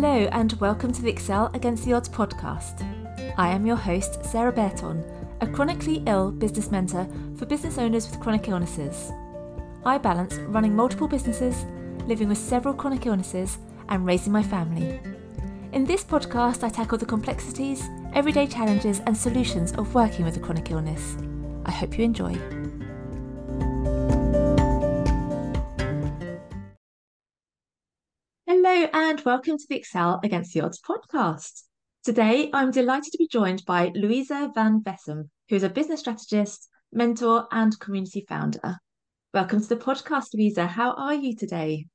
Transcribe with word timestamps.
Hello, 0.00 0.28
and 0.30 0.52
welcome 0.60 0.92
to 0.92 1.02
the 1.02 1.10
Excel 1.10 1.50
Against 1.54 1.84
the 1.84 1.92
Odds 1.92 2.08
podcast. 2.08 2.84
I 3.36 3.48
am 3.48 3.66
your 3.66 3.74
host, 3.74 4.24
Sarah 4.24 4.52
Bairton, 4.52 5.02
a 5.40 5.46
chronically 5.48 6.04
ill 6.06 6.30
business 6.30 6.70
mentor 6.70 7.08
for 7.36 7.46
business 7.46 7.78
owners 7.78 8.08
with 8.08 8.20
chronic 8.20 8.46
illnesses. 8.46 9.10
I 9.84 9.98
balance 9.98 10.36
running 10.36 10.76
multiple 10.76 11.08
businesses, 11.08 11.64
living 12.06 12.28
with 12.28 12.38
several 12.38 12.74
chronic 12.74 13.06
illnesses, 13.06 13.58
and 13.88 14.06
raising 14.06 14.32
my 14.32 14.44
family. 14.44 15.00
In 15.72 15.84
this 15.84 16.04
podcast, 16.04 16.62
I 16.62 16.68
tackle 16.68 16.98
the 16.98 17.04
complexities, 17.04 17.88
everyday 18.14 18.46
challenges, 18.46 19.00
and 19.00 19.16
solutions 19.16 19.72
of 19.72 19.96
working 19.96 20.24
with 20.24 20.36
a 20.36 20.40
chronic 20.40 20.70
illness. 20.70 21.16
I 21.66 21.72
hope 21.72 21.98
you 21.98 22.04
enjoy. 22.04 22.57
And 28.92 29.20
welcome 29.26 29.58
to 29.58 29.66
the 29.68 29.76
Excel 29.76 30.18
Against 30.24 30.54
the 30.54 30.62
Odds 30.62 30.80
podcast. 30.80 31.64
Today, 32.04 32.48
I'm 32.54 32.70
delighted 32.70 33.12
to 33.12 33.18
be 33.18 33.28
joined 33.28 33.64
by 33.66 33.92
Louisa 33.94 34.50
Van 34.54 34.82
Vessem, 34.82 35.28
who 35.48 35.56
is 35.56 35.62
a 35.62 35.68
business 35.68 36.00
strategist, 36.00 36.68
mentor, 36.92 37.46
and 37.50 37.78
community 37.80 38.24
founder. 38.26 38.78
Welcome 39.34 39.60
to 39.60 39.68
the 39.68 39.76
podcast, 39.76 40.28
Louisa. 40.32 40.66
How 40.66 40.92
are 40.92 41.14
you 41.14 41.36
today? 41.36 41.86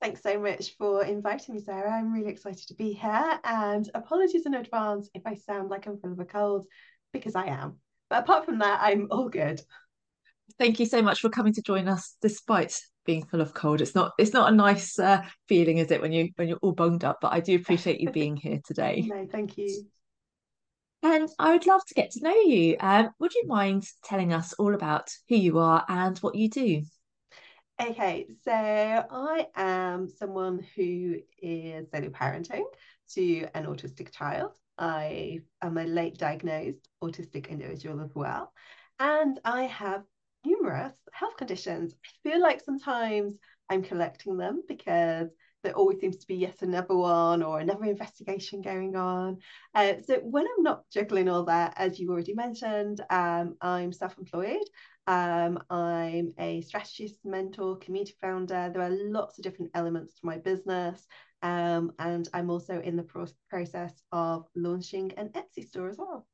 Thanks 0.00 0.22
so 0.22 0.38
much 0.38 0.76
for 0.78 1.04
inviting 1.04 1.56
me, 1.56 1.60
Sarah. 1.60 1.92
I'm 1.92 2.12
really 2.12 2.30
excited 2.30 2.66
to 2.68 2.74
be 2.74 2.92
here. 2.92 3.40
And 3.44 3.88
apologies 3.94 4.46
in 4.46 4.54
advance 4.54 5.10
if 5.12 5.22
I 5.26 5.34
sound 5.34 5.68
like 5.68 5.86
I'm 5.86 5.98
full 5.98 6.12
of 6.12 6.20
a 6.20 6.24
cold, 6.24 6.64
because 7.12 7.34
I 7.34 7.46
am. 7.46 7.78
But 8.08 8.22
apart 8.22 8.46
from 8.46 8.60
that, 8.60 8.80
I'm 8.82 9.08
all 9.10 9.28
good. 9.28 9.60
Thank 10.58 10.80
you 10.80 10.86
so 10.86 11.02
much 11.02 11.20
for 11.20 11.28
coming 11.28 11.52
to 11.54 11.62
join 11.62 11.86
us 11.86 12.16
despite 12.22 12.80
being 13.04 13.24
full 13.24 13.40
of 13.40 13.54
cold. 13.54 13.80
It's 13.80 13.94
not 13.94 14.12
it's 14.18 14.32
not 14.32 14.52
a 14.52 14.56
nice 14.56 14.98
uh, 14.98 15.22
feeling, 15.48 15.78
is 15.78 15.90
it, 15.90 16.00
when 16.00 16.12
you 16.12 16.30
when 16.36 16.48
you're 16.48 16.58
all 16.58 16.72
bunged 16.72 17.04
up? 17.04 17.18
But 17.20 17.32
I 17.32 17.40
do 17.40 17.56
appreciate 17.56 18.00
you 18.00 18.10
being 18.10 18.36
here 18.36 18.60
today. 18.64 19.02
no, 19.06 19.26
thank 19.30 19.56
you. 19.58 19.86
And 21.02 21.28
I 21.38 21.52
would 21.52 21.66
love 21.66 21.84
to 21.86 21.94
get 21.94 22.12
to 22.12 22.22
know 22.22 22.34
you. 22.34 22.76
Um, 22.80 23.10
would 23.18 23.34
you 23.34 23.46
mind 23.46 23.86
telling 24.04 24.32
us 24.32 24.54
all 24.54 24.74
about 24.74 25.10
who 25.28 25.36
you 25.36 25.58
are 25.58 25.84
and 25.86 26.16
what 26.18 26.34
you 26.34 26.48
do? 26.48 26.82
Okay, 27.80 28.28
so 28.44 28.52
I 28.52 29.48
am 29.54 30.08
someone 30.08 30.64
who 30.76 31.16
is 31.42 31.90
solo 31.92 32.08
parenting 32.08 32.64
to 33.14 33.46
an 33.54 33.66
autistic 33.66 34.12
child. 34.12 34.52
I 34.78 35.40
am 35.60 35.76
a 35.76 35.84
late 35.84 36.16
diagnosed 36.16 36.88
autistic 37.02 37.48
individual 37.48 38.00
as 38.00 38.14
well. 38.14 38.52
And 38.98 39.40
I 39.44 39.64
have 39.64 40.04
numerous 40.44 40.94
health 41.12 41.36
conditions. 41.36 41.94
I 42.04 42.28
feel 42.28 42.40
like 42.40 42.62
sometimes 42.62 43.34
I'm 43.70 43.82
collecting 43.82 44.36
them 44.36 44.62
because 44.68 45.28
there 45.62 45.74
always 45.74 45.98
seems 45.98 46.16
to 46.18 46.26
be 46.26 46.36
yet 46.36 46.60
another 46.60 46.94
one 46.94 47.42
or 47.42 47.58
another 47.58 47.84
investigation 47.86 48.60
going 48.60 48.94
on. 48.96 49.38
Uh, 49.74 49.94
so 50.06 50.16
when 50.16 50.44
I'm 50.44 50.62
not 50.62 50.84
juggling 50.92 51.28
all 51.28 51.44
that, 51.44 51.72
as 51.76 51.98
you 51.98 52.10
already 52.10 52.34
mentioned, 52.34 53.00
um, 53.08 53.56
I'm 53.62 53.92
self-employed. 53.92 54.68
Um, 55.06 55.58
I'm 55.70 56.34
a 56.38 56.60
strategist, 56.60 57.16
mentor, 57.24 57.76
community 57.78 58.14
founder. 58.20 58.70
There 58.72 58.82
are 58.82 58.90
lots 58.90 59.38
of 59.38 59.44
different 59.44 59.70
elements 59.74 60.14
to 60.14 60.26
my 60.26 60.36
business. 60.38 61.06
Um, 61.42 61.92
and 61.98 62.28
I'm 62.32 62.50
also 62.50 62.80
in 62.80 62.96
the 62.96 63.02
pro- 63.02 63.26
process 63.48 64.02
of 64.12 64.46
launching 64.54 65.12
an 65.16 65.30
Etsy 65.30 65.66
store 65.66 65.88
as 65.88 65.96
well. 65.98 66.26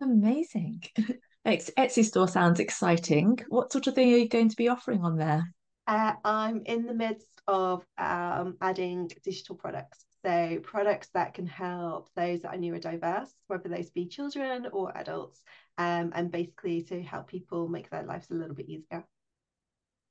Amazing. 0.00 0.82
Etsy 1.46 2.04
store 2.04 2.28
sounds 2.28 2.60
exciting. 2.60 3.38
What 3.48 3.72
sort 3.72 3.86
of 3.86 3.94
thing 3.94 4.12
are 4.12 4.18
you 4.18 4.28
going 4.28 4.48
to 4.48 4.56
be 4.56 4.68
offering 4.68 5.02
on 5.02 5.16
there? 5.16 5.52
Uh, 5.86 6.12
I'm 6.24 6.62
in 6.66 6.86
the 6.86 6.94
midst 6.94 7.42
of 7.48 7.84
um, 7.98 8.56
adding 8.60 9.10
digital 9.24 9.56
products. 9.56 10.04
So, 10.24 10.60
products 10.62 11.08
that 11.14 11.34
can 11.34 11.46
help 11.46 12.08
those 12.14 12.42
that 12.42 12.54
are 12.54 12.58
neurodiverse, 12.58 13.30
whether 13.48 13.68
those 13.68 13.90
be 13.90 14.06
children 14.06 14.68
or 14.72 14.96
adults, 14.96 15.42
um, 15.78 16.12
and 16.14 16.30
basically 16.30 16.82
to 16.84 17.02
help 17.02 17.26
people 17.26 17.68
make 17.68 17.90
their 17.90 18.04
lives 18.04 18.30
a 18.30 18.34
little 18.34 18.54
bit 18.54 18.68
easier. 18.68 19.04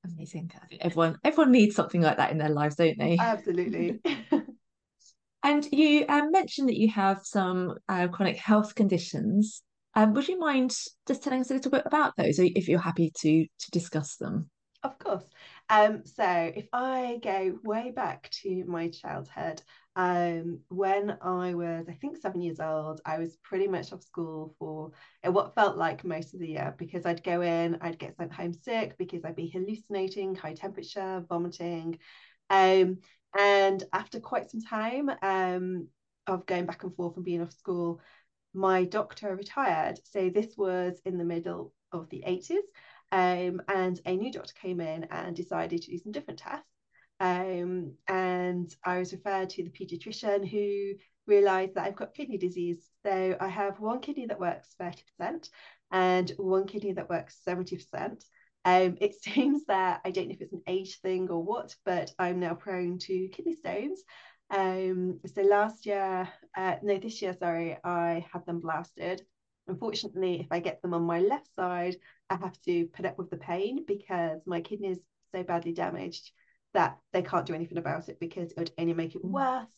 Amazing. 0.03 0.51
Everyone, 0.81 1.17
everyone 1.23 1.53
needs 1.53 1.75
something 1.75 2.01
like 2.01 2.17
that 2.17 2.31
in 2.31 2.39
their 2.39 2.49
lives, 2.49 2.75
don't 2.75 2.97
they? 2.97 3.17
Absolutely. 3.17 4.01
and 5.43 5.67
you 5.71 6.05
um, 6.09 6.31
mentioned 6.31 6.67
that 6.67 6.77
you 6.77 6.89
have 6.89 7.21
some 7.23 7.75
uh, 7.87 8.09
chronic 8.09 8.35
health 8.35 8.75
conditions. 8.75 9.63
Um, 9.95 10.13
would 10.13 10.27
you 10.27 10.39
mind 10.39 10.71
just 11.07 11.23
telling 11.23 11.41
us 11.41 11.51
a 11.51 11.53
little 11.53 11.71
bit 11.71 11.83
about 11.85 12.13
those, 12.17 12.39
if 12.39 12.67
you're 12.67 12.79
happy 12.79 13.11
to 13.21 13.45
to 13.45 13.71
discuss 13.71 14.15
them? 14.15 14.49
Of 14.83 14.97
course. 14.97 15.23
Um, 15.69 16.03
so 16.05 16.23
if 16.25 16.67
I 16.73 17.19
go 17.21 17.59
way 17.63 17.91
back 17.95 18.31
to 18.41 18.63
my 18.65 18.89
childhood, 18.89 19.61
um, 19.95 20.61
when 20.69 21.17
I 21.21 21.53
was, 21.53 21.85
I 21.87 21.93
think, 21.93 22.17
seven 22.17 22.41
years 22.41 22.59
old, 22.59 22.99
I 23.05 23.19
was 23.19 23.37
pretty 23.43 23.67
much 23.67 23.93
off 23.93 24.01
school 24.01 24.55
for 24.57 24.91
uh, 25.23 25.31
what 25.31 25.53
felt 25.53 25.77
like 25.77 26.03
most 26.03 26.33
of 26.33 26.39
the 26.39 26.47
year 26.47 26.73
because 26.79 27.05
I'd 27.05 27.23
go 27.23 27.41
in, 27.41 27.77
I'd 27.81 27.99
get 27.99 28.17
sent 28.17 28.33
home 28.33 28.53
sick 28.53 28.97
because 28.97 29.23
I'd 29.23 29.35
be 29.35 29.49
hallucinating, 29.49 30.33
high 30.33 30.55
temperature, 30.55 31.23
vomiting. 31.29 31.99
Um, 32.49 32.97
and 33.37 33.83
after 33.93 34.19
quite 34.19 34.49
some 34.49 34.61
time 34.61 35.11
um, 35.21 35.89
of 36.25 36.47
going 36.47 36.65
back 36.65 36.83
and 36.83 36.95
forth 36.95 37.17
and 37.17 37.25
being 37.25 37.43
off 37.43 37.53
school, 37.53 38.01
my 38.53 38.83
doctor 38.83 39.35
retired. 39.35 39.99
So 40.03 40.29
this 40.29 40.55
was 40.57 40.99
in 41.05 41.17
the 41.17 41.25
middle 41.25 41.73
of 41.91 42.09
the 42.09 42.23
80s. 42.27 42.61
Um, 43.11 43.61
and 43.67 43.99
a 44.05 44.15
new 44.15 44.31
doctor 44.31 44.53
came 44.61 44.79
in 44.79 45.05
and 45.05 45.35
decided 45.35 45.81
to 45.81 45.91
do 45.91 45.97
some 45.97 46.11
different 46.11 46.39
tests. 46.39 46.65
Um, 47.19 47.93
and 48.07 48.73
I 48.83 48.97
was 48.97 49.13
referred 49.13 49.51
to 49.51 49.63
the 49.63 49.69
pediatrician 49.69 50.47
who 50.47 50.97
realized 51.27 51.75
that 51.75 51.85
I've 51.85 51.95
got 51.95 52.13
kidney 52.13 52.37
disease. 52.37 52.89
So 53.03 53.37
I 53.39 53.47
have 53.47 53.79
one 53.79 53.99
kidney 53.99 54.25
that 54.27 54.39
works 54.39 54.75
30% 54.81 55.49
and 55.91 56.29
one 56.37 56.65
kidney 56.65 56.93
that 56.93 57.09
works 57.09 57.37
70%. 57.47 58.23
Um, 58.63 58.97
it 59.01 59.15
seems 59.21 59.65
that 59.65 60.01
I 60.05 60.11
don't 60.11 60.27
know 60.27 60.33
if 60.33 60.41
it's 60.41 60.53
an 60.53 60.63
age 60.67 60.99
thing 61.01 61.29
or 61.29 61.43
what, 61.43 61.75
but 61.85 62.11
I'm 62.17 62.39
now 62.39 62.53
prone 62.53 62.97
to 62.99 63.27
kidney 63.29 63.55
stones. 63.55 64.01
Um, 64.51 65.19
so 65.33 65.41
last 65.43 65.85
year, 65.85 66.27
uh, 66.55 66.75
no, 66.83 66.97
this 66.97 67.21
year, 67.21 67.33
sorry, 67.39 67.77
I 67.83 68.25
had 68.31 68.45
them 68.45 68.59
blasted. 68.59 69.25
Unfortunately, 69.67 70.41
if 70.41 70.47
I 70.51 70.59
get 70.59 70.81
them 70.81 70.93
on 70.93 71.03
my 71.03 71.19
left 71.19 71.53
side, 71.55 71.95
I 72.29 72.35
have 72.35 72.59
to 72.63 72.85
put 72.87 73.05
up 73.05 73.17
with 73.17 73.29
the 73.29 73.37
pain 73.37 73.85
because 73.87 74.41
my 74.45 74.59
kidney 74.59 74.89
is 74.89 74.99
so 75.33 75.43
badly 75.43 75.71
damaged 75.71 76.31
that 76.73 76.97
they 77.13 77.21
can't 77.21 77.45
do 77.45 77.53
anything 77.53 77.77
about 77.77 78.09
it 78.09 78.19
because 78.19 78.51
it 78.51 78.57
would 78.57 78.71
only 78.77 78.93
make 78.93 79.15
it 79.15 79.23
mm. 79.23 79.29
worse. 79.29 79.71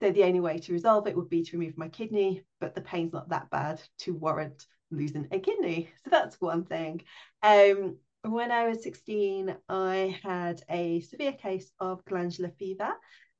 So 0.00 0.10
the 0.10 0.24
only 0.24 0.40
way 0.40 0.58
to 0.58 0.72
resolve 0.72 1.06
it 1.06 1.16
would 1.16 1.28
be 1.28 1.42
to 1.44 1.58
remove 1.58 1.76
my 1.76 1.88
kidney, 1.88 2.44
but 2.60 2.74
the 2.74 2.80
pain's 2.80 3.12
not 3.12 3.28
that 3.30 3.50
bad 3.50 3.80
to 4.00 4.14
warrant 4.14 4.66
losing 4.90 5.28
a 5.30 5.40
kidney. 5.40 5.90
So 6.04 6.10
that's 6.10 6.40
one 6.40 6.64
thing. 6.64 7.02
Um, 7.42 7.96
when 8.22 8.52
I 8.52 8.68
was 8.68 8.82
16, 8.84 9.56
I 9.68 10.18
had 10.22 10.62
a 10.68 11.00
severe 11.00 11.32
case 11.32 11.72
of 11.80 12.04
glandular 12.04 12.52
fever. 12.58 12.92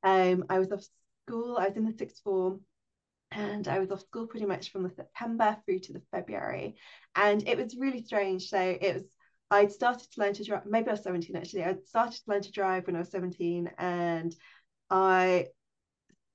Um, 0.02 0.44
I 0.48 0.58
was 0.58 0.72
off 0.72 0.84
school, 1.26 1.56
I 1.58 1.68
was 1.68 1.76
in 1.76 1.84
the 1.84 1.92
sixth 1.92 2.22
form, 2.22 2.60
and 3.30 3.66
I 3.68 3.78
was 3.78 3.90
off 3.90 4.00
school 4.00 4.26
pretty 4.26 4.46
much 4.46 4.70
from 4.70 4.82
the 4.82 4.90
September 4.90 5.56
through 5.64 5.80
to 5.80 5.92
the 5.92 6.02
February. 6.10 6.76
And 7.14 7.46
it 7.48 7.56
was 7.56 7.76
really 7.76 8.02
strange. 8.02 8.48
So 8.48 8.60
it 8.60 8.94
was, 8.94 9.04
I'd 9.50 9.72
started 9.72 10.10
to 10.12 10.20
learn 10.20 10.34
to 10.34 10.44
drive, 10.44 10.66
maybe 10.66 10.88
I 10.88 10.92
was 10.92 11.02
17 11.02 11.36
actually. 11.36 11.64
I 11.64 11.76
started 11.86 12.22
to 12.24 12.30
learn 12.30 12.42
to 12.42 12.52
drive 12.52 12.86
when 12.86 12.96
I 12.96 13.00
was 13.00 13.10
17, 13.10 13.70
and 13.78 14.34
I 14.90 15.48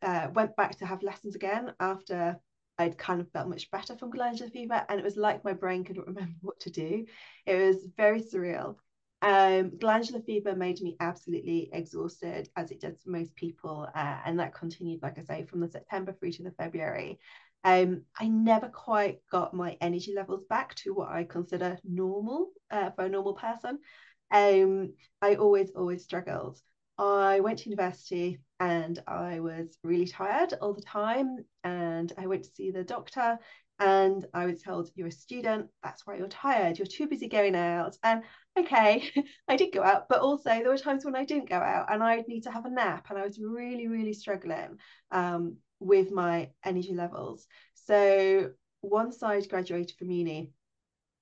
uh, 0.01 0.27
went 0.33 0.55
back 0.55 0.77
to 0.77 0.85
have 0.85 1.03
lessons 1.03 1.35
again 1.35 1.73
after 1.79 2.39
I'd 2.77 2.97
kind 2.97 3.21
of 3.21 3.31
felt 3.31 3.49
much 3.49 3.71
better 3.71 3.95
from 3.97 4.11
glandular 4.11 4.49
fever. 4.51 4.85
And 4.87 4.99
it 4.99 5.03
was 5.03 5.17
like 5.17 5.43
my 5.43 5.53
brain 5.53 5.83
couldn't 5.83 6.07
remember 6.07 6.35
what 6.41 6.59
to 6.61 6.69
do. 6.69 7.05
It 7.45 7.55
was 7.55 7.87
very 7.97 8.21
surreal. 8.21 8.75
Um, 9.21 9.77
glandular 9.79 10.21
fever 10.21 10.55
made 10.55 10.79
me 10.81 10.95
absolutely 10.99 11.69
exhausted, 11.73 12.49
as 12.55 12.71
it 12.71 12.81
does 12.81 13.01
for 13.03 13.09
most 13.09 13.35
people, 13.35 13.87
uh, 13.95 14.17
and 14.25 14.39
that 14.39 14.53
continued, 14.53 15.01
like 15.01 15.17
I 15.17 15.23
say, 15.23 15.45
from 15.45 15.59
the 15.59 15.69
September 15.69 16.13
through 16.13 16.31
to 16.33 16.43
the 16.43 16.51
February. 16.51 17.19
Um, 17.63 18.03
I 18.17 18.27
never 18.27 18.69
quite 18.69 19.19
got 19.31 19.53
my 19.53 19.77
energy 19.81 20.13
levels 20.15 20.43
back 20.49 20.75
to 20.75 20.93
what 20.93 21.09
I 21.09 21.23
consider 21.23 21.79
normal 21.83 22.51
uh, 22.69 22.91
for 22.91 23.05
a 23.05 23.09
normal 23.09 23.33
person. 23.33 23.79
Um, 24.31 24.93
I 25.21 25.35
always, 25.35 25.71
always 25.75 26.03
struggled. 26.03 26.59
I 26.97 27.39
went 27.41 27.59
to 27.59 27.69
university 27.69 28.39
and 28.59 29.01
I 29.07 29.39
was 29.39 29.77
really 29.83 30.07
tired 30.07 30.53
all 30.61 30.73
the 30.73 30.81
time. 30.81 31.45
And 31.63 32.11
I 32.17 32.27
went 32.27 32.43
to 32.43 32.51
see 32.51 32.71
the 32.71 32.83
doctor 32.83 33.39
and 33.79 34.25
I 34.33 34.45
was 34.45 34.61
told, 34.61 34.89
You're 34.95 35.07
a 35.07 35.11
student, 35.11 35.67
that's 35.83 36.05
why 36.05 36.17
you're 36.17 36.27
tired, 36.27 36.77
you're 36.77 36.87
too 36.87 37.07
busy 37.07 37.27
going 37.27 37.55
out. 37.55 37.95
And 38.03 38.23
okay, 38.57 39.09
I 39.47 39.55
did 39.55 39.73
go 39.73 39.83
out, 39.83 40.09
but 40.09 40.21
also 40.21 40.49
there 40.49 40.69
were 40.69 40.77
times 40.77 41.05
when 41.05 41.15
I 41.15 41.25
didn't 41.25 41.49
go 41.49 41.57
out 41.57 41.91
and 41.91 42.03
I'd 42.03 42.27
need 42.27 42.43
to 42.43 42.51
have 42.51 42.65
a 42.65 42.69
nap. 42.69 43.07
And 43.09 43.19
I 43.19 43.23
was 43.23 43.39
really, 43.39 43.87
really 43.87 44.13
struggling 44.13 44.77
um, 45.11 45.57
with 45.79 46.11
my 46.11 46.49
energy 46.65 46.93
levels. 46.93 47.47
So 47.73 48.51
once 48.81 49.21
I'd 49.21 49.49
graduated 49.49 49.95
from 49.97 50.11
uni 50.11 50.51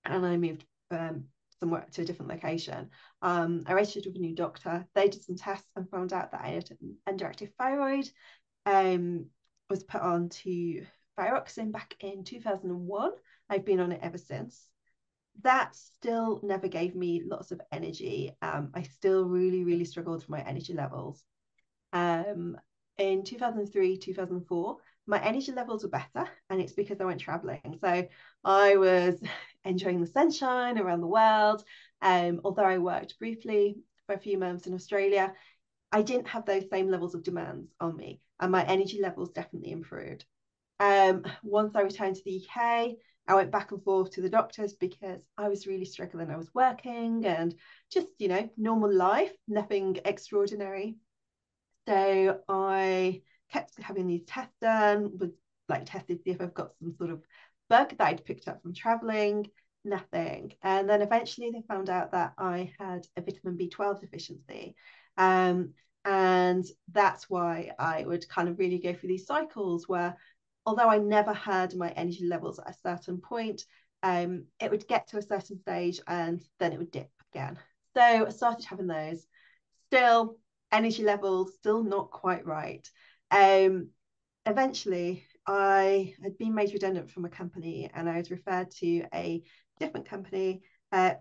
and 0.06 0.26
I 0.26 0.38
moved 0.38 0.66
um, 0.92 1.26
somewhere 1.60 1.86
to 1.92 2.02
a 2.04 2.06
different 2.06 2.32
location, 2.32 2.90
um, 3.22 3.64
I 3.68 3.74
registered 3.74 4.06
with 4.06 4.16
a 4.16 4.20
new 4.20 4.36
doctor. 4.36 4.86
They 4.96 5.10
did 5.10 5.24
some 5.24 5.36
tests 5.36 5.68
and 5.76 5.90
found 5.90 6.14
out 6.14 6.32
that 6.32 6.42
I 6.42 6.50
had 6.50 6.70
an 6.82 6.96
underactive 7.08 7.52
thyroid 7.58 8.10
um, 8.66 9.28
was 9.70 9.84
put 9.84 10.02
on 10.02 10.30
to 10.30 10.86
thyroxine 11.18 11.72
back 11.72 11.96
in 12.00 12.24
2001. 12.24 13.12
I've 13.50 13.66
been 13.66 13.80
on 13.80 13.92
it 13.92 14.00
ever 14.02 14.18
since. 14.18 14.70
That 15.42 15.76
still 15.76 16.40
never 16.44 16.68
gave 16.68 16.96
me 16.96 17.24
lots 17.26 17.52
of 17.52 17.62
energy. 17.72 18.36
Um, 18.42 18.72
I 18.74 18.84
still 18.84 19.26
really, 19.26 19.64
really 19.64 19.86
struggled 19.86 20.22
with 20.22 20.30
my 20.30 20.42
energy 20.42 20.74
levels. 20.74 21.24
Um, 21.94 22.58
in 22.98 23.24
2003, 23.24 23.98
2004, 23.98 24.78
my 25.08 25.24
energy 25.24 25.52
levels 25.52 25.84
were 25.84 25.90
better, 25.90 26.30
and 26.50 26.62
it's 26.62 26.74
because 26.74 27.00
I 27.00 27.06
went 27.06 27.22
traveling. 27.22 27.78
So 27.82 28.08
I 28.44 28.78
was 28.78 29.22
enjoying 29.66 30.02
the 30.02 30.08
sunshine 30.08 30.80
around 30.80 31.02
the 31.02 31.08
world. 31.08 31.64
Um, 32.02 32.42
although 32.44 32.64
I 32.64 32.78
worked 32.78 33.20
briefly 33.20 33.78
for 34.08 34.16
a 34.16 34.20
few 34.20 34.38
months 34.38 34.68
in 34.68 34.74
Australia, 34.74 35.34
I 35.92 36.02
didn't 36.02 36.28
have 36.28 36.46
those 36.46 36.70
same 36.70 36.90
levels 36.90 37.16
of 37.16 37.24
demands 37.24 37.72
on 37.80 37.96
me, 37.96 38.22
and 38.40 38.52
my 38.52 38.66
energy 38.66 39.00
levels 39.02 39.32
definitely 39.32 39.72
improved. 39.72 40.26
Um, 40.80 41.24
once 41.44 41.76
I 41.76 41.82
returned 41.82 42.16
to 42.16 42.24
the 42.26 42.44
UK, 42.46 42.96
I 43.28 43.36
went 43.36 43.52
back 43.52 43.72
and 43.72 43.84
forth 43.84 44.12
to 44.12 44.22
the 44.22 44.30
doctors 44.30 44.74
because 44.74 45.22
I 45.38 45.48
was 45.50 45.68
really 45.68 45.86
struggling. 45.86 46.30
I 46.30 46.38
was 46.38 46.54
working 46.54 47.26
and 47.26 47.56
just, 47.92 48.08
you 48.20 48.28
know, 48.28 48.50
normal 48.58 48.94
life, 48.94 49.32
nothing 49.48 49.98
extraordinary. 50.06 50.98
So 51.88 52.40
I 52.48 53.22
kept 53.52 53.82
having 53.82 54.08
these 54.08 54.26
tests 54.26 54.56
done, 54.62 55.18
was 55.18 55.32
like 55.70 55.86
tested 55.86 56.18
to 56.18 56.24
see 56.24 56.32
if 56.32 56.42
I've 56.42 56.54
got 56.54 56.72
some 56.80 56.94
sort 56.98 57.10
of 57.10 57.24
bug 57.70 57.98
that 57.98 58.08
I'd 58.08 58.26
picked 58.26 58.48
up 58.48 58.62
from 58.62 58.74
traveling, 58.74 59.50
nothing. 59.84 60.54
And 60.62 60.88
then 60.90 61.02
eventually 61.02 61.52
they 61.52 61.64
found 61.68 61.90
out 61.90 62.12
that 62.12 62.34
I 62.38 62.74
had 62.80 63.08
a 63.18 63.22
vitamin 63.22 63.58
B12 63.58 64.02
deficiency. 64.02 64.76
Um, 65.18 65.74
and 66.04 66.64
that's 66.92 67.30
why 67.30 67.72
I 67.80 68.06
would 68.06 68.30
kind 68.30 68.48
of 68.50 68.60
really 68.60 68.78
go 68.78 68.94
through 68.94 69.10
these 69.10 69.26
cycles 69.26 69.88
where 69.88 70.16
although 70.66 70.90
I 70.90 70.98
never 70.98 71.34
had 71.34 71.76
my 71.76 71.90
energy 71.92 72.26
levels 72.26 72.60
at 72.60 72.70
a 72.70 72.80
certain 72.84 73.20
point, 73.20 73.64
um, 74.04 74.46
it 74.60 74.72
would 74.72 74.88
get 74.88 75.08
to 75.10 75.18
a 75.18 75.22
certain 75.22 75.60
stage 75.60 76.00
and 76.08 76.44
then 76.60 76.74
it 76.74 76.80
would 76.80 76.92
dip 76.92 77.10
again. 77.34 77.58
So 77.96 78.02
I 78.02 78.30
started 78.30 78.66
having 78.66 78.88
those. 78.88 79.26
Still, 79.88 80.38
energy 80.72 81.04
levels 81.04 81.54
still 81.56 81.84
not 81.84 82.12
quite 82.12 82.46
right. 82.46 82.88
Um, 83.32 83.90
eventually, 84.46 85.26
I 85.48 86.14
had 86.24 86.38
been 86.38 86.56
made 86.56 86.74
redundant 86.74 87.12
from 87.12 87.26
a 87.26 87.30
company 87.30 87.90
and 87.94 88.10
I 88.10 88.18
was 88.18 88.32
referred 88.32 88.72
to 88.80 89.06
a 89.14 89.44
different 89.80 90.08
company. 90.08 90.64
Uh, 90.92 91.14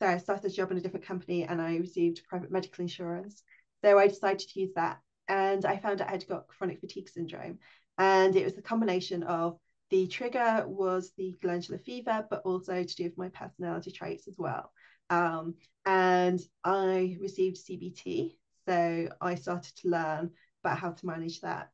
so 0.00 0.06
I 0.06 0.18
started 0.18 0.50
a 0.50 0.54
job 0.54 0.70
in 0.70 0.78
a 0.78 0.80
different 0.80 1.06
company 1.06 1.44
and 1.44 1.60
I 1.60 1.76
received 1.76 2.26
private 2.28 2.50
medical 2.50 2.82
insurance. 2.82 3.42
So 3.84 3.98
I 3.98 4.08
decided 4.08 4.40
to 4.40 4.60
use 4.60 4.72
that. 4.74 4.98
And 5.28 5.64
I 5.64 5.76
found 5.76 6.00
out 6.00 6.08
I 6.08 6.12
had 6.12 6.26
got 6.26 6.48
chronic 6.48 6.80
fatigue 6.80 7.08
syndrome. 7.08 7.58
And 7.98 8.34
it 8.36 8.44
was 8.44 8.58
a 8.58 8.62
combination 8.62 9.22
of 9.22 9.58
the 9.90 10.06
trigger 10.06 10.64
was 10.66 11.12
the 11.16 11.36
glandular 11.42 11.78
fever, 11.78 12.26
but 12.30 12.42
also 12.44 12.82
to 12.82 12.96
do 12.96 13.04
with 13.04 13.18
my 13.18 13.28
personality 13.28 13.90
traits 13.90 14.26
as 14.26 14.36
well. 14.38 14.72
Um, 15.10 15.54
and 15.84 16.40
I 16.64 17.16
received 17.20 17.58
CBT. 17.58 18.36
So 18.64 19.08
I 19.20 19.34
started 19.34 19.76
to 19.76 19.88
learn 19.88 20.30
about 20.64 20.78
how 20.78 20.92
to 20.92 21.06
manage 21.06 21.40
that. 21.42 21.70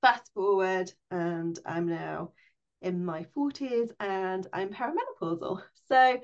Fast 0.00 0.32
forward, 0.34 0.92
and 1.10 1.58
I'm 1.66 1.86
now 1.86 2.32
in 2.82 3.04
my 3.04 3.26
40s 3.36 3.90
and 4.00 4.46
I'm 4.52 4.70
perimenopausal. 4.70 5.62
So 5.88 6.20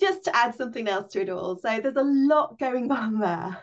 just 0.00 0.24
to 0.24 0.36
add 0.36 0.54
something 0.54 0.88
else 0.88 1.12
to 1.12 1.20
it 1.22 1.28
all. 1.28 1.56
So 1.56 1.80
there's 1.80 1.96
a 1.96 2.02
lot 2.02 2.58
going 2.58 2.90
on 2.90 3.18
there. 3.18 3.58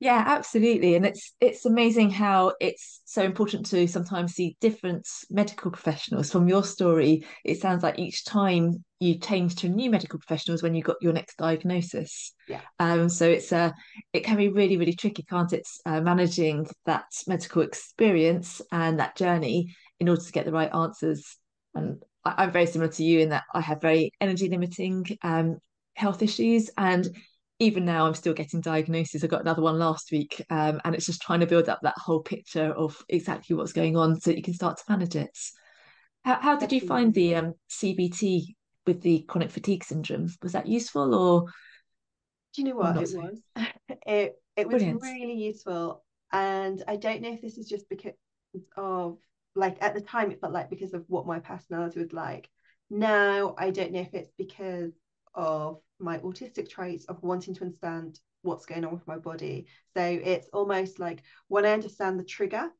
Yeah, 0.00 0.24
absolutely. 0.26 0.94
And 0.94 1.04
it's 1.04 1.34
it's 1.40 1.66
amazing 1.66 2.10
how 2.10 2.54
it's 2.58 3.02
so 3.04 3.22
important 3.22 3.66
to 3.66 3.86
sometimes 3.86 4.32
see 4.32 4.56
different 4.58 5.06
medical 5.28 5.70
professionals. 5.70 6.32
From 6.32 6.48
your 6.48 6.64
story, 6.64 7.26
it 7.44 7.60
sounds 7.60 7.82
like 7.82 7.98
each 7.98 8.24
time 8.24 8.82
you 8.98 9.18
change 9.18 9.56
to 9.56 9.66
a 9.66 9.70
new 9.70 9.90
medical 9.90 10.18
professionals 10.18 10.62
when 10.62 10.74
you 10.74 10.82
got 10.82 10.96
your 11.02 11.12
next 11.12 11.36
diagnosis. 11.36 12.32
Yeah. 12.48 12.62
Um, 12.78 13.10
so 13.10 13.28
it's 13.28 13.52
a 13.52 13.58
uh, 13.58 13.72
it 14.14 14.24
can 14.24 14.38
be 14.38 14.48
really, 14.48 14.78
really 14.78 14.94
tricky, 14.94 15.22
can't 15.22 15.52
it? 15.52 15.68
Uh, 15.84 16.00
managing 16.00 16.66
that 16.86 17.04
medical 17.26 17.60
experience 17.60 18.62
and 18.72 19.00
that 19.00 19.16
journey 19.16 19.74
in 20.00 20.08
order 20.08 20.22
to 20.22 20.32
get 20.32 20.46
the 20.46 20.52
right 20.52 20.74
answers. 20.74 21.36
And 21.74 22.02
I, 22.24 22.44
am 22.44 22.52
very 22.52 22.66
similar 22.66 22.90
to 22.92 23.04
you 23.04 23.20
in 23.20 23.28
that 23.28 23.44
I 23.54 23.60
have 23.60 23.82
very 23.82 24.12
energy 24.18 24.48
limiting 24.48 25.04
um, 25.22 25.58
health 25.94 26.22
issues 26.22 26.70
and 26.78 27.06
even 27.60 27.84
now 27.84 28.06
I'm 28.06 28.14
still 28.14 28.32
getting 28.32 28.60
diagnoses. 28.60 29.22
I 29.22 29.26
got 29.26 29.42
another 29.42 29.62
one 29.62 29.78
last 29.78 30.10
week, 30.10 30.44
um, 30.50 30.80
and 30.84 30.94
it's 30.94 31.06
just 31.06 31.20
trying 31.20 31.40
to 31.40 31.46
build 31.46 31.68
up 31.68 31.80
that 31.82 31.98
whole 31.98 32.20
picture 32.20 32.72
of 32.72 32.96
exactly 33.08 33.54
what's 33.54 33.74
going 33.74 33.96
on 33.96 34.18
so 34.18 34.30
you 34.30 34.42
can 34.42 34.54
start 34.54 34.78
to 34.78 34.84
manage 34.88 35.14
it. 35.14 35.38
How, 36.24 36.40
how 36.40 36.56
did 36.56 36.72
you 36.72 36.80
find 36.80 37.12
the 37.14 37.36
um, 37.36 37.54
CBT 37.70 38.56
with 38.86 39.02
the 39.02 39.24
chronic 39.28 39.50
fatigue 39.50 39.84
syndrome? 39.84 40.28
Was 40.42 40.52
that 40.52 40.66
useful 40.66 41.14
or? 41.14 41.44
Do 42.54 42.62
you 42.62 42.68
know 42.68 42.76
what 42.76 42.96
it 42.96 43.08
so? 43.08 43.18
was? 43.18 43.38
it 44.06 44.34
it 44.56 44.66
was 44.66 44.80
Brilliant. 44.80 45.02
really 45.02 45.34
useful, 45.34 46.02
and 46.32 46.82
I 46.88 46.96
don't 46.96 47.20
know 47.22 47.32
if 47.32 47.42
this 47.42 47.58
is 47.58 47.68
just 47.68 47.88
because 47.88 48.14
of 48.76 49.18
like 49.54 49.76
at 49.82 49.94
the 49.94 50.00
time 50.00 50.30
it 50.30 50.40
felt 50.40 50.52
like 50.52 50.70
because 50.70 50.94
of 50.94 51.04
what 51.08 51.26
my 51.26 51.40
personality 51.40 52.00
was 52.00 52.12
like. 52.12 52.48
Now 52.88 53.54
I 53.58 53.70
don't 53.70 53.92
know 53.92 54.00
if 54.00 54.14
it's 54.14 54.32
because 54.36 54.92
of 55.34 55.80
my 55.98 56.18
autistic 56.18 56.68
traits 56.68 57.04
of 57.06 57.22
wanting 57.22 57.54
to 57.54 57.62
understand 57.62 58.18
what's 58.42 58.66
going 58.66 58.84
on 58.84 58.92
with 58.92 59.06
my 59.06 59.18
body. 59.18 59.66
So 59.96 60.02
it's 60.02 60.48
almost 60.52 60.98
like 60.98 61.22
when 61.48 61.66
I 61.66 61.72
understand 61.72 62.18
the 62.18 62.24
trigger, 62.24 62.70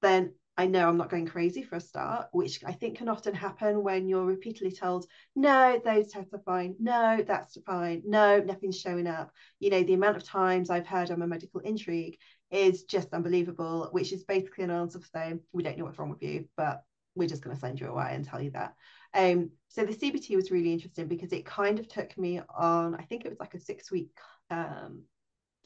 then 0.00 0.32
I 0.56 0.66
know 0.66 0.88
I'm 0.88 0.96
not 0.96 1.10
going 1.10 1.26
crazy 1.26 1.62
for 1.62 1.76
a 1.76 1.80
start, 1.80 2.26
which 2.32 2.64
I 2.64 2.72
think 2.72 2.98
can 2.98 3.08
often 3.08 3.32
happen 3.32 3.84
when 3.84 4.08
you're 4.08 4.24
repeatedly 4.24 4.72
told, 4.72 5.06
no, 5.36 5.80
those 5.84 6.08
tests 6.08 6.34
are 6.34 6.42
fine. 6.44 6.74
No, 6.80 7.24
that's 7.24 7.56
fine. 7.64 8.02
No, 8.04 8.40
nothing's 8.40 8.80
showing 8.80 9.06
up. 9.06 9.30
You 9.60 9.70
know, 9.70 9.84
the 9.84 9.94
amount 9.94 10.16
of 10.16 10.24
times 10.24 10.68
I've 10.68 10.86
heard 10.86 11.10
I'm 11.10 11.22
a 11.22 11.28
medical 11.28 11.60
intrigue 11.60 12.18
is 12.50 12.84
just 12.84 13.14
unbelievable, 13.14 13.88
which 13.92 14.12
is 14.12 14.24
basically 14.24 14.64
an 14.64 14.72
answer 14.72 14.98
for 14.98 15.06
saying, 15.14 15.40
we 15.52 15.62
don't 15.62 15.78
know 15.78 15.84
what's 15.84 15.98
wrong 15.98 16.10
with 16.10 16.22
you, 16.22 16.48
but 16.56 16.82
we're 17.14 17.28
just 17.28 17.42
going 17.42 17.54
to 17.54 17.60
send 17.60 17.78
you 17.78 17.86
away 17.86 18.10
and 18.10 18.24
tell 18.24 18.40
you 18.40 18.50
that. 18.50 18.74
Um, 19.14 19.50
so 19.68 19.84
the 19.84 19.92
CBT 19.92 20.36
was 20.36 20.50
really 20.50 20.72
interesting 20.72 21.08
because 21.08 21.32
it 21.32 21.44
kind 21.44 21.78
of 21.78 21.88
took 21.88 22.16
me 22.16 22.40
on, 22.56 22.94
I 22.94 23.02
think 23.02 23.24
it 23.24 23.30
was 23.30 23.40
like 23.40 23.54
a 23.54 23.60
six 23.60 23.90
week 23.90 24.10
um, 24.50 25.02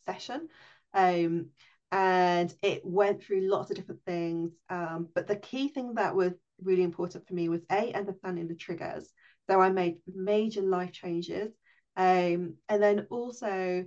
session. 0.05 0.49
Um, 0.95 1.47
and 1.91 2.53
it 2.63 2.83
went 2.85 3.23
through 3.23 3.49
lots 3.49 3.71
of 3.71 3.77
different 3.77 4.01
things. 4.07 4.53
Um, 4.71 5.09
but 5.15 5.27
the 5.27 5.37
key 5.37 5.69
thing 5.69 5.95
that 5.95 6.15
was 6.15 6.33
really 6.63 6.83
important 6.83 7.27
for 7.27 7.35
me 7.35 7.49
was 7.49 7.61
A, 7.71 7.93
understanding 7.93 8.49
the 8.49 8.55
triggers. 8.55 9.13
So 9.51 9.61
I 9.61 9.71
made 9.71 9.99
major 10.07 10.63
life 10.63 10.93
changes. 10.93 11.53
Um, 11.97 12.55
and 12.69 12.83
then 12.83 13.07
also, 13.11 13.85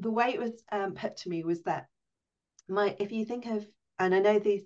the 0.00 0.10
way 0.10 0.30
it 0.30 0.40
was 0.40 0.52
um, 0.72 0.94
put 0.94 1.16
to 1.18 1.28
me 1.28 1.44
was 1.44 1.62
that 1.62 1.86
my, 2.68 2.96
if 2.98 3.12
you 3.12 3.24
think 3.24 3.46
of, 3.46 3.64
and 3.98 4.14
I 4.14 4.18
know 4.18 4.38
these 4.38 4.64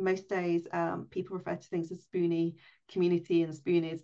most 0.00 0.28
days 0.28 0.66
um, 0.72 1.06
people 1.10 1.36
refer 1.36 1.56
to 1.56 1.68
things 1.68 1.90
as 1.90 2.04
spoonie 2.04 2.54
community 2.90 3.42
and 3.42 3.54
spoonies. 3.54 4.00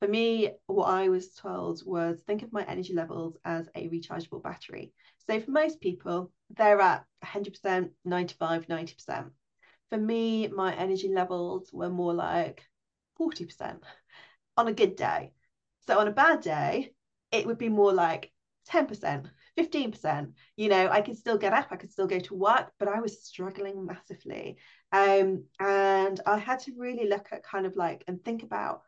For 0.00 0.08
me, 0.08 0.50
what 0.66 0.86
I 0.86 1.08
was 1.10 1.34
told 1.34 1.82
was 1.84 2.22
think 2.22 2.42
of 2.42 2.52
my 2.52 2.62
energy 2.64 2.94
levels 2.94 3.36
as 3.44 3.68
a 3.74 3.88
rechargeable 3.88 4.42
battery. 4.42 4.92
So 5.28 5.40
for 5.40 5.50
most 5.50 5.80
people, 5.80 6.32
they're 6.56 6.80
at 6.80 7.04
100%, 7.22 7.90
95, 8.04 8.68
90%. 8.68 9.26
For 9.90 9.98
me, 9.98 10.48
my 10.48 10.74
energy 10.74 11.12
levels 11.12 11.70
were 11.72 11.90
more 11.90 12.14
like 12.14 12.62
40% 13.18 13.82
on 14.56 14.68
a 14.68 14.72
good 14.72 14.96
day. 14.96 15.32
So 15.86 15.98
on 15.98 16.08
a 16.08 16.12
bad 16.12 16.40
day, 16.40 16.92
it 17.32 17.46
would 17.46 17.58
be 17.58 17.68
more 17.68 17.92
like 17.92 18.32
10%, 18.66 19.26
15%. 19.56 20.32
You 20.56 20.68
know, 20.68 20.88
I 20.88 21.00
could 21.00 21.16
still 21.16 21.38
get 21.38 21.52
up, 21.52 21.68
I 21.70 21.76
could 21.76 21.92
still 21.92 22.06
go 22.06 22.18
to 22.20 22.34
work, 22.34 22.72
but 22.78 22.88
I 22.88 23.00
was 23.00 23.24
struggling 23.24 23.84
massively. 23.84 24.58
Um, 24.92 25.44
and 25.58 26.20
I 26.26 26.38
had 26.38 26.60
to 26.60 26.72
really 26.76 27.08
look 27.08 27.28
at 27.32 27.44
kind 27.44 27.66
of 27.66 27.76
like 27.76 28.04
and 28.08 28.24
think 28.24 28.42
about 28.42 28.82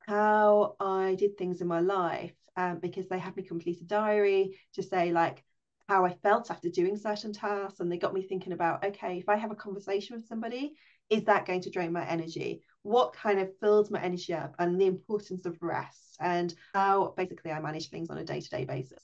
how 0.00 0.76
I 0.80 1.14
did 1.14 1.36
things 1.36 1.60
in 1.60 1.66
my 1.66 1.80
life 1.80 2.34
um, 2.56 2.78
because 2.78 3.08
they 3.08 3.18
had 3.18 3.36
me 3.36 3.42
complete 3.42 3.80
a 3.80 3.84
diary 3.84 4.58
to 4.74 4.82
say 4.82 5.12
like 5.12 5.42
how 5.88 6.04
I 6.04 6.14
felt 6.22 6.50
after 6.50 6.68
doing 6.68 6.96
certain 6.96 7.32
tasks. 7.32 7.80
And 7.80 7.90
they 7.90 7.98
got 7.98 8.14
me 8.14 8.22
thinking 8.22 8.52
about, 8.52 8.84
okay, 8.84 9.18
if 9.18 9.28
I 9.28 9.36
have 9.36 9.50
a 9.50 9.56
conversation 9.56 10.16
with 10.16 10.26
somebody, 10.26 10.74
is 11.10 11.24
that 11.24 11.46
going 11.46 11.60
to 11.62 11.70
drain 11.70 11.92
my 11.92 12.06
energy? 12.06 12.62
What 12.82 13.12
kind 13.12 13.38
of 13.38 13.50
fills 13.60 13.90
my 13.90 14.02
energy 14.02 14.32
up 14.34 14.54
and 14.58 14.80
the 14.80 14.86
importance 14.86 15.46
of 15.46 15.58
rest 15.60 16.16
and 16.20 16.54
how 16.72 17.14
basically 17.16 17.50
I 17.50 17.60
manage 17.60 17.90
things 17.90 18.10
on 18.10 18.18
a 18.18 18.24
day 18.24 18.40
to 18.40 18.48
day 18.48 18.64
basis. 18.64 19.02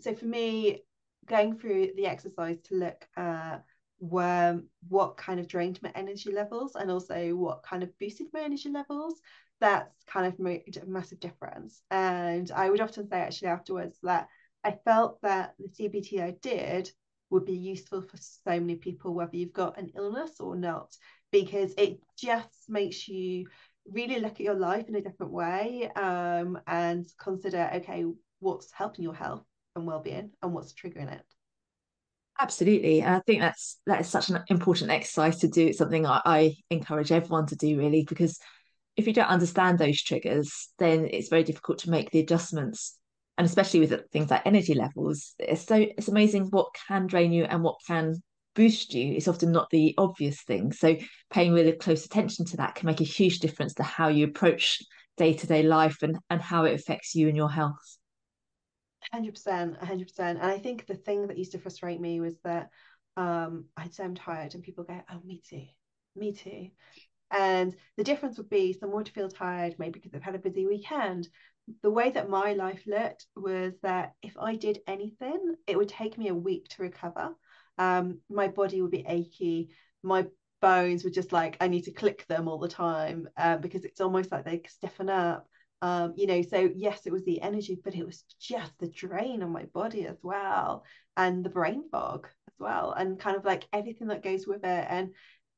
So 0.00 0.14
for 0.14 0.24
me, 0.24 0.82
going 1.26 1.58
through 1.58 1.92
the 1.96 2.06
exercise 2.06 2.60
to 2.64 2.74
look 2.74 3.06
at 3.16 3.64
were 3.98 4.60
what 4.88 5.16
kind 5.16 5.40
of 5.40 5.48
drained 5.48 5.80
my 5.82 5.90
energy 5.94 6.30
levels 6.32 6.74
and 6.74 6.90
also 6.90 7.30
what 7.34 7.62
kind 7.62 7.82
of 7.82 7.98
boosted 7.98 8.26
my 8.32 8.42
energy 8.42 8.68
levels 8.68 9.20
that's 9.60 10.04
kind 10.06 10.26
of 10.26 10.38
made 10.38 10.78
a 10.82 10.86
massive 10.86 11.18
difference 11.18 11.82
and 11.90 12.50
i 12.50 12.68
would 12.68 12.80
often 12.80 13.08
say 13.08 13.16
actually 13.16 13.48
afterwards 13.48 13.98
that 14.02 14.28
i 14.64 14.76
felt 14.84 15.20
that 15.22 15.54
the 15.58 15.68
cbt 15.68 16.20
i 16.20 16.34
did 16.42 16.90
would 17.30 17.44
be 17.44 17.56
useful 17.56 18.02
for 18.02 18.16
so 18.16 18.60
many 18.60 18.76
people, 18.76 19.14
whether 19.14 19.36
you've 19.36 19.52
got 19.52 19.78
an 19.78 19.90
illness 19.96 20.40
or 20.40 20.56
not, 20.56 20.96
because 21.32 21.74
it 21.76 21.98
just 22.16 22.68
makes 22.68 23.08
you 23.08 23.46
really 23.90 24.20
look 24.20 24.32
at 24.32 24.40
your 24.40 24.54
life 24.54 24.88
in 24.88 24.96
a 24.96 25.00
different 25.00 25.32
way 25.32 25.90
um, 25.96 26.58
and 26.66 27.06
consider 27.18 27.70
okay, 27.74 28.04
what's 28.40 28.72
helping 28.72 29.02
your 29.02 29.14
health 29.14 29.44
and 29.74 29.86
well-being 29.86 30.30
and 30.42 30.52
what's 30.52 30.72
triggering 30.72 31.12
it. 31.12 31.24
Absolutely. 32.38 33.00
And 33.00 33.14
I 33.14 33.20
think 33.20 33.40
that's 33.40 33.78
that 33.86 34.00
is 34.00 34.08
such 34.08 34.28
an 34.28 34.42
important 34.48 34.90
exercise 34.90 35.38
to 35.38 35.48
do. 35.48 35.66
It's 35.66 35.78
something 35.78 36.04
I, 36.06 36.20
I 36.24 36.54
encourage 36.70 37.10
everyone 37.10 37.46
to 37.46 37.56
do 37.56 37.78
really, 37.78 38.04
because 38.06 38.38
if 38.96 39.06
you 39.06 39.12
don't 39.12 39.28
understand 39.28 39.78
those 39.78 40.02
triggers, 40.02 40.68
then 40.78 41.08
it's 41.10 41.28
very 41.28 41.44
difficult 41.44 41.78
to 41.80 41.90
make 41.90 42.10
the 42.10 42.20
adjustments. 42.20 42.98
And 43.38 43.46
especially 43.46 43.80
with 43.80 44.10
things 44.12 44.30
like 44.30 44.46
energy 44.46 44.74
levels, 44.74 45.34
it's 45.38 45.66
so 45.66 45.76
it's 45.76 46.08
amazing 46.08 46.46
what 46.50 46.74
can 46.88 47.06
drain 47.06 47.32
you 47.32 47.44
and 47.44 47.62
what 47.62 47.76
can 47.86 48.22
boost 48.54 48.94
you. 48.94 49.14
It's 49.14 49.28
often 49.28 49.52
not 49.52 49.68
the 49.70 49.94
obvious 49.98 50.42
thing. 50.42 50.72
So 50.72 50.96
paying 51.30 51.52
really 51.52 51.72
close 51.72 52.06
attention 52.06 52.46
to 52.46 52.56
that 52.58 52.74
can 52.74 52.86
make 52.86 53.00
a 53.00 53.04
huge 53.04 53.40
difference 53.40 53.74
to 53.74 53.82
how 53.82 54.08
you 54.08 54.26
approach 54.26 54.82
day-to-day 55.18 55.62
life 55.62 56.02
and, 56.02 56.18
and 56.30 56.40
how 56.40 56.64
it 56.64 56.74
affects 56.74 57.14
you 57.14 57.28
and 57.28 57.36
your 57.36 57.50
health. 57.50 57.98
100%, 59.12 59.78
100%. 59.78 60.38
And 60.38 60.50
I 60.50 60.58
think 60.58 60.86
the 60.86 60.94
thing 60.94 61.26
that 61.26 61.38
used 61.38 61.52
to 61.52 61.58
frustrate 61.58 62.00
me 62.00 62.20
was 62.20 62.34
that 62.44 62.70
um, 63.16 63.66
I'd 63.76 63.94
say 63.94 64.04
I'm 64.04 64.14
tired 64.14 64.54
and 64.54 64.62
people 64.62 64.84
go, 64.84 65.00
oh, 65.10 65.20
me 65.24 65.40
too, 65.48 65.64
me 66.14 66.32
too. 66.32 66.68
And 67.30 67.74
the 67.96 68.04
difference 68.04 68.36
would 68.38 68.50
be 68.50 68.72
someone 68.72 68.98
would 68.98 69.08
feel 69.08 69.28
tired, 69.28 69.76
maybe 69.78 69.92
because 69.92 70.12
they've 70.12 70.22
had 70.22 70.34
a 70.34 70.40
busy 70.40 70.66
weekend. 70.66 71.28
The 71.82 71.90
way 71.90 72.10
that 72.10 72.28
my 72.28 72.52
life 72.52 72.82
looked 72.86 73.26
was 73.34 73.72
that 73.82 74.12
if 74.22 74.36
I 74.38 74.54
did 74.54 74.78
anything, 74.86 75.54
it 75.66 75.76
would 75.76 75.88
take 75.88 76.16
me 76.16 76.28
a 76.28 76.34
week 76.34 76.68
to 76.70 76.82
recover. 76.82 77.34
Um, 77.78 78.20
my 78.30 78.48
body 78.48 78.80
would 78.80 78.92
be 78.92 79.04
achy. 79.06 79.70
My 80.02 80.26
bones 80.62 81.02
were 81.02 81.10
just 81.10 81.32
like, 81.32 81.56
I 81.60 81.68
need 81.68 81.82
to 81.84 81.92
click 81.92 82.24
them 82.28 82.46
all 82.46 82.58
the 82.58 82.68
time 82.68 83.28
uh, 83.36 83.56
because 83.56 83.84
it's 83.84 84.00
almost 84.00 84.30
like 84.30 84.44
they 84.44 84.62
stiffen 84.68 85.10
up 85.10 85.48
um, 85.82 86.14
you 86.16 86.26
know 86.26 86.42
so 86.42 86.70
yes 86.74 87.02
it 87.06 87.12
was 87.12 87.24
the 87.24 87.40
energy 87.42 87.78
but 87.84 87.94
it 87.94 88.04
was 88.04 88.24
just 88.40 88.72
the 88.78 88.88
drain 88.88 89.42
on 89.42 89.52
my 89.52 89.64
body 89.74 90.06
as 90.06 90.16
well 90.22 90.84
and 91.16 91.44
the 91.44 91.50
brain 91.50 91.84
fog 91.90 92.26
as 92.48 92.54
well 92.58 92.92
and 92.92 93.18
kind 93.18 93.36
of 93.36 93.44
like 93.44 93.68
everything 93.72 94.08
that 94.08 94.22
goes 94.22 94.46
with 94.46 94.64
it 94.64 94.86
and 94.88 95.10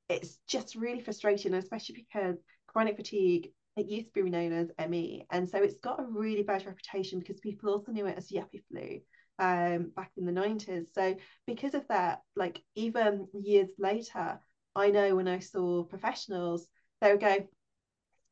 it's 0.09 0.39
just 0.49 0.75
really 0.75 1.01
frustrating 1.01 1.55
especially 1.55 1.95
because 2.11 2.37
chronic 2.67 2.97
fatigue 2.97 3.53
it 3.77 3.87
used 3.87 4.13
to 4.13 4.25
be 4.25 4.31
known 4.31 4.53
as 4.53 4.71
ME 4.89 5.25
and 5.31 5.49
so 5.49 5.59
it's 5.59 5.79
got 5.79 6.01
a 6.01 6.05
really 6.05 6.43
bad 6.43 6.67
reputation 6.67 7.21
because 7.21 7.39
people 7.39 7.71
also 7.71 7.93
knew 7.93 8.07
it 8.07 8.19
as 8.19 8.31
yuppie 8.31 8.63
flu 8.69 9.01
um, 9.39 9.93
back 9.95 10.11
in 10.17 10.27
the 10.27 10.33
90s 10.33 10.89
so 10.93 11.15
because 11.47 11.75
of 11.75 11.87
that 11.89 12.23
like 12.35 12.61
even 12.75 13.29
years 13.41 13.69
later 13.79 14.41
I 14.75 14.91
know 14.91 15.15
when 15.15 15.29
I 15.29 15.39
saw 15.39 15.85
professionals 15.85 16.67
they 17.01 17.13
would 17.13 17.21
go 17.21 17.47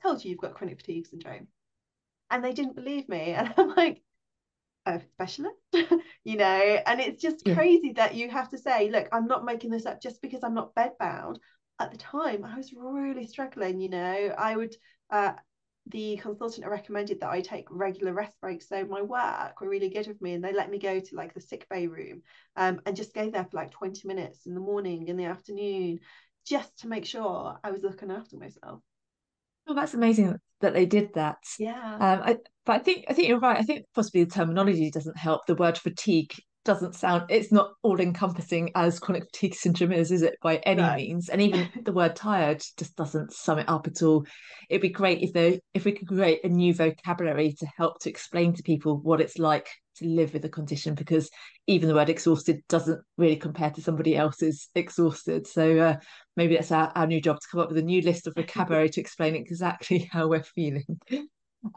told 0.02 0.24
you 0.24 0.30
you've 0.30 0.40
got 0.40 0.54
chronic 0.54 0.80
fatigue 0.80 1.06
syndrome 1.06 1.46
and 2.30 2.44
they 2.44 2.52
didn't 2.52 2.76
believe 2.76 3.08
me 3.08 3.32
and 3.36 3.52
i'm 3.56 3.74
like 3.74 4.02
a 4.86 5.00
specialist 5.00 5.56
you 6.24 6.36
know 6.36 6.44
and 6.86 7.00
it's 7.00 7.20
just 7.20 7.42
yeah. 7.44 7.54
crazy 7.54 7.92
that 7.92 8.14
you 8.14 8.30
have 8.30 8.48
to 8.48 8.58
say 8.58 8.88
look 8.88 9.08
i'm 9.12 9.26
not 9.26 9.44
making 9.44 9.70
this 9.70 9.86
up 9.86 10.00
just 10.00 10.22
because 10.22 10.44
i'm 10.44 10.54
not 10.54 10.74
bedbound 10.74 11.38
at 11.80 11.90
the 11.90 11.98
time 11.98 12.44
i 12.44 12.56
was 12.56 12.72
really 12.72 13.26
struggling 13.26 13.80
you 13.80 13.88
know 13.88 14.34
i 14.38 14.54
would 14.54 14.74
uh, 15.10 15.32
the 15.88 16.16
consultant 16.16 16.66
recommended 16.66 17.20
that 17.20 17.30
I 17.30 17.40
take 17.40 17.66
regular 17.70 18.12
rest 18.12 18.36
breaks. 18.40 18.68
So 18.68 18.84
my 18.84 19.02
work 19.02 19.60
were 19.60 19.68
really 19.68 19.88
good 19.88 20.08
with 20.08 20.20
me, 20.20 20.34
and 20.34 20.42
they 20.42 20.52
let 20.52 20.70
me 20.70 20.78
go 20.78 20.98
to 20.98 21.14
like 21.14 21.32
the 21.32 21.40
sick 21.40 21.66
bay 21.70 21.86
room 21.86 22.22
um, 22.56 22.80
and 22.86 22.96
just 22.96 23.14
go 23.14 23.30
there 23.30 23.44
for 23.44 23.56
like 23.56 23.70
20 23.70 24.06
minutes 24.08 24.46
in 24.46 24.54
the 24.54 24.60
morning, 24.60 25.08
in 25.08 25.16
the 25.16 25.26
afternoon, 25.26 26.00
just 26.44 26.76
to 26.80 26.88
make 26.88 27.04
sure 27.04 27.58
I 27.62 27.70
was 27.70 27.82
looking 27.82 28.10
after 28.10 28.36
myself. 28.36 28.80
Oh, 29.66 29.74
that's 29.74 29.94
amazing 29.94 30.36
that 30.60 30.74
they 30.74 30.86
did 30.86 31.14
that. 31.14 31.38
Yeah. 31.58 31.94
Um, 31.94 32.20
I, 32.22 32.36
but 32.64 32.72
I 32.76 32.78
think 32.78 33.04
I 33.08 33.12
think 33.14 33.28
you're 33.28 33.40
right. 33.40 33.58
I 33.58 33.62
think 33.62 33.84
possibly 33.94 34.24
the 34.24 34.30
terminology 34.30 34.90
doesn't 34.90 35.16
help. 35.16 35.46
The 35.46 35.54
word 35.54 35.78
fatigue 35.78 36.34
doesn't 36.66 36.94
sound. 36.94 37.24
It's 37.30 37.52
not 37.52 37.72
all 37.82 38.00
encompassing 38.00 38.72
as 38.74 38.98
chronic 38.98 39.24
fatigue 39.24 39.54
syndrome 39.54 39.92
is, 39.92 40.10
is 40.10 40.22
it 40.22 40.36
by 40.42 40.56
any 40.56 40.82
means? 40.96 41.28
And 41.28 41.40
even 41.40 41.68
the 41.84 41.92
word 41.92 42.16
tired 42.16 42.62
just 42.76 42.96
doesn't 42.96 43.32
sum 43.32 43.60
it 43.60 43.68
up 43.68 43.86
at 43.86 44.02
all. 44.02 44.26
It'd 44.68 44.82
be 44.82 44.90
great 44.90 45.22
if 45.22 45.32
they 45.32 45.60
if 45.72 45.84
we 45.84 45.92
could 45.92 46.08
create 46.08 46.44
a 46.44 46.48
new 46.48 46.74
vocabulary 46.74 47.54
to 47.60 47.66
help 47.78 48.00
to 48.00 48.10
explain 48.10 48.52
to 48.54 48.62
people 48.62 48.98
what 48.98 49.20
it's 49.20 49.38
like 49.38 49.68
to 49.98 50.06
live 50.06 50.34
with 50.34 50.44
a 50.44 50.48
condition 50.48 50.94
because 50.94 51.30
even 51.66 51.88
the 51.88 51.94
word 51.94 52.10
exhausted 52.10 52.62
doesn't 52.68 53.00
really 53.16 53.36
compare 53.36 53.70
to 53.70 53.80
somebody 53.80 54.16
else's 54.16 54.68
exhausted. 54.74 55.46
So 55.46 55.78
uh, 55.78 55.96
maybe 56.36 56.56
that's 56.56 56.72
our, 56.72 56.92
our 56.94 57.06
new 57.06 57.20
job 57.20 57.36
to 57.40 57.46
come 57.50 57.60
up 57.60 57.68
with 57.68 57.78
a 57.78 57.82
new 57.82 58.02
list 58.02 58.26
of 58.26 58.34
vocabulary 58.36 58.90
to 58.90 59.00
explain 59.00 59.36
exactly 59.36 60.08
how 60.12 60.28
we're 60.28 60.42
feeling. 60.42 61.00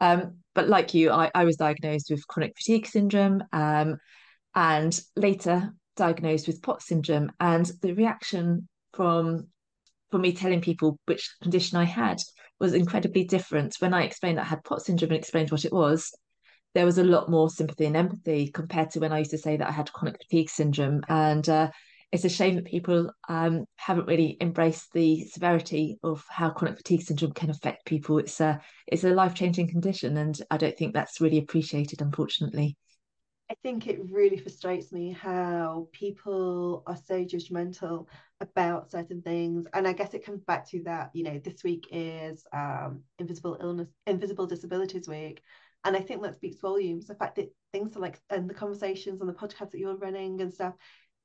Um, 0.00 0.38
but 0.54 0.68
like 0.68 0.94
you, 0.94 1.10
I, 1.10 1.30
I 1.34 1.44
was 1.44 1.56
diagnosed 1.56 2.10
with 2.10 2.26
chronic 2.26 2.56
fatigue 2.56 2.86
syndrome 2.86 3.42
um, 3.52 3.96
and 4.54 4.98
later 5.16 5.72
diagnosed 5.96 6.46
with 6.46 6.62
POTS 6.62 6.86
syndrome. 6.86 7.30
And 7.40 7.66
the 7.82 7.92
reaction 7.92 8.68
from 8.92 9.48
from 10.10 10.22
me 10.22 10.32
telling 10.32 10.60
people 10.60 10.98
which 11.06 11.36
condition 11.40 11.78
I 11.78 11.84
had 11.84 12.20
was 12.58 12.74
incredibly 12.74 13.24
different. 13.24 13.76
When 13.78 13.94
I 13.94 14.02
explained 14.02 14.38
that 14.38 14.46
I 14.46 14.48
had 14.48 14.64
POTS 14.64 14.86
syndrome 14.86 15.12
and 15.12 15.18
explained 15.18 15.52
what 15.52 15.64
it 15.64 15.72
was, 15.72 16.12
there 16.74 16.84
was 16.84 16.98
a 16.98 17.04
lot 17.04 17.30
more 17.30 17.48
sympathy 17.48 17.86
and 17.86 17.96
empathy 17.96 18.48
compared 18.48 18.90
to 18.90 19.00
when 19.00 19.12
I 19.12 19.18
used 19.18 19.30
to 19.32 19.38
say 19.38 19.56
that 19.56 19.68
I 19.68 19.72
had 19.72 19.92
chronic 19.92 20.20
fatigue 20.20 20.50
syndrome. 20.50 21.02
And 21.08 21.48
uh, 21.48 21.70
it's 22.12 22.24
a 22.24 22.28
shame 22.28 22.56
that 22.56 22.64
people 22.64 23.12
um, 23.28 23.64
haven't 23.76 24.08
really 24.08 24.36
embraced 24.40 24.92
the 24.92 25.24
severity 25.26 25.98
of 26.02 26.24
how 26.28 26.50
chronic 26.50 26.78
fatigue 26.78 27.02
syndrome 27.02 27.32
can 27.32 27.50
affect 27.50 27.86
people. 27.86 28.18
It's 28.18 28.40
a 28.40 28.60
it's 28.86 29.04
a 29.04 29.10
life 29.10 29.34
changing 29.34 29.68
condition, 29.68 30.16
and 30.16 30.40
I 30.50 30.56
don't 30.56 30.76
think 30.76 30.92
that's 30.92 31.20
really 31.20 31.38
appreciated, 31.38 32.02
unfortunately. 32.02 32.76
I 33.50 33.54
think 33.64 33.88
it 33.88 33.98
really 34.12 34.36
frustrates 34.38 34.92
me 34.92 35.10
how 35.10 35.88
people 35.90 36.84
are 36.86 36.96
so 36.96 37.24
judgmental 37.24 38.06
about 38.40 38.92
certain 38.92 39.22
things, 39.22 39.66
and 39.74 39.88
I 39.88 39.92
guess 39.92 40.14
it 40.14 40.24
comes 40.24 40.44
back 40.44 40.68
to 40.68 40.84
that. 40.84 41.10
You 41.14 41.24
know, 41.24 41.40
this 41.40 41.64
week 41.64 41.88
is 41.90 42.46
um, 42.52 43.02
Invisible 43.18 43.58
Illness, 43.60 43.88
Invisible 44.06 44.46
Disabilities 44.46 45.08
Week, 45.08 45.42
and 45.84 45.96
I 45.96 46.00
think 46.00 46.22
that 46.22 46.36
speaks 46.36 46.60
volumes. 46.60 47.08
The 47.08 47.16
fact 47.16 47.34
that 47.36 47.52
things 47.72 47.96
are 47.96 48.00
like 48.00 48.20
and 48.30 48.48
the 48.48 48.54
conversations 48.54 49.20
and 49.20 49.28
the 49.28 49.34
podcast 49.34 49.72
that 49.72 49.80
you're 49.80 49.96
running 49.96 50.40
and 50.40 50.54
stuff, 50.54 50.74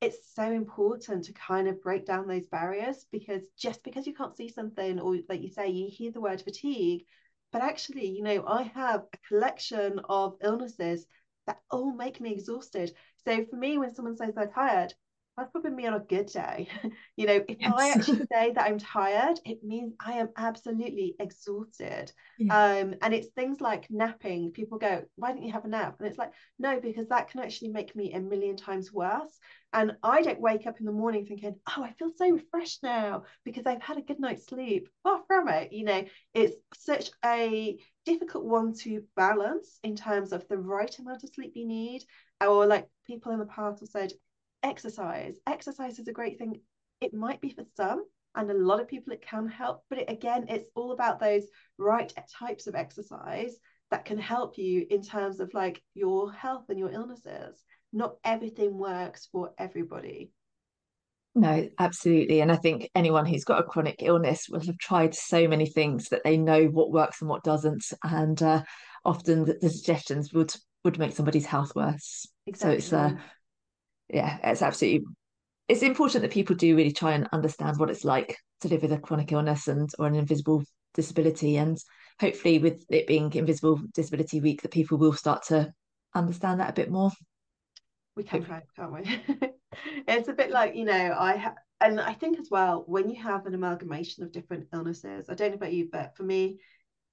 it's 0.01 0.33
so 0.33 0.51
important 0.51 1.25
to 1.25 1.33
kind 1.33 1.67
of 1.67 1.79
break 1.83 2.07
down 2.07 2.27
those 2.27 2.47
barriers 2.47 3.05
because 3.11 3.43
just 3.55 3.83
because 3.83 4.07
you 4.07 4.15
can't 4.15 4.35
see 4.35 4.49
something 4.49 4.99
or 4.99 5.15
like 5.29 5.43
you 5.43 5.49
say, 5.49 5.69
you 5.69 5.89
hear 5.91 6.11
the 6.11 6.21
word 6.21 6.41
fatigue, 6.41 7.05
but 7.51 7.61
actually, 7.61 8.07
you 8.07 8.23
know, 8.23 8.43
I 8.47 8.63
have 8.63 9.05
a 9.13 9.27
collection 9.27 9.99
of 10.09 10.37
illnesses 10.41 11.05
that 11.47 11.59
all 11.71 11.93
make 11.93 12.19
me 12.21 12.31
exhausted. 12.33 12.91
So 13.25 13.45
for 13.45 13.55
me, 13.55 13.77
when 13.77 13.93
someone 13.93 14.17
says 14.17 14.33
they're 14.35 14.47
tired, 14.47 14.93
that's 15.37 15.51
probably 15.51 15.71
me 15.71 15.85
on 15.85 15.95
a 15.95 15.99
good 15.99 16.27
day. 16.27 16.69
you 17.17 17.27
know, 17.27 17.43
if 17.47 17.57
yes. 17.59 17.73
I 17.75 17.89
actually 17.89 18.25
say 18.31 18.53
that 18.53 18.65
I'm 18.65 18.79
tired, 18.79 19.39
it 19.43 19.63
means 19.63 19.93
I 19.99 20.13
am 20.13 20.29
absolutely 20.37 21.15
exhausted. 21.19 22.11
Yeah. 22.37 22.55
Um, 22.55 22.95
and 23.01 23.13
it's 23.13 23.27
things 23.27 23.59
like 23.59 23.91
napping. 23.91 24.51
People 24.51 24.77
go, 24.77 25.03
why 25.15 25.33
don't 25.33 25.43
you 25.43 25.51
have 25.51 25.65
a 25.65 25.67
nap? 25.67 25.97
And 25.99 26.07
it's 26.07 26.17
like, 26.17 26.31
no, 26.57 26.79
because 26.79 27.09
that 27.09 27.29
can 27.29 27.41
actually 27.41 27.69
make 27.69 27.95
me 27.95 28.13
a 28.13 28.19
million 28.19 28.55
times 28.55 28.93
worse. 28.93 29.37
And 29.73 29.97
I 30.03 30.21
don't 30.21 30.39
wake 30.39 30.67
up 30.67 30.79
in 30.79 30.85
the 30.85 30.93
morning 30.93 31.25
thinking, 31.25 31.55
oh, 31.67 31.83
I 31.83 31.91
feel 31.99 32.11
so 32.15 32.29
refreshed 32.29 32.81
now 32.81 33.23
because 33.43 33.65
I've 33.65 33.81
had 33.81 33.97
a 33.97 34.03
good 34.03 34.21
night's 34.21 34.45
sleep. 34.45 34.87
Far 35.03 35.21
from 35.27 35.49
it. 35.49 35.73
You 35.73 35.83
know, 35.83 36.05
it's 36.33 36.55
such 36.75 37.09
a 37.25 37.77
difficult 38.05 38.45
one 38.45 38.73
to 38.73 39.03
balance 39.15 39.79
in 39.83 39.95
terms 39.95 40.31
of 40.31 40.47
the 40.47 40.57
right 40.57 40.97
amount 40.99 41.23
of 41.23 41.29
sleep 41.33 41.53
you 41.55 41.67
need. 41.67 42.03
Or 42.41 42.65
like 42.65 42.87
people 43.07 43.31
in 43.31 43.39
the 43.39 43.45
past 43.45 43.79
have 43.79 43.89
said, 43.89 44.13
exercise. 44.63 45.35
Exercise 45.47 45.99
is 45.99 46.07
a 46.07 46.13
great 46.13 46.37
thing. 46.37 46.59
It 47.01 47.13
might 47.13 47.41
be 47.41 47.49
for 47.49 47.63
some, 47.75 48.03
and 48.35 48.49
a 48.49 48.53
lot 48.53 48.79
of 48.79 48.87
people 48.87 49.13
it 49.13 49.25
can 49.25 49.47
help, 49.47 49.83
but 49.89 49.99
it, 49.99 50.09
again, 50.09 50.45
it's 50.49 50.69
all 50.75 50.91
about 50.91 51.19
those 51.19 51.43
right 51.77 52.11
types 52.39 52.67
of 52.67 52.75
exercise 52.75 53.55
that 53.91 54.05
can 54.05 54.17
help 54.17 54.57
you 54.57 54.85
in 54.89 55.01
terms 55.01 55.39
of 55.39 55.53
like 55.53 55.81
your 55.93 56.31
health 56.31 56.65
and 56.69 56.79
your 56.79 56.91
illnesses. 56.91 57.63
Not 57.93 58.15
everything 58.23 58.77
works 58.77 59.27
for 59.31 59.53
everybody. 59.57 60.31
No, 61.37 61.67
absolutely. 61.77 62.39
And 62.39 62.49
I 62.49 62.55
think 62.55 62.89
anyone 62.95 63.25
who's 63.25 63.43
got 63.43 63.59
a 63.59 63.63
chronic 63.63 63.97
illness 63.99 64.47
will 64.49 64.65
have 64.65 64.77
tried 64.77 65.13
so 65.13 65.49
many 65.49 65.65
things 65.65 66.07
that 66.09 66.23
they 66.23 66.37
know 66.37 66.65
what 66.65 66.91
works 66.91 67.19
and 67.19 67.29
what 67.29 67.43
doesn't. 67.43 67.85
And 68.03 68.41
uh, 68.41 68.63
often 69.03 69.43
the, 69.43 69.57
the, 69.61 69.69
suggestions 69.69 70.31
would 70.31 70.55
would 70.85 70.97
make 70.97 71.13
somebody's 71.13 71.45
health 71.45 71.75
worse. 71.75 72.25
Exactly. 72.47 72.79
So 72.79 72.85
it's 72.85 72.93
uh, 72.93 73.21
yeah, 74.09 74.37
it's 74.43 74.61
absolutely 74.61 75.05
it's 75.67 75.81
important 75.81 76.21
that 76.21 76.31
people 76.31 76.55
do 76.55 76.75
really 76.75 76.93
try 76.93 77.13
and 77.13 77.27
understand 77.33 77.77
what 77.77 77.89
it's 77.89 78.05
like 78.05 78.37
to 78.61 78.67
live 78.67 78.81
with 78.81 78.93
a 78.93 78.97
chronic 78.97 79.31
illness 79.31 79.67
and 79.67 79.89
or 79.99 80.07
an 80.07 80.15
invisible 80.15 80.63
disability 80.93 81.57
and 81.57 81.77
hopefully 82.19 82.59
with 82.59 82.85
it 82.89 83.07
being 83.07 83.33
invisible 83.33 83.81
disability 83.93 84.39
week 84.39 84.61
that 84.61 84.71
people 84.71 84.97
will 84.97 85.11
start 85.11 85.43
to 85.43 85.71
understand 86.13 86.59
that 86.59 86.69
a 86.69 86.73
bit 86.73 86.89
more 86.89 87.11
we 88.15 88.23
can 88.23 88.41
hope 88.41 88.63
can't 88.75 88.93
we? 88.93 89.49
It's 90.07 90.29
a 90.29 90.33
bit 90.33 90.51
like 90.51 90.75
you 90.75 90.85
know 90.85 91.15
I 91.17 91.35
have 91.35 91.55
and 91.81 91.99
I 91.99 92.13
think 92.13 92.39
as 92.39 92.49
well 92.49 92.83
when 92.87 93.09
you 93.09 93.21
have 93.21 93.45
an 93.45 93.53
amalgamation 93.53 94.23
of 94.23 94.31
different 94.31 94.67
illnesses 94.73 95.25
I 95.29 95.33
don't 95.33 95.49
know 95.49 95.55
about 95.55 95.73
you 95.73 95.89
but 95.91 96.15
for 96.15 96.23
me 96.23 96.59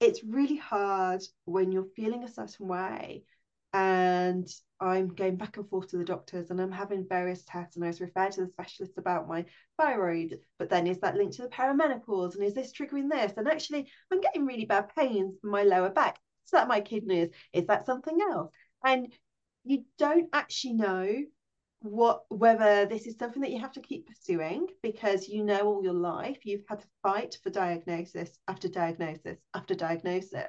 it's 0.00 0.24
really 0.24 0.56
hard 0.56 1.22
when 1.44 1.72
you're 1.72 1.88
feeling 1.96 2.24
a 2.24 2.28
certain 2.28 2.68
way 2.68 3.24
and 3.72 4.48
I'm 4.80 5.08
going 5.14 5.36
back 5.36 5.56
and 5.56 5.68
forth 5.68 5.88
to 5.88 5.96
the 5.96 6.04
doctors 6.04 6.50
and 6.50 6.60
I'm 6.60 6.72
having 6.72 7.06
various 7.08 7.44
tests 7.46 7.76
and 7.76 7.84
I 7.84 7.88
was 7.88 8.00
referred 8.00 8.32
to 8.32 8.42
the 8.42 8.50
specialist 8.50 8.98
about 8.98 9.28
my 9.28 9.44
thyroid 9.78 10.38
but 10.58 10.68
then 10.68 10.86
is 10.86 10.98
that 11.00 11.16
linked 11.16 11.36
to 11.36 11.42
the 11.42 11.48
perimenopause 11.48 12.34
and 12.34 12.44
is 12.44 12.54
this 12.54 12.72
triggering 12.72 13.08
this? 13.08 13.32
And 13.36 13.48
actually 13.48 13.88
I'm 14.12 14.20
getting 14.20 14.44
really 14.44 14.66
bad 14.66 14.94
pains 14.94 15.36
in 15.42 15.50
my 15.50 15.62
lower 15.62 15.90
back. 15.90 16.18
Is 16.44 16.50
that 16.50 16.68
my 16.68 16.80
kidneys? 16.80 17.30
Is 17.52 17.66
that 17.66 17.86
something 17.86 18.18
else? 18.20 18.50
And 18.84 19.12
you 19.64 19.84
don't 19.98 20.28
actually 20.32 20.74
know 20.74 21.16
what 21.80 22.22
whether 22.28 22.86
this 22.86 23.06
is 23.06 23.16
something 23.18 23.42
that 23.42 23.50
you 23.50 23.58
have 23.58 23.72
to 23.72 23.80
keep 23.80 24.06
pursuing 24.06 24.68
because 24.82 25.28
you 25.28 25.42
know 25.42 25.62
all 25.62 25.82
your 25.82 25.92
life 25.92 26.38
you've 26.44 26.62
had 26.68 26.80
to 26.80 26.86
fight 27.02 27.36
for 27.42 27.50
diagnosis 27.50 28.38
after 28.46 28.68
diagnosis 28.68 29.38
after 29.54 29.74
diagnosis 29.74 30.46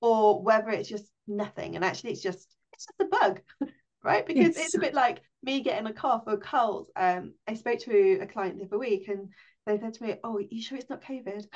or 0.00 0.42
whether 0.42 0.70
it's 0.70 0.88
just 0.88 1.10
nothing. 1.26 1.76
And 1.76 1.84
actually 1.84 2.12
it's 2.12 2.22
just 2.22 2.54
it's 2.72 2.86
just 2.86 3.00
a 3.00 3.04
bug 3.04 3.40
right? 4.04 4.26
Because 4.26 4.56
yes. 4.56 4.66
it's 4.66 4.74
a 4.74 4.80
bit 4.80 4.94
like 4.94 5.20
me 5.42 5.60
getting 5.60 5.86
a 5.86 5.92
cough 5.92 6.24
or 6.26 6.34
a 6.34 6.38
cold. 6.38 6.88
Um 6.96 7.34
i 7.46 7.54
spoke 7.54 7.80
to 7.80 8.18
a 8.20 8.26
client 8.26 8.58
the 8.58 8.64
other 8.64 8.78
week 8.78 9.08
and 9.08 9.28
they 9.66 9.78
said 9.78 9.94
to 9.94 10.02
me 10.02 10.14
oh 10.24 10.38
you 10.38 10.62
sure 10.62 10.78
it's 10.78 10.90
not 10.90 11.04
covid? 11.04 11.44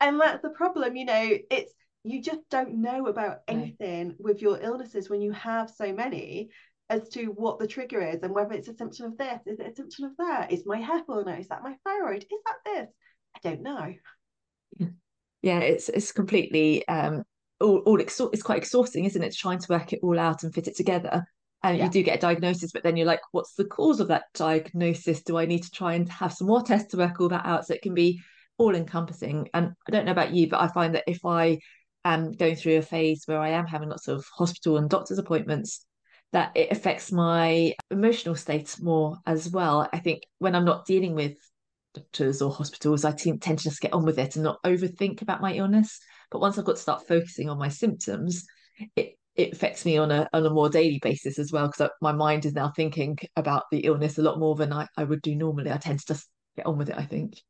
And 0.00 0.20
that's 0.20 0.42
the 0.42 0.50
problem 0.50 0.94
you 0.94 1.04
know? 1.04 1.28
It's 1.50 1.72
you 2.10 2.22
just 2.22 2.40
don't 2.50 2.80
know 2.80 3.06
about 3.06 3.38
anything 3.48 4.08
no. 4.08 4.14
with 4.18 4.42
your 4.42 4.60
illnesses 4.60 5.08
when 5.08 5.20
you 5.20 5.32
have 5.32 5.70
so 5.70 5.92
many 5.92 6.50
as 6.90 7.08
to 7.10 7.26
what 7.26 7.58
the 7.58 7.66
trigger 7.66 8.00
is 8.00 8.22
and 8.22 8.34
whether 8.34 8.54
it's 8.54 8.68
a 8.68 8.74
symptom 8.74 9.06
of 9.06 9.18
this, 9.18 9.40
is 9.46 9.60
it 9.60 9.72
a 9.72 9.74
symptom 9.74 10.06
of 10.06 10.16
that? 10.18 10.52
Is 10.52 10.64
my 10.64 10.78
hair 10.78 11.02
falling 11.06 11.28
out? 11.28 11.40
Is 11.40 11.48
that 11.48 11.62
my 11.62 11.76
thyroid? 11.84 12.22
Is 12.22 12.40
that 12.46 12.56
this? 12.64 12.88
I 13.36 13.48
don't 13.48 13.62
know. 13.62 13.94
Yeah, 15.42 15.60
it's 15.60 15.88
it's 15.88 16.10
completely 16.12 16.86
um 16.88 17.22
all, 17.60 17.78
all 17.78 17.98
exha- 17.98 18.30
it's 18.32 18.42
quite 18.42 18.58
exhausting, 18.58 19.04
isn't 19.04 19.22
it? 19.22 19.36
Trying 19.36 19.58
to 19.58 19.72
work 19.72 19.92
it 19.92 20.00
all 20.02 20.18
out 20.18 20.42
and 20.42 20.54
fit 20.54 20.68
it 20.68 20.76
together. 20.76 21.24
And 21.62 21.76
yeah. 21.76 21.84
you 21.84 21.90
do 21.90 22.02
get 22.02 22.18
a 22.18 22.20
diagnosis, 22.20 22.70
but 22.72 22.84
then 22.84 22.96
you're 22.96 23.06
like, 23.06 23.20
what's 23.32 23.54
the 23.54 23.64
cause 23.64 24.00
of 24.00 24.08
that 24.08 24.24
diagnosis? 24.34 25.22
Do 25.22 25.36
I 25.36 25.46
need 25.46 25.64
to 25.64 25.70
try 25.70 25.94
and 25.94 26.08
have 26.08 26.32
some 26.32 26.46
more 26.46 26.62
tests 26.62 26.92
to 26.92 26.96
work 26.96 27.20
all 27.20 27.28
that 27.30 27.46
out? 27.46 27.66
So 27.66 27.74
it 27.74 27.82
can 27.82 27.94
be 27.94 28.20
all 28.58 28.74
encompassing. 28.74 29.48
And 29.54 29.72
I 29.86 29.90
don't 29.90 30.04
know 30.04 30.12
about 30.12 30.34
you, 30.34 30.48
but 30.48 30.60
I 30.60 30.68
find 30.68 30.94
that 30.94 31.04
if 31.08 31.24
I 31.24 31.58
am 32.04 32.32
going 32.32 32.56
through 32.56 32.78
a 32.78 32.82
phase 32.82 33.22
where 33.26 33.40
I 33.40 33.50
am 33.50 33.66
having 33.66 33.88
lots 33.88 34.08
of 34.08 34.24
hospital 34.36 34.76
and 34.76 34.88
doctor's 34.88 35.18
appointments, 35.18 35.84
that 36.32 36.52
it 36.54 36.70
affects 36.70 37.10
my 37.10 37.74
emotional 37.90 38.34
state 38.34 38.76
more 38.80 39.16
as 39.26 39.50
well. 39.50 39.88
I 39.92 39.98
think 39.98 40.22
when 40.38 40.54
I'm 40.54 40.64
not 40.64 40.86
dealing 40.86 41.14
with 41.14 41.36
doctors 41.94 42.42
or 42.42 42.50
hospitals, 42.50 43.04
I 43.04 43.12
tend 43.12 43.42
to 43.42 43.56
just 43.56 43.80
get 43.80 43.92
on 43.92 44.04
with 44.04 44.18
it 44.18 44.36
and 44.36 44.44
not 44.44 44.62
overthink 44.64 45.22
about 45.22 45.40
my 45.40 45.54
illness. 45.54 45.98
But 46.30 46.40
once 46.40 46.58
I've 46.58 46.64
got 46.64 46.76
to 46.76 46.82
start 46.82 47.08
focusing 47.08 47.48
on 47.48 47.58
my 47.58 47.68
symptoms, 47.68 48.44
it 48.96 49.14
it 49.34 49.52
affects 49.52 49.84
me 49.84 49.96
on 49.96 50.10
a 50.10 50.28
on 50.32 50.44
a 50.44 50.50
more 50.50 50.68
daily 50.68 50.98
basis 51.00 51.38
as 51.38 51.52
well 51.52 51.68
because 51.68 51.90
my 52.02 52.12
mind 52.12 52.44
is 52.44 52.54
now 52.54 52.72
thinking 52.74 53.16
about 53.36 53.64
the 53.70 53.80
illness 53.80 54.18
a 54.18 54.22
lot 54.22 54.38
more 54.38 54.56
than 54.56 54.72
I, 54.72 54.88
I 54.96 55.04
would 55.04 55.22
do 55.22 55.34
normally. 55.34 55.70
I 55.70 55.76
tend 55.76 56.00
to 56.00 56.06
just 56.06 56.28
get 56.56 56.66
on 56.66 56.76
with 56.76 56.90
it, 56.90 56.98
I 56.98 57.04
think. 57.04 57.40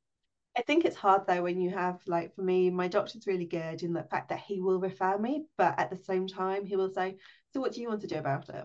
I 0.59 0.63
think 0.63 0.85
it's 0.85 0.97
hard 0.97 1.25
though 1.29 1.43
when 1.45 1.61
you 1.61 1.71
have 1.71 2.01
like 2.09 2.35
for 2.35 2.43
me, 2.43 2.69
my 2.69 2.89
doctor's 2.89 3.29
really 3.29 3.45
good 3.45 3.85
in 3.85 3.93
the 3.93 4.03
fact 4.03 4.31
that 4.31 4.41
he 4.41 4.61
will 4.61 4.81
refer 4.81 5.17
me, 5.17 5.45
but 5.57 5.79
at 5.79 5.89
the 5.89 5.97
same 5.97 6.27
time 6.27 6.67
he 6.67 6.75
will 6.75 6.93
say, 6.93 7.17
So 7.53 7.61
what 7.61 7.73
do 7.73 7.81
you 7.81 7.89
want 7.89 8.01
to 8.01 8.09
do 8.09 8.17
about 8.17 8.49
it? 8.49 8.65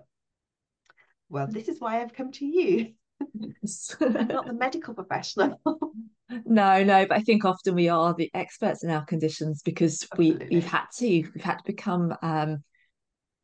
Well, 1.30 1.46
this 1.46 1.68
is 1.68 1.80
why 1.80 2.02
I've 2.02 2.16
come 2.16 2.32
to 2.32 2.46
you. 2.46 2.94
I'm 3.22 4.28
not 4.28 4.48
the 4.48 4.54
medical 4.54 4.96
professional. 4.96 5.60
no, 6.46 6.84
no, 6.84 7.06
but 7.06 7.16
I 7.16 7.22
think 7.22 7.46
often 7.46 7.75
we 7.75 7.90
are 7.90 8.16
the 8.16 8.32
experts 8.34 8.84
in 8.84 8.90
our 8.90 9.06
conditions 9.06 9.62
because 9.62 10.08
we 10.18 10.32
we've 10.50 10.66
had 10.66 10.86
to 10.98 11.06
we've 11.08 11.44
had 11.44 11.58
to 11.58 11.64
become 11.64 12.16
um, 12.24 12.64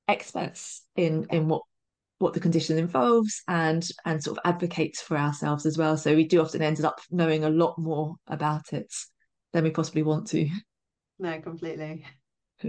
experts 0.07 0.81
in 0.95 1.27
yeah. 1.29 1.37
in 1.37 1.47
what 1.47 1.61
what 2.19 2.33
the 2.33 2.39
condition 2.39 2.77
involves 2.77 3.41
and 3.47 3.87
and 4.05 4.23
sort 4.23 4.37
of 4.37 4.43
advocates 4.45 5.01
for 5.01 5.17
ourselves 5.17 5.65
as 5.65 5.77
well. 5.77 5.97
So 5.97 6.15
we 6.15 6.25
do 6.25 6.41
often 6.41 6.61
ended 6.61 6.85
up 6.85 6.99
knowing 7.09 7.43
a 7.43 7.49
lot 7.49 7.79
more 7.79 8.15
about 8.27 8.73
it 8.73 8.93
than 9.53 9.63
we 9.63 9.71
possibly 9.71 10.03
want 10.03 10.27
to. 10.27 10.47
No, 11.21 11.37
completely. 11.41 12.05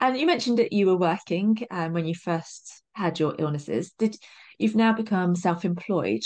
and 0.00 0.16
you 0.16 0.26
mentioned 0.26 0.58
that 0.60 0.72
you 0.72 0.86
were 0.86 0.96
working 0.96 1.58
um, 1.70 1.92
when 1.92 2.06
you 2.06 2.14
first 2.14 2.82
had 2.92 3.20
your 3.20 3.34
illnesses. 3.38 3.92
Did 3.98 4.16
you've 4.58 4.74
now 4.74 4.94
become 4.94 5.36
self-employed? 5.36 6.22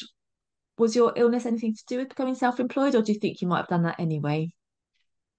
Was 0.79 0.95
your 0.95 1.13
illness 1.17 1.45
anything 1.45 1.75
to 1.75 1.83
do 1.89 1.99
with 1.99 2.09
becoming 2.09 2.37
self-employed, 2.37 2.95
or 2.95 3.03
do 3.03 3.13
you 3.13 3.19
think 3.19 3.43
you 3.43 3.49
might 3.49 3.59
have 3.59 3.69
done 3.69 3.83
that 3.83 3.99
anyway? 3.99 4.53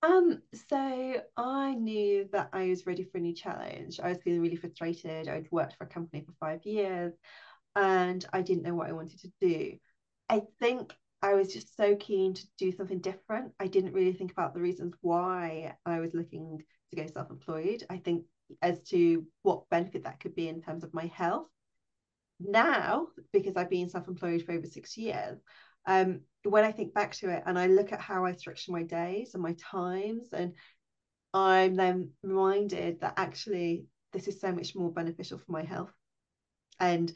Um, 0.03 0.41
so 0.67 1.21
I 1.37 1.75
knew 1.75 2.27
that 2.33 2.49
I 2.51 2.67
was 2.67 2.85
ready 2.85 3.05
for 3.05 3.19
a 3.19 3.21
new 3.21 3.33
challenge. 3.33 4.01
I 4.01 4.09
was 4.09 4.17
feeling 4.21 4.41
really 4.41 4.57
frustrated. 4.57 5.29
I'd 5.29 5.49
worked 5.49 5.77
for 5.77 5.85
a 5.85 5.87
company 5.87 6.25
for 6.25 6.33
five 6.41 6.65
years 6.65 7.13
and 7.77 8.25
I 8.33 8.41
didn't 8.41 8.63
know 8.63 8.75
what 8.75 8.89
I 8.89 8.93
wanted 8.93 9.21
to 9.21 9.31
do. 9.39 9.77
I 10.29 10.41
think 10.59 10.93
I 11.21 11.35
was 11.35 11.53
just 11.53 11.77
so 11.77 11.95
keen 11.95 12.33
to 12.33 12.45
do 12.57 12.73
something 12.73 12.99
different. 12.99 13.53
I 13.61 13.67
didn't 13.67 13.93
really 13.93 14.11
think 14.11 14.33
about 14.33 14.53
the 14.53 14.59
reasons 14.59 14.93
why 14.99 15.73
I 15.85 16.01
was 16.01 16.13
looking 16.13 16.61
to 16.89 16.95
go 16.97 17.07
self 17.07 17.29
employed. 17.29 17.85
I 17.89 17.95
think 17.95 18.25
as 18.61 18.81
to 18.89 19.25
what 19.43 19.69
benefit 19.69 20.03
that 20.03 20.19
could 20.19 20.35
be 20.35 20.49
in 20.49 20.61
terms 20.61 20.83
of 20.83 20.93
my 20.93 21.05
health. 21.05 21.47
Now, 22.41 23.07
because 23.31 23.55
I've 23.55 23.69
been 23.69 23.87
self 23.87 24.09
employed 24.09 24.43
for 24.43 24.51
over 24.51 24.67
six 24.67 24.97
years, 24.97 25.39
um, 25.85 26.21
when 26.43 26.63
I 26.63 26.71
think 26.71 26.93
back 26.93 27.13
to 27.15 27.29
it 27.29 27.43
and 27.45 27.57
I 27.57 27.67
look 27.67 27.91
at 27.91 28.01
how 28.01 28.25
I 28.25 28.33
structure 28.33 28.71
my 28.71 28.83
days 28.83 29.33
and 29.33 29.43
my 29.43 29.55
times, 29.59 30.33
and 30.33 30.53
I'm 31.33 31.75
then 31.75 32.11
reminded 32.21 33.01
that 33.01 33.13
actually 33.17 33.85
this 34.11 34.27
is 34.27 34.39
so 34.39 34.51
much 34.51 34.75
more 34.75 34.91
beneficial 34.91 35.39
for 35.39 35.51
my 35.51 35.63
health. 35.63 35.91
And 36.79 37.11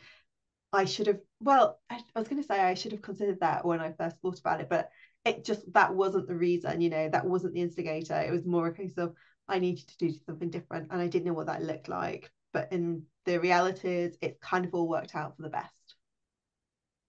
I 0.73 0.85
should 0.85 1.07
have, 1.07 1.19
well, 1.39 1.79
I, 1.89 1.99
I 2.15 2.19
was 2.19 2.27
going 2.27 2.41
to 2.41 2.47
say 2.47 2.59
I 2.59 2.73
should 2.73 2.91
have 2.91 3.01
considered 3.01 3.39
that 3.41 3.65
when 3.65 3.79
I 3.79 3.93
first 3.93 4.17
thought 4.21 4.39
about 4.39 4.61
it, 4.61 4.69
but 4.69 4.89
it 5.23 5.45
just, 5.45 5.71
that 5.73 5.93
wasn't 5.93 6.27
the 6.27 6.35
reason, 6.35 6.81
you 6.81 6.89
know, 6.89 7.09
that 7.09 7.25
wasn't 7.25 7.53
the 7.53 7.61
instigator. 7.61 8.19
It 8.19 8.31
was 8.31 8.45
more 8.45 8.67
a 8.67 8.73
case 8.73 8.97
of 8.97 9.13
I 9.47 9.59
needed 9.59 9.87
to 9.87 9.97
do 9.97 10.13
something 10.25 10.49
different 10.49 10.87
and 10.91 11.01
I 11.01 11.07
didn't 11.07 11.25
know 11.25 11.33
what 11.33 11.47
that 11.47 11.63
looked 11.63 11.89
like. 11.89 12.31
But 12.53 12.71
in 12.71 13.03
the 13.25 13.39
realities, 13.39 14.17
it 14.21 14.41
kind 14.41 14.65
of 14.65 14.73
all 14.73 14.87
worked 14.87 15.15
out 15.15 15.35
for 15.35 15.43
the 15.43 15.49
best. 15.49 15.76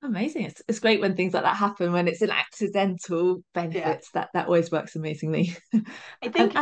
Amazing. 0.03 0.45
It's, 0.45 0.63
it's 0.69 0.79
great 0.79 1.01
when 1.01 1.17
things 1.17 1.35
like 1.35 1.43
that 1.43 1.57
happen, 1.57 1.93
when 1.93 2.07
it's 2.07 2.23
an 2.23 2.31
accidental 2.31 3.43
benefits, 3.53 4.11
yeah. 4.15 4.21
that, 4.21 4.31
that 4.33 4.47
always 4.47 4.71
works 4.71 4.95
amazingly. 4.95 5.57
I 6.23 6.29
think, 6.29 6.53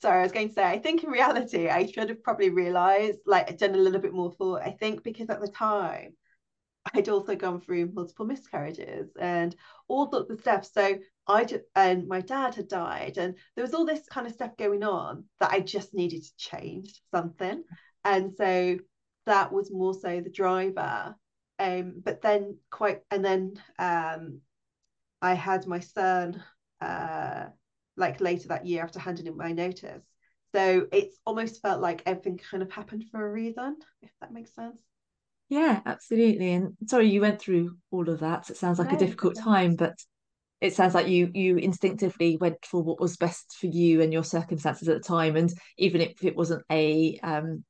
sorry, 0.00 0.20
I 0.20 0.22
was 0.22 0.32
going 0.32 0.48
to 0.48 0.54
say, 0.54 0.64
I 0.64 0.78
think 0.78 1.04
in 1.04 1.10
reality, 1.10 1.68
I 1.68 1.86
should 1.86 2.08
have 2.08 2.22
probably 2.22 2.50
realized, 2.50 3.18
like, 3.26 3.56
done 3.58 3.74
a 3.74 3.78
little 3.78 4.00
bit 4.00 4.14
more 4.14 4.32
thought. 4.32 4.62
I 4.62 4.70
think 4.70 5.04
because 5.04 5.28
at 5.28 5.42
the 5.42 5.48
time, 5.48 6.14
I'd 6.94 7.08
also 7.08 7.34
gone 7.34 7.60
through 7.60 7.92
multiple 7.92 8.26
miscarriages 8.26 9.10
and 9.18 9.54
all 9.88 10.10
sorts 10.10 10.30
of 10.30 10.40
stuff. 10.40 10.66
So 10.66 10.98
I 11.26 11.44
just, 11.44 11.64
and 11.74 12.08
my 12.08 12.20
dad 12.20 12.54
had 12.54 12.68
died, 12.68 13.18
and 13.18 13.34
there 13.54 13.64
was 13.64 13.74
all 13.74 13.84
this 13.84 14.06
kind 14.08 14.26
of 14.26 14.32
stuff 14.32 14.56
going 14.56 14.82
on 14.82 15.24
that 15.40 15.50
I 15.50 15.60
just 15.60 15.94
needed 15.94 16.22
to 16.22 16.36
change 16.36 17.00
something. 17.14 17.58
Mm. 17.58 17.64
And 18.06 18.32
so 18.36 18.78
that 19.26 19.52
was 19.52 19.70
more 19.72 19.94
so 19.94 20.20
the 20.20 20.30
driver 20.30 21.14
um, 21.58 22.02
but 22.04 22.22
then 22.22 22.58
quite 22.70 23.02
and 23.10 23.24
then 23.24 23.54
um, 23.78 24.40
I 25.22 25.34
had 25.34 25.66
my 25.66 25.80
son 25.80 26.42
uh, 26.80 27.46
like 27.96 28.20
later 28.20 28.48
that 28.48 28.66
year 28.66 28.82
after 28.82 28.98
handing 28.98 29.26
in 29.26 29.36
my 29.36 29.52
notice. 29.52 30.04
So 30.54 30.86
it's 30.92 31.18
almost 31.26 31.62
felt 31.62 31.80
like 31.80 32.02
everything 32.06 32.38
kind 32.38 32.62
of 32.62 32.70
happened 32.70 33.04
for 33.10 33.26
a 33.26 33.32
reason, 33.32 33.76
if 34.02 34.10
that 34.20 34.32
makes 34.32 34.54
sense. 34.54 34.80
Yeah, 35.48 35.80
absolutely. 35.84 36.52
And 36.52 36.76
sorry 36.86 37.10
you 37.10 37.20
went 37.20 37.40
through 37.40 37.76
all 37.90 38.08
of 38.08 38.20
that. 38.20 38.50
It 38.50 38.56
sounds 38.56 38.78
like 38.78 38.90
no, 38.90 38.96
a 38.96 38.98
difficult 38.98 39.36
time, 39.36 39.76
but 39.76 39.94
it 40.60 40.74
sounds 40.74 40.94
like 40.94 41.08
you 41.08 41.30
you 41.34 41.56
instinctively 41.56 42.36
went 42.36 42.64
for 42.64 42.82
what 42.82 43.00
was 43.00 43.16
best 43.16 43.56
for 43.60 43.66
you 43.66 44.00
and 44.00 44.12
your 44.12 44.24
circumstances 44.24 44.88
at 44.88 44.96
the 44.96 45.08
time. 45.08 45.36
And 45.36 45.52
even 45.76 46.00
if 46.00 46.24
it 46.24 46.36
wasn't 46.36 46.64
a 46.70 47.18
um 47.22 47.64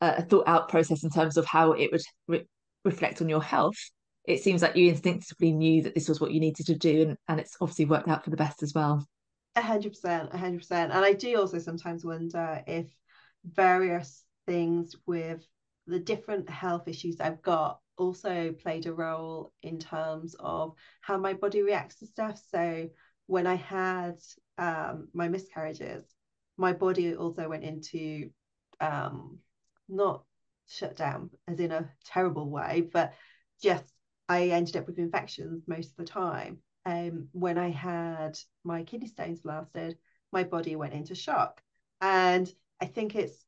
a 0.00 0.22
thought 0.22 0.48
out 0.48 0.68
process 0.68 1.04
in 1.04 1.10
terms 1.10 1.36
of 1.36 1.46
how 1.46 1.72
it 1.72 1.90
would 1.92 2.02
re- 2.26 2.46
reflect 2.84 3.20
on 3.20 3.28
your 3.28 3.42
health 3.42 3.76
it 4.24 4.42
seems 4.42 4.62
like 4.62 4.76
you 4.76 4.88
instinctively 4.88 5.52
knew 5.52 5.82
that 5.82 5.94
this 5.94 6.08
was 6.08 6.20
what 6.20 6.30
you 6.30 6.40
needed 6.40 6.66
to 6.66 6.74
do 6.74 7.02
and, 7.02 7.16
and 7.28 7.40
it's 7.40 7.56
obviously 7.60 7.86
worked 7.86 8.08
out 8.08 8.24
for 8.24 8.30
the 8.30 8.36
best 8.36 8.62
as 8.62 8.74
well. 8.74 9.06
A 9.56 9.62
hundred 9.62 9.90
percent 9.90 10.30
a 10.32 10.38
hundred 10.38 10.58
percent. 10.58 10.92
And 10.92 11.04
i 11.04 11.12
do 11.12 11.36
also 11.36 11.58
sometimes 11.58 12.04
wonder 12.04 12.62
if 12.66 12.86
various 13.44 14.24
things 14.46 14.94
with 15.06 15.46
the 15.86 15.98
different 15.98 16.48
health 16.48 16.86
issues 16.86 17.20
i've 17.20 17.40
got 17.40 17.80
also 17.96 18.52
played 18.52 18.86
a 18.86 18.92
role 18.92 19.52
in 19.62 19.78
terms 19.78 20.36
of 20.38 20.74
how 21.00 21.16
my 21.16 21.32
body 21.32 21.62
reacts 21.62 21.96
to 21.96 22.06
stuff. 22.06 22.40
So 22.50 22.88
when 23.26 23.46
i 23.46 23.56
had 23.56 24.16
um, 24.58 25.08
my 25.12 25.28
miscarriages 25.28 26.04
my 26.56 26.72
body 26.72 27.14
also 27.16 27.48
went 27.48 27.64
into 27.64 28.30
um, 28.80 29.38
not 29.90 30.24
shut 30.68 30.96
down 30.96 31.30
as 31.48 31.58
in 31.58 31.72
a 31.72 31.90
terrible 32.04 32.48
way, 32.48 32.88
but 32.92 33.12
just 33.62 33.84
I 34.28 34.48
ended 34.48 34.76
up 34.76 34.86
with 34.86 34.98
infections 34.98 35.64
most 35.66 35.90
of 35.90 35.96
the 35.96 36.04
time. 36.04 36.58
Um, 36.86 37.28
when 37.32 37.58
I 37.58 37.70
had 37.70 38.38
my 38.64 38.84
kidney 38.84 39.08
stones 39.08 39.40
blasted, 39.40 39.98
my 40.32 40.44
body 40.44 40.76
went 40.76 40.94
into 40.94 41.14
shock. 41.14 41.60
And 42.00 42.50
I 42.80 42.86
think 42.86 43.14
it's 43.14 43.44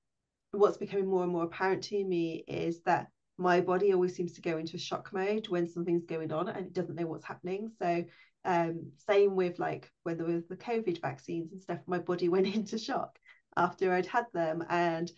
what's 0.51 0.77
becoming 0.77 1.07
more 1.07 1.23
and 1.23 1.33
more 1.33 1.45
apparent 1.45 1.85
to 1.85 2.05
me 2.05 2.45
is 2.47 2.83
that 2.83 3.09
my 3.39 3.61
body 3.61 3.93
always 3.93 4.15
seems 4.15 4.33
to 4.35 4.43
go 4.43 4.59
into 4.59 4.77
shock 4.77 5.13
mode 5.13 5.49
when 5.49 5.67
something's 5.67 6.05
going 6.05 6.33
on 6.33 6.49
and 6.49 6.67
it 6.67 6.75
doesn't 6.75 6.97
know 6.97 7.07
what's 7.07 7.25
happening. 7.25 7.71
So 7.81 8.05
um, 8.45 8.93
same 9.09 9.37
with 9.37 9.59
like 9.59 9.91
when 10.03 10.19
there 10.19 10.27
was 10.27 10.47
the 10.47 10.57
COVID 10.57 11.01
vaccines 11.01 11.53
and 11.53 11.63
stuff, 11.63 11.79
my 11.87 11.99
body 11.99 12.29
went 12.29 12.47
into 12.47 12.79
shock 12.79 13.19
after 13.57 13.93
I'd 13.93 14.07
had 14.07 14.27
them. 14.33 14.65
And 14.69 15.11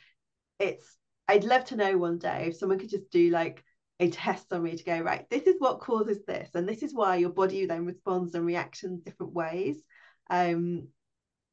it's 0.58 0.96
I'd 1.28 1.44
love 1.44 1.64
to 1.66 1.76
know 1.76 1.96
one 1.96 2.18
day 2.18 2.46
if 2.48 2.56
someone 2.56 2.78
could 2.78 2.90
just 2.90 3.10
do 3.10 3.30
like 3.30 3.64
a 4.00 4.10
test 4.10 4.52
on 4.52 4.62
me 4.62 4.76
to 4.76 4.84
go, 4.84 5.00
right, 5.00 5.28
this 5.30 5.44
is 5.44 5.56
what 5.58 5.80
causes 5.80 6.24
this, 6.26 6.50
and 6.54 6.68
this 6.68 6.82
is 6.82 6.94
why 6.94 7.16
your 7.16 7.30
body 7.30 7.66
then 7.66 7.86
responds 7.86 8.34
and 8.34 8.44
reacts 8.44 8.82
in 8.82 9.00
different 9.00 9.32
ways. 9.32 9.82
Um, 10.30 10.88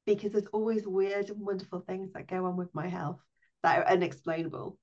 because 0.06 0.32
there's 0.32 0.48
always 0.52 0.88
weird 0.88 1.30
and 1.30 1.40
wonderful 1.40 1.82
things 1.82 2.12
that 2.14 2.28
go 2.28 2.46
on 2.46 2.58
with 2.58 2.74
my 2.74 2.88
health 2.88 3.20
that 3.64 3.80
are 3.80 3.88
unexplainable. 3.88 4.78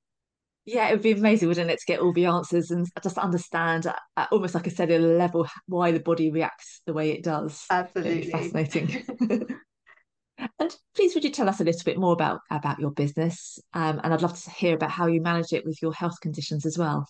Yeah, 0.65 0.89
it 0.89 0.93
would 0.93 1.03
be 1.03 1.13
amazing, 1.13 1.49
wouldn't 1.49 1.71
it, 1.71 1.79
to 1.79 1.87
get 1.87 2.01
all 2.01 2.13
the 2.13 2.27
answers 2.27 2.71
and 2.71 2.87
just 3.03 3.17
understand, 3.17 3.87
uh, 3.87 4.27
almost 4.31 4.55
like 4.55 4.67
a 4.67 4.71
cellular 4.71 5.17
level, 5.17 5.49
why 5.67 5.93
the 5.93 6.01
body 6.01 6.31
reacts 6.31 6.83
the 6.87 6.93
way 6.93 7.11
it 7.11 7.25
does. 7.25 7.65
Absolutely 7.71 8.31
fascinating. 8.31 9.05
and 10.59 10.77
please, 10.95 11.15
would 11.15 11.25
you 11.25 11.31
tell 11.31 11.49
us 11.49 11.61
a 11.61 11.65
little 11.65 11.85
bit 11.85 11.99
more 11.99 12.13
about 12.13 12.41
about 12.51 12.79
your 12.79 12.91
business? 12.91 13.59
Um, 13.75 14.01
and 14.03 14.13
I'd 14.13 14.23
love 14.23 14.41
to 14.43 14.51
hear 14.51 14.75
about 14.75 14.91
how 14.91 15.07
you 15.07 15.21
manage 15.21 15.53
it 15.53 15.65
with 15.65 15.81
your 15.83 15.93
health 15.93 16.21
conditions 16.21 16.67
as 16.67 16.79
well. 16.79 17.07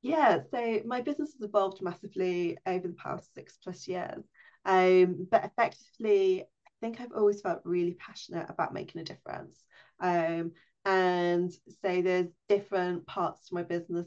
Yeah, 0.00 0.38
so 0.50 0.80
my 0.84 1.00
business 1.00 1.32
has 1.32 1.48
evolved 1.48 1.82
massively 1.82 2.56
over 2.66 2.86
the 2.86 2.94
past 2.94 3.34
six 3.34 3.58
plus 3.62 3.88
years. 3.88 4.22
Um, 4.64 5.26
but 5.30 5.44
effectively, 5.44 6.42
I 6.42 6.70
think 6.80 7.00
I've 7.00 7.12
always 7.16 7.40
felt 7.40 7.60
really 7.64 7.94
passionate 7.94 8.46
about 8.48 8.72
making 8.72 9.00
a 9.00 9.04
difference. 9.04 9.62
Um, 10.00 10.52
and 10.84 11.50
so 11.82 12.02
there's 12.02 12.28
different 12.48 13.06
parts 13.06 13.48
to 13.48 13.54
my 13.54 13.62
business, 13.62 14.06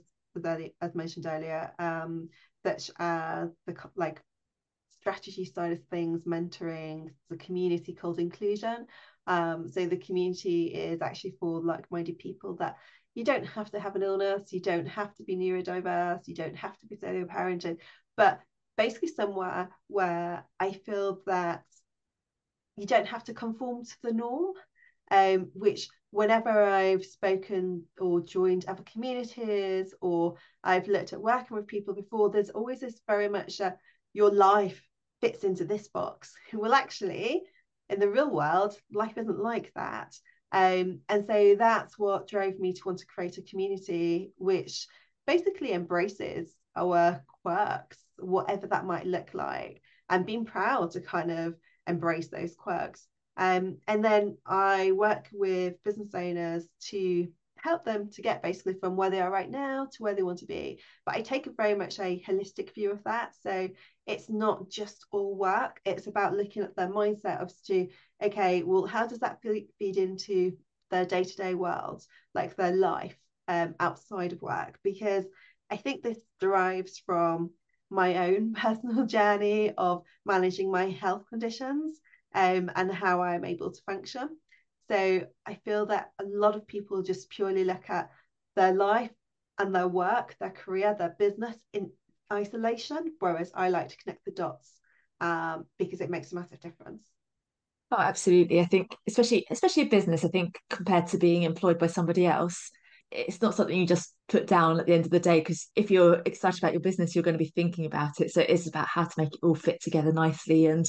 as 0.81 0.95
mentioned 0.95 1.25
earlier, 1.25 1.71
um, 1.77 2.29
such 2.65 2.89
as 2.97 3.49
the 3.67 3.75
like 3.95 4.21
strategy 5.01 5.45
side 5.45 5.71
of 5.71 5.83
things, 5.89 6.23
mentoring, 6.25 7.09
the 7.29 7.37
community 7.37 7.93
called 7.93 8.19
inclusion. 8.19 8.85
Um, 9.27 9.67
so 9.67 9.85
the 9.85 9.97
community 9.97 10.67
is 10.67 11.01
actually 11.01 11.35
for 11.39 11.61
like-minded 11.61 12.19
people 12.19 12.55
that 12.57 12.77
you 13.13 13.23
don't 13.23 13.45
have 13.45 13.69
to 13.71 13.79
have 13.79 13.95
an 13.95 14.03
illness, 14.03 14.53
you 14.53 14.61
don't 14.61 14.87
have 14.87 15.13
to 15.15 15.23
be 15.23 15.35
neurodiverse, 15.35 16.27
you 16.27 16.35
don't 16.35 16.55
have 16.55 16.77
to 16.79 16.85
be 16.85 16.95
solo 16.95 17.25
parenting, 17.25 17.77
but 18.15 18.39
basically 18.77 19.09
somewhere 19.09 19.69
where 19.87 20.45
I 20.59 20.71
feel 20.71 21.19
that 21.25 21.63
you 22.77 22.85
don't 22.85 23.07
have 23.07 23.23
to 23.25 23.33
conform 23.33 23.83
to 23.83 23.97
the 24.03 24.13
norm, 24.13 24.53
um, 25.11 25.49
which 25.53 25.87
whenever 26.11 26.63
I've 26.63 27.05
spoken 27.05 27.83
or 27.99 28.21
joined 28.21 28.65
other 28.65 28.83
communities 28.91 29.93
or 29.99 30.35
I've 30.63 30.87
looked 30.87 31.13
at 31.13 31.21
working 31.21 31.57
with 31.57 31.67
people 31.67 31.93
before, 31.93 32.29
there's 32.29 32.49
always 32.49 32.79
this 32.79 33.01
very 33.07 33.27
much 33.27 33.59
uh, 33.59 33.71
your 34.13 34.33
life 34.33 34.81
fits 35.21 35.43
into 35.43 35.65
this 35.65 35.87
box. 35.87 36.33
Well, 36.53 36.73
actually, 36.73 37.43
in 37.89 37.99
the 37.99 38.09
real 38.09 38.29
world, 38.29 38.75
life 38.91 39.17
isn't 39.17 39.39
like 39.39 39.71
that. 39.75 40.15
Um, 40.51 40.99
and 41.07 41.25
so 41.25 41.55
that's 41.57 41.97
what 41.97 42.27
drove 42.27 42.59
me 42.59 42.73
to 42.73 42.81
want 42.85 42.99
to 42.99 43.05
create 43.05 43.37
a 43.37 43.41
community 43.43 44.31
which 44.37 44.87
basically 45.25 45.71
embraces 45.71 46.53
our 46.75 47.23
quirks, 47.43 47.97
whatever 48.17 48.67
that 48.67 48.85
might 48.85 49.05
look 49.05 49.33
like, 49.33 49.81
and 50.09 50.25
being 50.25 50.45
proud 50.45 50.91
to 50.91 51.01
kind 51.01 51.31
of 51.31 51.55
embrace 51.87 52.27
those 52.27 52.55
quirks. 52.55 53.07
Um, 53.37 53.77
and 53.87 54.03
then 54.03 54.37
I 54.45 54.91
work 54.91 55.27
with 55.31 55.81
business 55.83 56.13
owners 56.13 56.67
to 56.89 57.27
help 57.57 57.85
them 57.85 58.09
to 58.09 58.21
get 58.21 58.41
basically 58.41 58.73
from 58.73 58.95
where 58.95 59.09
they 59.09 59.21
are 59.21 59.31
right 59.31 59.49
now 59.49 59.87
to 59.91 60.03
where 60.03 60.15
they 60.15 60.23
want 60.23 60.39
to 60.39 60.45
be. 60.45 60.81
But 61.05 61.15
I 61.15 61.21
take 61.21 61.47
a 61.47 61.51
very 61.51 61.75
much 61.75 61.99
a 61.99 62.21
holistic 62.27 62.73
view 62.73 62.91
of 62.91 63.03
that. 63.03 63.33
So 63.41 63.69
it's 64.11 64.29
not 64.29 64.69
just 64.69 65.05
all 65.11 65.35
work, 65.35 65.79
it's 65.85 66.07
about 66.07 66.35
looking 66.35 66.63
at 66.63 66.75
their 66.75 66.89
mindset 66.89 67.41
of 67.41 67.51
to, 67.67 67.87
okay, 68.21 68.61
well, 68.61 68.85
how 68.85 69.07
does 69.07 69.19
that 69.19 69.41
feed 69.41 69.97
into 69.97 70.57
their 70.89 71.05
day 71.05 71.23
to 71.23 71.35
day 71.37 71.55
world, 71.55 72.03
like 72.35 72.55
their 72.55 72.75
life 72.75 73.15
um, 73.47 73.73
outside 73.79 74.33
of 74.33 74.41
work? 74.41 74.77
Because 74.83 75.25
I 75.69 75.77
think 75.77 76.03
this 76.03 76.19
derives 76.41 77.01
from 77.05 77.51
my 77.89 78.27
own 78.27 78.53
personal 78.65 79.05
journey 79.05 79.71
of 79.77 80.03
managing 80.25 80.69
my 80.69 80.89
health 80.89 81.23
conditions 81.29 81.99
um, 82.35 82.69
and 82.75 82.91
how 82.91 83.21
I'm 83.21 83.45
able 83.45 83.71
to 83.71 83.81
function. 83.83 84.37
So 84.89 85.25
I 85.45 85.55
feel 85.63 85.85
that 85.85 86.11
a 86.19 86.25
lot 86.25 86.57
of 86.57 86.67
people 86.67 87.01
just 87.01 87.29
purely 87.29 87.63
look 87.63 87.89
at 87.89 88.09
their 88.57 88.73
life 88.73 89.11
and 89.57 89.73
their 89.73 89.87
work, 89.87 90.35
their 90.39 90.49
career, 90.49 90.95
their 90.97 91.15
business 91.17 91.55
in 91.71 91.91
isolation, 92.31 93.13
whereas 93.19 93.51
I 93.53 93.69
like 93.69 93.89
to 93.89 93.97
connect 93.97 94.25
the 94.25 94.31
dots 94.31 94.71
um, 95.19 95.65
because 95.77 96.01
it 96.01 96.09
makes 96.09 96.31
a 96.31 96.35
massive 96.35 96.59
difference. 96.59 97.03
Oh, 97.91 97.99
absolutely. 97.99 98.61
I 98.61 98.65
think, 98.65 98.95
especially 99.07 99.45
especially 99.49 99.83
a 99.83 99.87
business, 99.87 100.23
I 100.23 100.29
think 100.29 100.57
compared 100.69 101.07
to 101.07 101.17
being 101.17 101.43
employed 101.43 101.77
by 101.77 101.87
somebody 101.87 102.25
else, 102.25 102.71
it's 103.11 103.41
not 103.41 103.55
something 103.55 103.77
you 103.77 103.85
just 103.85 104.15
put 104.29 104.47
down 104.47 104.79
at 104.79 104.85
the 104.85 104.93
end 104.93 105.05
of 105.05 105.11
the 105.11 105.19
day. 105.19 105.39
Because 105.39 105.69
if 105.75 105.91
you're 105.91 106.21
excited 106.25 106.63
about 106.63 106.71
your 106.71 106.81
business, 106.81 107.13
you're 107.13 107.23
going 107.23 107.37
to 107.37 107.43
be 107.43 107.51
thinking 107.53 107.85
about 107.85 108.21
it. 108.21 108.31
So 108.31 108.41
it 108.41 108.49
is 108.49 108.67
about 108.67 108.87
how 108.87 109.03
to 109.03 109.13
make 109.17 109.33
it 109.33 109.39
all 109.43 109.55
fit 109.55 109.81
together 109.81 110.13
nicely 110.13 110.67
and 110.67 110.85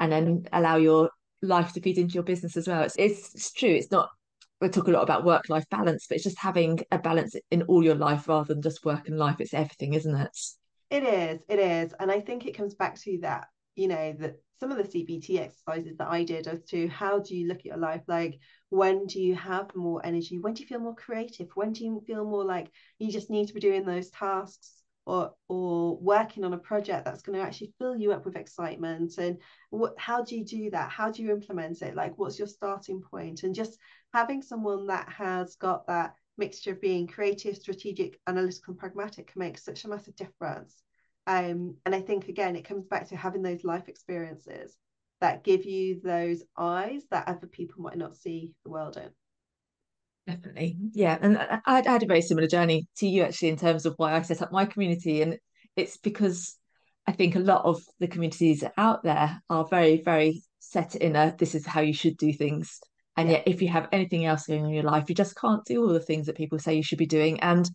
and 0.00 0.12
then 0.12 0.44
allow 0.52 0.76
your 0.76 1.10
life 1.42 1.72
to 1.72 1.80
feed 1.80 1.98
into 1.98 2.14
your 2.14 2.22
business 2.22 2.56
as 2.56 2.68
well. 2.68 2.82
It's, 2.82 2.94
it's, 2.96 3.34
it's 3.34 3.52
true. 3.52 3.70
It's 3.70 3.90
not, 3.90 4.08
we 4.60 4.68
talk 4.68 4.88
a 4.88 4.92
lot 4.92 5.02
about 5.02 5.24
work 5.24 5.48
life 5.48 5.64
balance, 5.70 6.06
but 6.08 6.16
it's 6.16 6.24
just 6.24 6.38
having 6.38 6.80
a 6.90 6.98
balance 6.98 7.34
in 7.50 7.62
all 7.62 7.82
your 7.82 7.94
life 7.94 8.28
rather 8.28 8.54
than 8.54 8.62
just 8.62 8.84
work 8.84 9.08
and 9.08 9.18
life. 9.18 9.36
It's 9.40 9.54
everything, 9.54 9.94
isn't 9.94 10.14
it? 10.14 10.38
It 10.90 11.02
is. 11.02 11.40
It 11.48 11.58
is. 11.58 11.94
And 11.98 12.10
I 12.10 12.20
think 12.20 12.46
it 12.46 12.56
comes 12.56 12.74
back 12.74 12.98
to 13.00 13.18
that, 13.22 13.48
you 13.76 13.88
know, 13.88 14.12
that 14.20 14.36
some 14.58 14.70
of 14.72 14.78
the 14.78 14.84
CBT 14.84 15.38
exercises 15.38 15.96
that 15.98 16.08
I 16.08 16.24
did 16.24 16.46
as 16.48 16.64
to 16.64 16.88
how 16.88 17.20
do 17.20 17.36
you 17.36 17.46
look 17.46 17.58
at 17.58 17.66
your 17.66 17.76
life? 17.76 18.02
Like, 18.08 18.38
when 18.70 19.06
do 19.06 19.20
you 19.20 19.34
have 19.36 19.74
more 19.76 20.04
energy? 20.04 20.38
When 20.38 20.54
do 20.54 20.62
you 20.62 20.68
feel 20.68 20.80
more 20.80 20.94
creative? 20.94 21.48
When 21.54 21.72
do 21.72 21.84
you 21.84 22.02
feel 22.06 22.24
more 22.24 22.44
like 22.44 22.70
you 22.98 23.12
just 23.12 23.30
need 23.30 23.48
to 23.48 23.54
be 23.54 23.60
doing 23.60 23.84
those 23.84 24.10
tasks 24.10 24.82
or 25.08 25.32
or 25.48 25.96
working 25.98 26.44
on 26.44 26.52
a 26.52 26.58
project 26.58 27.04
that's 27.04 27.22
going 27.22 27.38
to 27.38 27.44
actually 27.44 27.72
fill 27.78 27.96
you 27.96 28.12
up 28.12 28.26
with 28.26 28.36
excitement 28.36 29.16
and 29.16 29.38
what 29.70 29.94
how 29.96 30.22
do 30.22 30.36
you 30.36 30.44
do 30.44 30.68
that 30.70 30.90
how 30.90 31.10
do 31.10 31.22
you 31.22 31.32
implement 31.32 31.80
it 31.80 31.96
like 31.96 32.12
what's 32.18 32.38
your 32.38 32.46
starting 32.46 33.00
point 33.00 33.42
and 33.42 33.54
just 33.54 33.78
having 34.12 34.42
someone 34.42 34.86
that 34.86 35.08
has 35.08 35.56
got 35.56 35.86
that 35.86 36.12
mixture 36.38 36.72
of 36.72 36.80
being 36.80 37.06
creative 37.06 37.56
strategic 37.56 38.18
analytical 38.26 38.72
and 38.72 38.78
pragmatic 38.78 39.32
can 39.32 39.40
make 39.40 39.58
such 39.58 39.84
a 39.84 39.88
massive 39.88 40.16
difference 40.16 40.82
um, 41.26 41.74
and 41.84 41.94
i 41.94 42.00
think 42.00 42.28
again 42.28 42.56
it 42.56 42.64
comes 42.64 42.86
back 42.86 43.08
to 43.08 43.16
having 43.16 43.42
those 43.42 43.64
life 43.64 43.88
experiences 43.88 44.76
that 45.20 45.44
give 45.44 45.64
you 45.64 46.00
those 46.02 46.42
eyes 46.56 47.02
that 47.10 47.28
other 47.28 47.46
people 47.46 47.82
might 47.82 47.98
not 47.98 48.16
see 48.16 48.52
the 48.64 48.70
world 48.70 48.96
in 48.96 49.10
Definitely. 50.28 50.76
Yeah. 50.92 51.16
And 51.22 51.38
I, 51.38 51.58
I 51.64 51.76
had 51.90 52.02
a 52.02 52.06
very 52.06 52.20
similar 52.20 52.46
journey 52.46 52.86
to 52.98 53.08
you 53.08 53.22
actually 53.22 53.48
in 53.48 53.56
terms 53.56 53.86
of 53.86 53.94
why 53.96 54.14
I 54.14 54.20
set 54.20 54.42
up 54.42 54.52
my 54.52 54.66
community. 54.66 55.22
And 55.22 55.38
it's 55.74 55.96
because 55.96 56.58
I 57.06 57.12
think 57.12 57.34
a 57.34 57.40
lot 57.40 57.64
of 57.64 57.80
the 57.98 58.08
communities 58.08 58.62
out 58.76 59.02
there 59.02 59.40
are 59.48 59.66
very, 59.70 60.02
very 60.02 60.42
set 60.58 60.96
in 60.96 61.16
a 61.16 61.34
this 61.38 61.54
is 61.54 61.64
how 61.64 61.80
you 61.80 61.94
should 61.94 62.18
do 62.18 62.30
things. 62.34 62.78
And 63.18 63.28
yet, 63.28 63.42
if 63.46 63.60
you 63.60 63.68
have 63.68 63.88
anything 63.90 64.26
else 64.26 64.46
going 64.46 64.62
on 64.62 64.68
in 64.68 64.74
your 64.74 64.84
life, 64.84 65.08
you 65.08 65.14
just 65.16 65.34
can't 65.34 65.64
do 65.64 65.82
all 65.82 65.92
the 65.92 65.98
things 65.98 66.26
that 66.26 66.36
people 66.36 66.60
say 66.60 66.76
you 66.76 66.84
should 66.84 66.98
be 66.98 67.06
doing. 67.06 67.40
And 67.40 67.68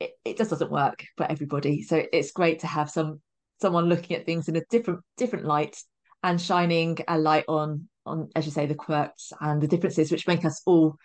it, 0.00 0.12
it 0.24 0.38
just 0.38 0.48
doesn't 0.48 0.70
work 0.70 1.04
for 1.18 1.30
everybody. 1.30 1.82
So 1.82 2.02
it's 2.10 2.32
great 2.32 2.60
to 2.60 2.66
have 2.66 2.88
some 2.90 3.20
someone 3.60 3.90
looking 3.90 4.16
at 4.16 4.24
things 4.24 4.48
in 4.48 4.56
a 4.56 4.62
different 4.70 5.00
different 5.18 5.44
light 5.44 5.76
and 6.22 6.40
shining 6.40 6.96
a 7.06 7.18
light 7.18 7.44
on 7.48 7.86
on 8.06 8.30
as 8.34 8.46
you 8.46 8.50
say 8.52 8.64
the 8.64 8.74
quirks 8.74 9.30
and 9.42 9.60
the 9.60 9.68
differences 9.68 10.10
which 10.10 10.26
make 10.26 10.44
us 10.46 10.62
all 10.64 10.96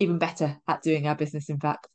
even 0.00 0.18
better 0.18 0.56
at 0.66 0.82
doing 0.82 1.06
our 1.06 1.14
business 1.14 1.48
in 1.48 1.58
fact 1.58 1.86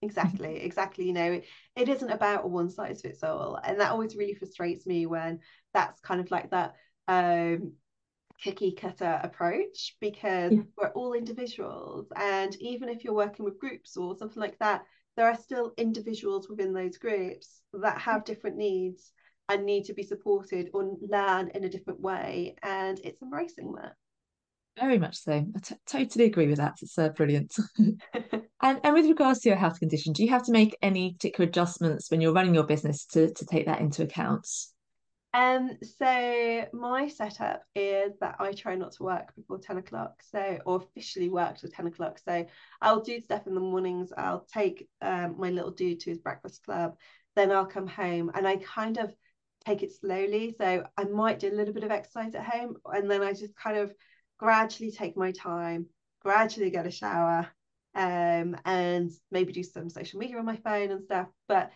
exactly 0.00 0.56
exactly 0.62 1.06
you 1.06 1.12
know 1.12 1.40
it 1.76 1.88
isn't 1.88 2.10
about 2.10 2.44
a 2.44 2.48
one 2.48 2.70
size 2.70 3.02
fits 3.02 3.22
all 3.22 3.58
and 3.62 3.80
that 3.80 3.90
always 3.90 4.16
really 4.16 4.34
frustrates 4.34 4.86
me 4.86 5.06
when 5.06 5.40
that's 5.74 6.00
kind 6.00 6.20
of 6.20 6.30
like 6.30 6.50
that 6.50 6.74
um 7.06 7.72
cookie 8.42 8.72
cutter 8.72 9.20
approach 9.22 9.96
because 10.00 10.52
yeah. 10.52 10.62
we're 10.76 10.90
all 10.90 11.12
individuals 11.12 12.06
and 12.16 12.54
even 12.60 12.88
if 12.88 13.02
you're 13.02 13.14
working 13.14 13.44
with 13.44 13.58
groups 13.58 13.96
or 13.96 14.16
something 14.16 14.40
like 14.40 14.58
that 14.58 14.82
there 15.16 15.26
are 15.26 15.36
still 15.36 15.72
individuals 15.76 16.48
within 16.48 16.72
those 16.72 16.96
groups 16.96 17.62
that 17.72 17.98
have 17.98 18.24
different 18.24 18.56
needs 18.56 19.12
and 19.48 19.64
need 19.64 19.84
to 19.84 19.94
be 19.94 20.02
supported 20.02 20.70
or 20.72 20.96
learn 21.00 21.50
in 21.54 21.64
a 21.64 21.68
different 21.68 22.00
way 22.00 22.54
and 22.62 23.00
it's 23.02 23.22
embracing 23.22 23.72
that 23.72 23.94
Very 24.78 24.98
much 24.98 25.16
so. 25.16 25.32
I 25.32 25.58
t- 25.60 25.74
totally 25.86 26.26
agree 26.26 26.46
with 26.46 26.58
that. 26.58 26.76
It's 26.82 26.96
uh, 26.98 27.08
brilliant. 27.08 27.56
and 27.78 28.80
and 28.84 28.94
with 28.94 29.06
regards 29.06 29.40
to 29.40 29.48
your 29.48 29.58
health 29.58 29.80
condition, 29.80 30.12
do 30.12 30.22
you 30.22 30.30
have 30.30 30.44
to 30.44 30.52
make 30.52 30.76
any 30.82 31.14
particular 31.14 31.48
adjustments 31.48 32.10
when 32.10 32.20
you're 32.20 32.32
running 32.32 32.54
your 32.54 32.66
business 32.66 33.04
to 33.06 33.32
to 33.32 33.46
take 33.46 33.66
that 33.66 33.80
into 33.80 34.04
account? 34.04 34.46
Um, 35.38 35.78
so 36.00 36.66
my 36.72 37.06
setup 37.06 37.62
is 37.76 38.12
that 38.20 38.34
I 38.40 38.50
try 38.50 38.74
not 38.74 38.90
to 38.94 39.04
work 39.04 39.32
before 39.36 39.60
10 39.60 39.78
o'clock, 39.78 40.20
so 40.32 40.58
or 40.66 40.78
officially 40.78 41.28
work 41.28 41.58
till 41.58 41.70
10 41.70 41.86
o'clock. 41.86 42.18
So 42.18 42.44
I'll 42.82 43.02
do 43.02 43.20
stuff 43.20 43.46
in 43.46 43.54
the 43.54 43.60
mornings, 43.60 44.12
I'll 44.16 44.44
take 44.52 44.88
um, 45.00 45.36
my 45.38 45.50
little 45.50 45.70
dude 45.70 46.00
to 46.00 46.10
his 46.10 46.18
breakfast 46.18 46.64
club, 46.64 46.96
then 47.36 47.52
I'll 47.52 47.66
come 47.66 47.86
home 47.86 48.32
and 48.34 48.48
I 48.48 48.56
kind 48.56 48.98
of 48.98 49.14
take 49.64 49.84
it 49.84 49.92
slowly. 49.92 50.56
So 50.58 50.82
I 50.96 51.04
might 51.04 51.38
do 51.38 51.52
a 51.52 51.54
little 51.54 51.74
bit 51.74 51.84
of 51.84 51.92
exercise 51.92 52.34
at 52.34 52.44
home 52.44 52.74
and 52.92 53.08
then 53.08 53.22
I 53.22 53.32
just 53.32 53.54
kind 53.54 53.76
of 53.76 53.94
gradually 54.38 54.90
take 54.90 55.16
my 55.16 55.30
time, 55.30 55.86
gradually 56.20 56.70
get 56.70 56.88
a 56.88 56.90
shower, 56.90 57.46
um, 57.94 58.56
and 58.64 59.12
maybe 59.30 59.52
do 59.52 59.62
some 59.62 59.88
social 59.88 60.18
media 60.18 60.38
on 60.38 60.44
my 60.44 60.56
phone 60.56 60.90
and 60.90 61.04
stuff. 61.04 61.28
But 61.46 61.70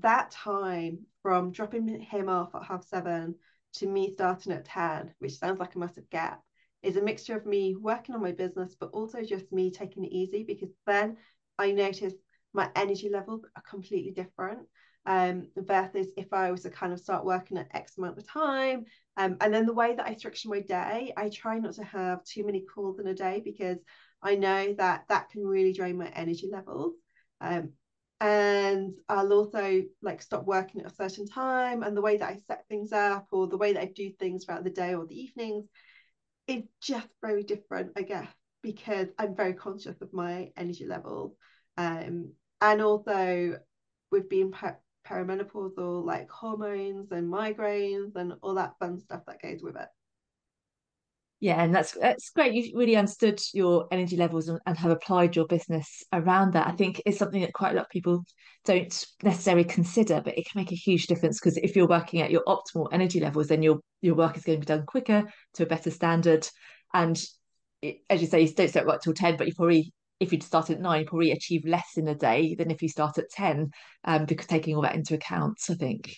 that 0.00 0.30
time 0.30 0.98
from 1.22 1.52
dropping 1.52 2.00
him 2.00 2.28
off 2.28 2.54
at 2.54 2.64
half 2.64 2.84
seven 2.84 3.34
to 3.74 3.86
me 3.86 4.12
starting 4.14 4.52
at 4.52 4.64
10, 4.64 5.14
which 5.18 5.38
sounds 5.38 5.60
like 5.60 5.74
a 5.74 5.78
massive 5.78 6.08
gap, 6.10 6.42
is 6.82 6.96
a 6.96 7.02
mixture 7.02 7.36
of 7.36 7.46
me 7.46 7.76
working 7.76 8.14
on 8.14 8.22
my 8.22 8.32
business, 8.32 8.76
but 8.78 8.90
also 8.92 9.22
just 9.22 9.52
me 9.52 9.70
taking 9.70 10.04
it 10.04 10.12
easy 10.12 10.44
because 10.44 10.70
then 10.86 11.16
I 11.58 11.72
notice 11.72 12.14
my 12.52 12.70
energy 12.76 13.08
levels 13.10 13.44
are 13.56 13.62
completely 13.68 14.12
different. 14.12 14.60
Um, 15.06 15.48
versus 15.56 16.08
if 16.18 16.34
I 16.34 16.50
was 16.50 16.62
to 16.64 16.70
kind 16.70 16.92
of 16.92 17.00
start 17.00 17.24
working 17.24 17.56
at 17.56 17.74
X 17.74 17.96
amount 17.96 18.18
of 18.18 18.28
time. 18.28 18.84
Um, 19.16 19.38
and 19.40 19.54
then 19.54 19.64
the 19.64 19.72
way 19.72 19.94
that 19.94 20.06
I 20.06 20.14
structure 20.14 20.50
my 20.50 20.60
day, 20.60 21.14
I 21.16 21.30
try 21.30 21.58
not 21.58 21.72
to 21.74 21.84
have 21.84 22.22
too 22.24 22.44
many 22.44 22.60
calls 22.60 22.98
in 22.98 23.06
a 23.06 23.14
day 23.14 23.40
because 23.42 23.78
I 24.22 24.34
know 24.34 24.74
that 24.74 25.04
that 25.08 25.30
can 25.30 25.46
really 25.46 25.72
drain 25.72 25.96
my 25.96 26.08
energy 26.08 26.48
levels. 26.52 26.94
Um, 27.40 27.70
and 28.20 28.94
I'll 29.08 29.32
also 29.32 29.82
like 30.02 30.22
stop 30.22 30.44
working 30.44 30.80
at 30.80 30.90
a 30.90 30.94
certain 30.94 31.26
time 31.26 31.82
and 31.82 31.96
the 31.96 32.02
way 32.02 32.16
that 32.16 32.28
I 32.28 32.40
set 32.46 32.66
things 32.68 32.92
up 32.92 33.26
or 33.30 33.46
the 33.46 33.56
way 33.56 33.72
that 33.72 33.82
I 33.82 33.92
do 33.94 34.10
things 34.18 34.44
throughout 34.44 34.64
the 34.64 34.70
day 34.70 34.94
or 34.94 35.06
the 35.06 35.20
evenings 35.20 35.66
is 36.46 36.64
just 36.80 37.08
very 37.22 37.44
different 37.44 37.92
I 37.96 38.02
guess 38.02 38.28
because 38.62 39.08
I'm 39.18 39.36
very 39.36 39.54
conscious 39.54 40.00
of 40.00 40.12
my 40.12 40.50
energy 40.56 40.86
levels. 40.86 41.32
Um 41.76 42.32
and 42.60 42.82
also 42.82 43.60
with 44.10 44.28
being 44.28 44.50
per- 44.50 44.78
perimenopausal 45.06 46.04
like 46.04 46.28
hormones 46.28 47.12
and 47.12 47.32
migraines 47.32 48.16
and 48.16 48.34
all 48.42 48.54
that 48.54 48.78
fun 48.80 48.98
stuff 48.98 49.22
that 49.26 49.40
goes 49.40 49.62
with 49.62 49.76
it 49.76 49.88
yeah, 51.40 51.62
and 51.62 51.72
that's 51.72 51.92
that's 51.92 52.30
great. 52.30 52.52
You've 52.52 52.76
really 52.76 52.96
understood 52.96 53.40
your 53.54 53.86
energy 53.92 54.16
levels 54.16 54.48
and, 54.48 54.58
and, 54.66 54.76
have 54.76 54.90
applied 54.90 55.36
your 55.36 55.46
business 55.46 56.02
around 56.12 56.54
that. 56.54 56.66
I 56.66 56.72
think 56.72 57.00
it's 57.06 57.18
something 57.18 57.40
that 57.42 57.52
quite 57.52 57.72
a 57.72 57.74
lot 57.76 57.84
of 57.84 57.90
people 57.90 58.24
don't 58.64 59.06
necessarily 59.22 59.64
consider, 59.64 60.20
but 60.20 60.36
it 60.36 60.46
can 60.50 60.60
make 60.60 60.72
a 60.72 60.76
huge 60.76 61.06
difference 61.06 61.38
because 61.38 61.56
if 61.56 61.76
you're 61.76 61.86
working 61.86 62.22
at 62.22 62.32
your 62.32 62.42
optimal 62.48 62.88
energy 62.90 63.20
levels, 63.20 63.46
then 63.46 63.62
your 63.62 63.78
your 64.02 64.16
work 64.16 64.36
is 64.36 64.42
going 64.42 64.60
to 64.60 64.66
be 64.66 64.66
done 64.66 64.84
quicker 64.84 65.24
to 65.54 65.62
a 65.62 65.66
better 65.66 65.92
standard. 65.92 66.48
And 66.92 67.20
it, 67.82 67.98
as 68.10 68.20
you 68.20 68.26
say, 68.26 68.42
you 68.42 68.52
don't 68.52 68.68
start 68.68 68.86
work 68.86 69.02
till 69.02 69.14
ten, 69.14 69.36
but 69.36 69.46
you 69.46 69.54
probably 69.54 69.92
if 70.18 70.32
you'd 70.32 70.42
start 70.42 70.70
at 70.70 70.80
nine, 70.80 71.02
you 71.02 71.06
probably 71.06 71.30
achieve 71.30 71.64
less 71.64 71.96
in 71.96 72.08
a 72.08 72.16
day 72.16 72.56
than 72.56 72.72
if 72.72 72.82
you 72.82 72.88
start 72.88 73.16
at 73.18 73.30
ten, 73.30 73.70
um, 74.02 74.24
because 74.24 74.46
taking 74.48 74.74
all 74.74 74.82
that 74.82 74.96
into 74.96 75.14
account, 75.14 75.60
I 75.70 75.74
think. 75.74 76.16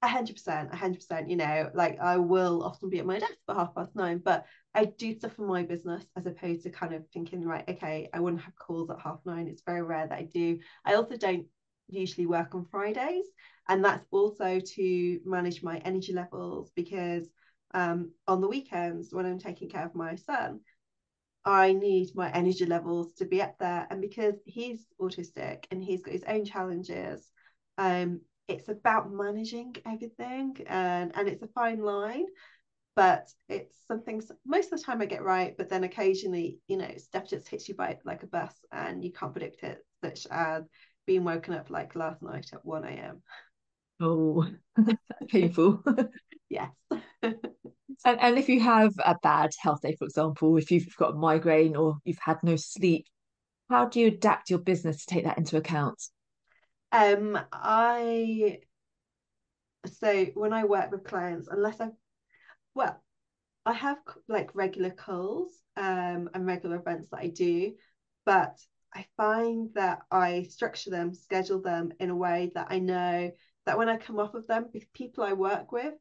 Hundred 0.00 0.34
percent, 0.34 0.72
hundred 0.72 0.98
percent. 1.00 1.28
You 1.28 1.36
know, 1.36 1.70
like 1.74 1.98
I 1.98 2.18
will 2.18 2.62
often 2.62 2.88
be 2.88 3.00
at 3.00 3.06
my 3.06 3.18
desk 3.18 3.34
for 3.46 3.54
half 3.56 3.74
past 3.74 3.96
nine, 3.96 4.18
but 4.18 4.46
I 4.72 4.84
do 4.84 5.12
stuff 5.12 5.32
for 5.32 5.46
my 5.46 5.64
business 5.64 6.04
as 6.16 6.24
opposed 6.24 6.62
to 6.62 6.70
kind 6.70 6.94
of 6.94 7.04
thinking, 7.08 7.44
right, 7.44 7.68
okay, 7.68 8.08
I 8.14 8.20
wouldn't 8.20 8.42
have 8.42 8.54
calls 8.54 8.90
at 8.90 9.00
half 9.00 9.18
nine. 9.26 9.48
It's 9.48 9.62
very 9.66 9.82
rare 9.82 10.06
that 10.06 10.18
I 10.18 10.22
do. 10.22 10.60
I 10.84 10.94
also 10.94 11.16
don't 11.16 11.46
usually 11.88 12.26
work 12.26 12.54
on 12.54 12.64
Fridays, 12.66 13.24
and 13.68 13.84
that's 13.84 14.06
also 14.12 14.60
to 14.60 15.20
manage 15.24 15.64
my 15.64 15.78
energy 15.78 16.12
levels 16.12 16.70
because 16.76 17.28
um, 17.74 18.12
on 18.28 18.40
the 18.40 18.48
weekends 18.48 19.12
when 19.12 19.26
I'm 19.26 19.40
taking 19.40 19.68
care 19.68 19.84
of 19.84 19.96
my 19.96 20.14
son, 20.14 20.60
I 21.44 21.72
need 21.72 22.14
my 22.14 22.30
energy 22.30 22.66
levels 22.66 23.14
to 23.14 23.24
be 23.24 23.42
up 23.42 23.58
there. 23.58 23.86
And 23.90 24.00
because 24.00 24.34
he's 24.46 24.86
autistic 25.00 25.64
and 25.72 25.82
he's 25.82 26.02
got 26.02 26.12
his 26.12 26.24
own 26.24 26.44
challenges, 26.44 27.32
um, 27.78 28.20
it's 28.48 28.68
about 28.68 29.12
managing 29.12 29.76
everything 29.86 30.56
and 30.66 31.12
and 31.14 31.28
it's 31.28 31.42
a 31.42 31.48
fine 31.48 31.80
line 31.80 32.24
but 32.96 33.28
it's 33.48 33.76
something 33.86 34.20
most 34.44 34.72
of 34.72 34.78
the 34.78 34.84
time 34.84 35.00
I 35.00 35.06
get 35.06 35.22
right 35.22 35.54
but 35.56 35.68
then 35.68 35.84
occasionally 35.84 36.58
you 36.66 36.78
know 36.78 36.90
stuff 36.96 37.28
just 37.28 37.48
hits 37.48 37.68
you 37.68 37.76
by 37.76 37.98
like 38.04 38.22
a 38.22 38.26
bus 38.26 38.54
and 38.72 39.04
you 39.04 39.12
can't 39.12 39.32
predict 39.32 39.62
it 39.62 39.78
such 40.02 40.26
as 40.30 40.64
being 41.06 41.24
woken 41.24 41.54
up 41.54 41.70
like 41.70 41.94
last 41.94 42.22
night 42.22 42.46
at 42.52 42.64
1 42.64 42.84
a.m 42.84 43.22
oh 44.00 44.46
painful. 45.28 45.82
Yes. 46.50 46.70
And, 48.04 48.20
and 48.20 48.38
if 48.38 48.48
you 48.48 48.60
have 48.60 48.92
a 49.04 49.16
bad 49.22 49.50
health 49.60 49.80
day 49.82 49.96
for 49.98 50.04
example 50.04 50.56
if 50.56 50.70
you've 50.70 50.94
got 50.96 51.14
a 51.14 51.16
migraine 51.16 51.74
or 51.74 51.96
you've 52.04 52.18
had 52.22 52.36
no 52.42 52.54
sleep 52.54 53.06
how 53.68 53.86
do 53.86 53.98
you 53.98 54.06
adapt 54.06 54.50
your 54.50 54.60
business 54.60 55.04
to 55.04 55.14
take 55.14 55.24
that 55.24 55.36
into 55.36 55.56
account 55.56 56.00
um, 56.92 57.38
I 57.52 58.60
so 59.86 60.26
when 60.34 60.52
I 60.52 60.64
work 60.64 60.90
with 60.90 61.04
clients, 61.04 61.48
unless 61.48 61.80
I, 61.80 61.90
well, 62.74 63.00
I 63.64 63.72
have 63.72 63.98
like 64.28 64.54
regular 64.54 64.90
calls 64.90 65.50
um, 65.76 66.30
and 66.34 66.46
regular 66.46 66.76
events 66.76 67.08
that 67.10 67.20
I 67.20 67.28
do, 67.28 67.74
but 68.24 68.58
I 68.94 69.06
find 69.16 69.70
that 69.74 70.00
I 70.10 70.44
structure 70.44 70.90
them, 70.90 71.14
schedule 71.14 71.60
them 71.60 71.92
in 72.00 72.10
a 72.10 72.16
way 72.16 72.50
that 72.54 72.68
I 72.70 72.78
know 72.78 73.30
that 73.66 73.78
when 73.78 73.88
I 73.88 73.96
come 73.96 74.18
off 74.18 74.34
of 74.34 74.46
them, 74.46 74.66
with 74.72 74.90
people 74.92 75.22
I 75.24 75.34
work 75.34 75.72
with, 75.72 75.94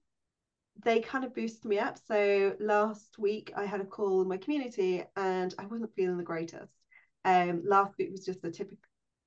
they 0.84 1.00
kind 1.02 1.26
of 1.26 1.36
boost 1.36 1.66
me 1.66 1.80
up. 1.80 1.98
So 2.08 2.56
last 2.60 3.18
week 3.18 3.52
I 3.56 3.66
had 3.66 3.82
a 3.82 3.86
call 3.86 4.22
in 4.22 4.28
my 4.28 4.38
community 4.38 5.04
and 5.16 5.54
I 5.58 5.66
wasn't 5.66 5.94
feeling 5.96 6.18
the 6.18 6.24
greatest. 6.24 6.72
Um, 7.26 7.64
last 7.66 7.98
week 7.98 8.12
was 8.12 8.26
just 8.26 8.46
a 8.46 8.52
typical 8.52 8.78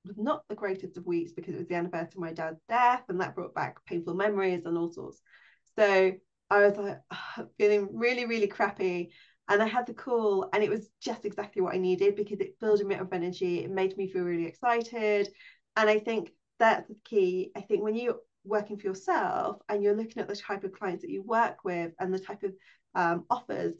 was 0.05 0.17
not 0.17 0.47
the 0.47 0.55
greatest 0.55 0.97
of 0.97 1.05
weeks 1.05 1.31
because 1.31 1.53
it 1.53 1.59
was 1.59 1.67
the 1.67 1.75
anniversary 1.75 2.13
of 2.15 2.21
my 2.21 2.33
dad's 2.33 2.59
death 2.67 3.03
and 3.09 3.19
that 3.21 3.35
brought 3.35 3.53
back 3.53 3.83
painful 3.85 4.13
memories 4.13 4.65
and 4.65 4.77
all 4.77 4.91
sorts. 4.91 5.21
So 5.77 6.11
I 6.49 6.65
was 6.65 6.77
like 6.77 6.99
feeling 7.57 7.89
really, 7.93 8.25
really 8.25 8.47
crappy. 8.47 9.11
And 9.47 9.61
I 9.61 9.67
had 9.67 9.85
the 9.85 9.93
call 9.93 10.49
and 10.53 10.63
it 10.63 10.69
was 10.69 10.89
just 11.01 11.25
exactly 11.25 11.61
what 11.61 11.75
I 11.75 11.77
needed 11.77 12.15
because 12.15 12.39
it 12.39 12.55
filled 12.59 12.83
me 12.85 12.95
up 12.95 13.01
with 13.01 13.13
energy. 13.13 13.59
It 13.59 13.71
made 13.71 13.97
me 13.97 14.07
feel 14.07 14.23
really 14.23 14.45
excited. 14.45 15.29
And 15.75 15.89
I 15.89 15.99
think 15.99 16.31
that's 16.57 16.87
the 16.87 16.95
key. 17.03 17.51
I 17.55 17.61
think 17.61 17.83
when 17.83 17.95
you're 17.95 18.19
working 18.43 18.77
for 18.77 18.87
yourself 18.87 19.57
and 19.67 19.83
you're 19.83 19.95
looking 19.95 20.21
at 20.21 20.27
the 20.27 20.35
type 20.35 20.63
of 20.63 20.71
clients 20.71 21.01
that 21.01 21.11
you 21.11 21.21
work 21.21 21.63
with 21.63 21.91
and 21.99 22.13
the 22.13 22.19
type 22.19 22.43
of 22.43 22.53
um, 22.95 23.25
offers, 23.29 23.73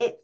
it's 0.00 0.22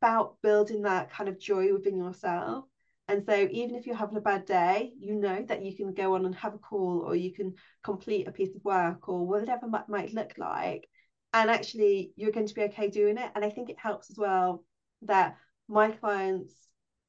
about 0.00 0.36
building 0.42 0.82
that 0.82 1.10
kind 1.10 1.28
of 1.28 1.38
joy 1.38 1.72
within 1.72 1.96
yourself 1.96 2.64
and 3.08 3.24
so 3.24 3.48
even 3.50 3.76
if 3.76 3.86
you're 3.86 3.94
having 3.94 4.16
a 4.16 4.20
bad 4.20 4.46
day, 4.46 4.92
you 4.98 5.14
know 5.14 5.44
that 5.48 5.64
you 5.64 5.76
can 5.76 5.94
go 5.94 6.14
on 6.14 6.26
and 6.26 6.34
have 6.34 6.54
a 6.54 6.58
call 6.58 7.04
or 7.06 7.14
you 7.14 7.32
can 7.32 7.54
complete 7.84 8.26
a 8.26 8.32
piece 8.32 8.54
of 8.56 8.64
work 8.64 9.08
or 9.08 9.24
whatever 9.24 9.68
that 9.70 9.88
might 9.88 10.12
look 10.12 10.32
like. 10.36 10.88
And 11.32 11.50
actually 11.50 12.12
you're 12.16 12.32
going 12.32 12.48
to 12.48 12.54
be 12.54 12.62
okay 12.62 12.88
doing 12.90 13.16
it. 13.16 13.30
And 13.34 13.44
I 13.44 13.50
think 13.50 13.70
it 13.70 13.78
helps 13.78 14.10
as 14.10 14.18
well 14.18 14.64
that 15.02 15.36
my 15.68 15.90
clients 15.92 16.52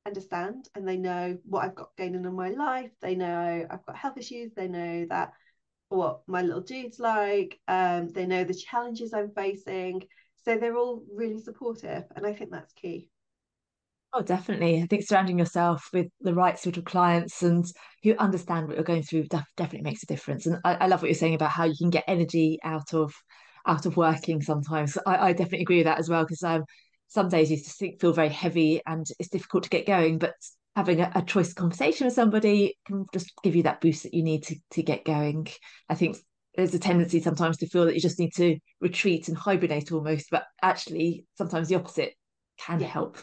understand 0.06 0.70
and 0.76 0.88
they 0.88 0.98
know 0.98 1.38
what 1.46 1.66
I've 1.66 1.76
got 1.76 1.96
going 1.98 2.16
on 2.16 2.26
in 2.26 2.36
my 2.36 2.50
life. 2.50 2.92
They 3.02 3.16
know 3.16 3.66
I've 3.68 3.86
got 3.86 3.96
health 3.96 4.18
issues. 4.18 4.52
They 4.56 4.68
know 4.68 5.08
that 5.10 5.34
what 5.90 6.22
my 6.28 6.44
little 6.44 6.62
dude's 6.62 7.00
like. 7.00 7.60
Um, 7.68 8.10
they 8.10 8.28
know 8.28 8.44
the 8.44 8.54
challenges 8.54 9.14
I'm 9.14 9.32
facing. 9.32 10.04
So 10.46 10.58
they're 10.58 10.78
all 10.78 11.04
really 11.12 11.40
supportive. 11.40 12.04
And 12.16 12.26
I 12.26 12.34
think 12.34 12.52
that's 12.52 12.74
key. 12.74 13.10
Oh, 14.14 14.22
definitely. 14.22 14.82
I 14.82 14.88
think 14.88 15.04
surrounding 15.06 15.38
yourself 15.38 15.90
with 15.94 16.08
the 16.22 16.34
right 16.34 16.58
sort 16.58 16.78
of 16.78 16.86
clients 16.86 17.44
and 17.44 17.66
who 18.04 18.16
understand 18.18 18.68
what 18.68 18.76
you're 18.76 18.84
going 18.84 19.04
through 19.04 19.24
def- 19.26 19.44
definitely 19.58 19.90
makes 19.90 20.04
a 20.04 20.08
difference. 20.08 20.46
And 20.46 20.58
I, 20.64 20.76
I, 20.76 20.88
love 20.88 21.02
what 21.02 21.10
you're 21.10 21.16
saying 21.16 21.36
about 21.36 21.52
how 21.52 21.66
you 21.66 21.76
can 21.78 21.90
get 21.90 22.06
energy 22.08 22.58
out 22.64 22.94
of 22.94 23.14
out 23.68 23.86
of 23.86 23.98
working 23.98 24.42
sometimes. 24.42 24.98
I, 25.06 25.18
I 25.18 25.34
definitely 25.34 25.62
agree 25.62 25.78
with 25.78 25.86
that 25.86 26.00
as 26.00 26.10
well 26.10 26.24
because 26.24 26.42
um, 26.42 26.64
some 27.10 27.28
days 27.28 27.52
you 27.52 27.58
just 27.58 27.84
feel 28.00 28.14
very 28.14 28.30
heavy 28.30 28.82
and 28.88 29.06
it's 29.20 29.30
difficult 29.30 29.64
to 29.64 29.70
get 29.70 29.86
going, 29.86 30.20
but 30.20 30.34
having 30.76 31.02
a, 31.02 31.12
a 31.16 31.22
choice 31.22 31.54
conversation 31.54 32.06
with 32.08 32.14
somebody 32.14 32.78
can 32.86 33.06
just 33.14 33.34
give 33.44 33.56
you 33.56 33.64
that 33.64 33.82
boost 33.82 34.04
that 34.04 34.14
you 34.14 34.24
need 34.24 34.44
to 34.44 34.56
to 34.72 34.84
get 34.84 35.04
going. 35.04 35.48
I 35.90 35.96
think 35.96 36.18
there's 36.56 36.74
a 36.74 36.80
tendency 36.80 37.20
sometimes 37.20 37.58
to 37.58 37.68
feel 37.68 37.86
that 37.86 37.94
you 37.94 38.02
just 38.02 38.20
need 38.20 38.34
to 38.36 38.58
retreat 38.80 39.28
and 39.28 39.38
hibernate 39.38 39.92
almost, 39.92 40.28
but 40.32 40.46
actually 40.62 41.26
sometimes 41.38 41.68
the 41.68 41.76
opposite 41.76 42.14
can 42.58 42.80
yeah. 42.80 42.88
help. 42.88 43.18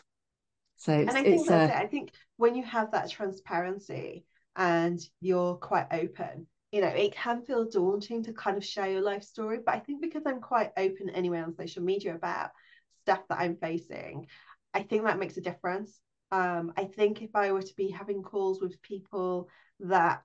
So 0.85 0.93
and 0.93 1.11
I 1.11 1.23
think 1.23 1.47
that's 1.47 1.73
uh... 1.73 1.75
it. 1.75 1.83
I 1.83 1.87
think 1.87 2.13
when 2.37 2.55
you 2.55 2.63
have 2.65 2.91
that 2.91 3.11
transparency 3.11 4.27
and 4.55 5.01
you're 5.23 5.55
quite 5.55 5.87
open, 5.91 6.47
you 6.73 6.83
know, 6.83 6.89
it 6.89 7.15
can 7.15 7.41
feel 7.41 7.65
daunting 7.71 8.23
to 8.25 8.35
kind 8.35 8.59
of 8.59 8.65
share 8.65 8.91
your 8.91 9.01
life 9.01 9.23
story. 9.23 9.61
But 9.65 9.77
I 9.77 9.79
think 9.79 10.03
because 10.03 10.25
I'm 10.27 10.43
quite 10.43 10.73
open 10.77 11.09
anyway 11.09 11.41
on 11.41 11.55
social 11.55 11.83
media 11.83 12.15
about 12.15 12.51
stuff 13.03 13.23
that 13.31 13.39
I'm 13.39 13.57
facing, 13.57 14.27
I 14.75 14.83
think 14.83 15.05
that 15.05 15.19
makes 15.19 15.39
a 15.39 15.41
difference. 15.41 15.99
Um, 16.31 16.75
I 16.77 16.85
think 16.85 17.23
if 17.23 17.31
I 17.35 17.53
were 17.53 17.63
to 17.63 17.77
be 17.77 17.89
having 17.89 18.23
calls 18.23 18.61
with 18.61 18.83
people 18.83 19.49
that 19.81 20.23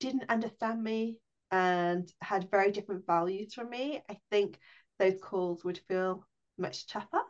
didn't 0.00 0.28
understand 0.28 0.82
me 0.82 1.18
and 1.52 2.10
had 2.20 2.50
very 2.50 2.72
different 2.72 3.06
values 3.06 3.54
from 3.54 3.70
me, 3.70 4.02
I 4.10 4.18
think 4.32 4.58
those 4.98 5.20
calls 5.22 5.62
would 5.64 5.78
feel 5.86 6.26
much 6.56 6.88
tougher. 6.88 7.22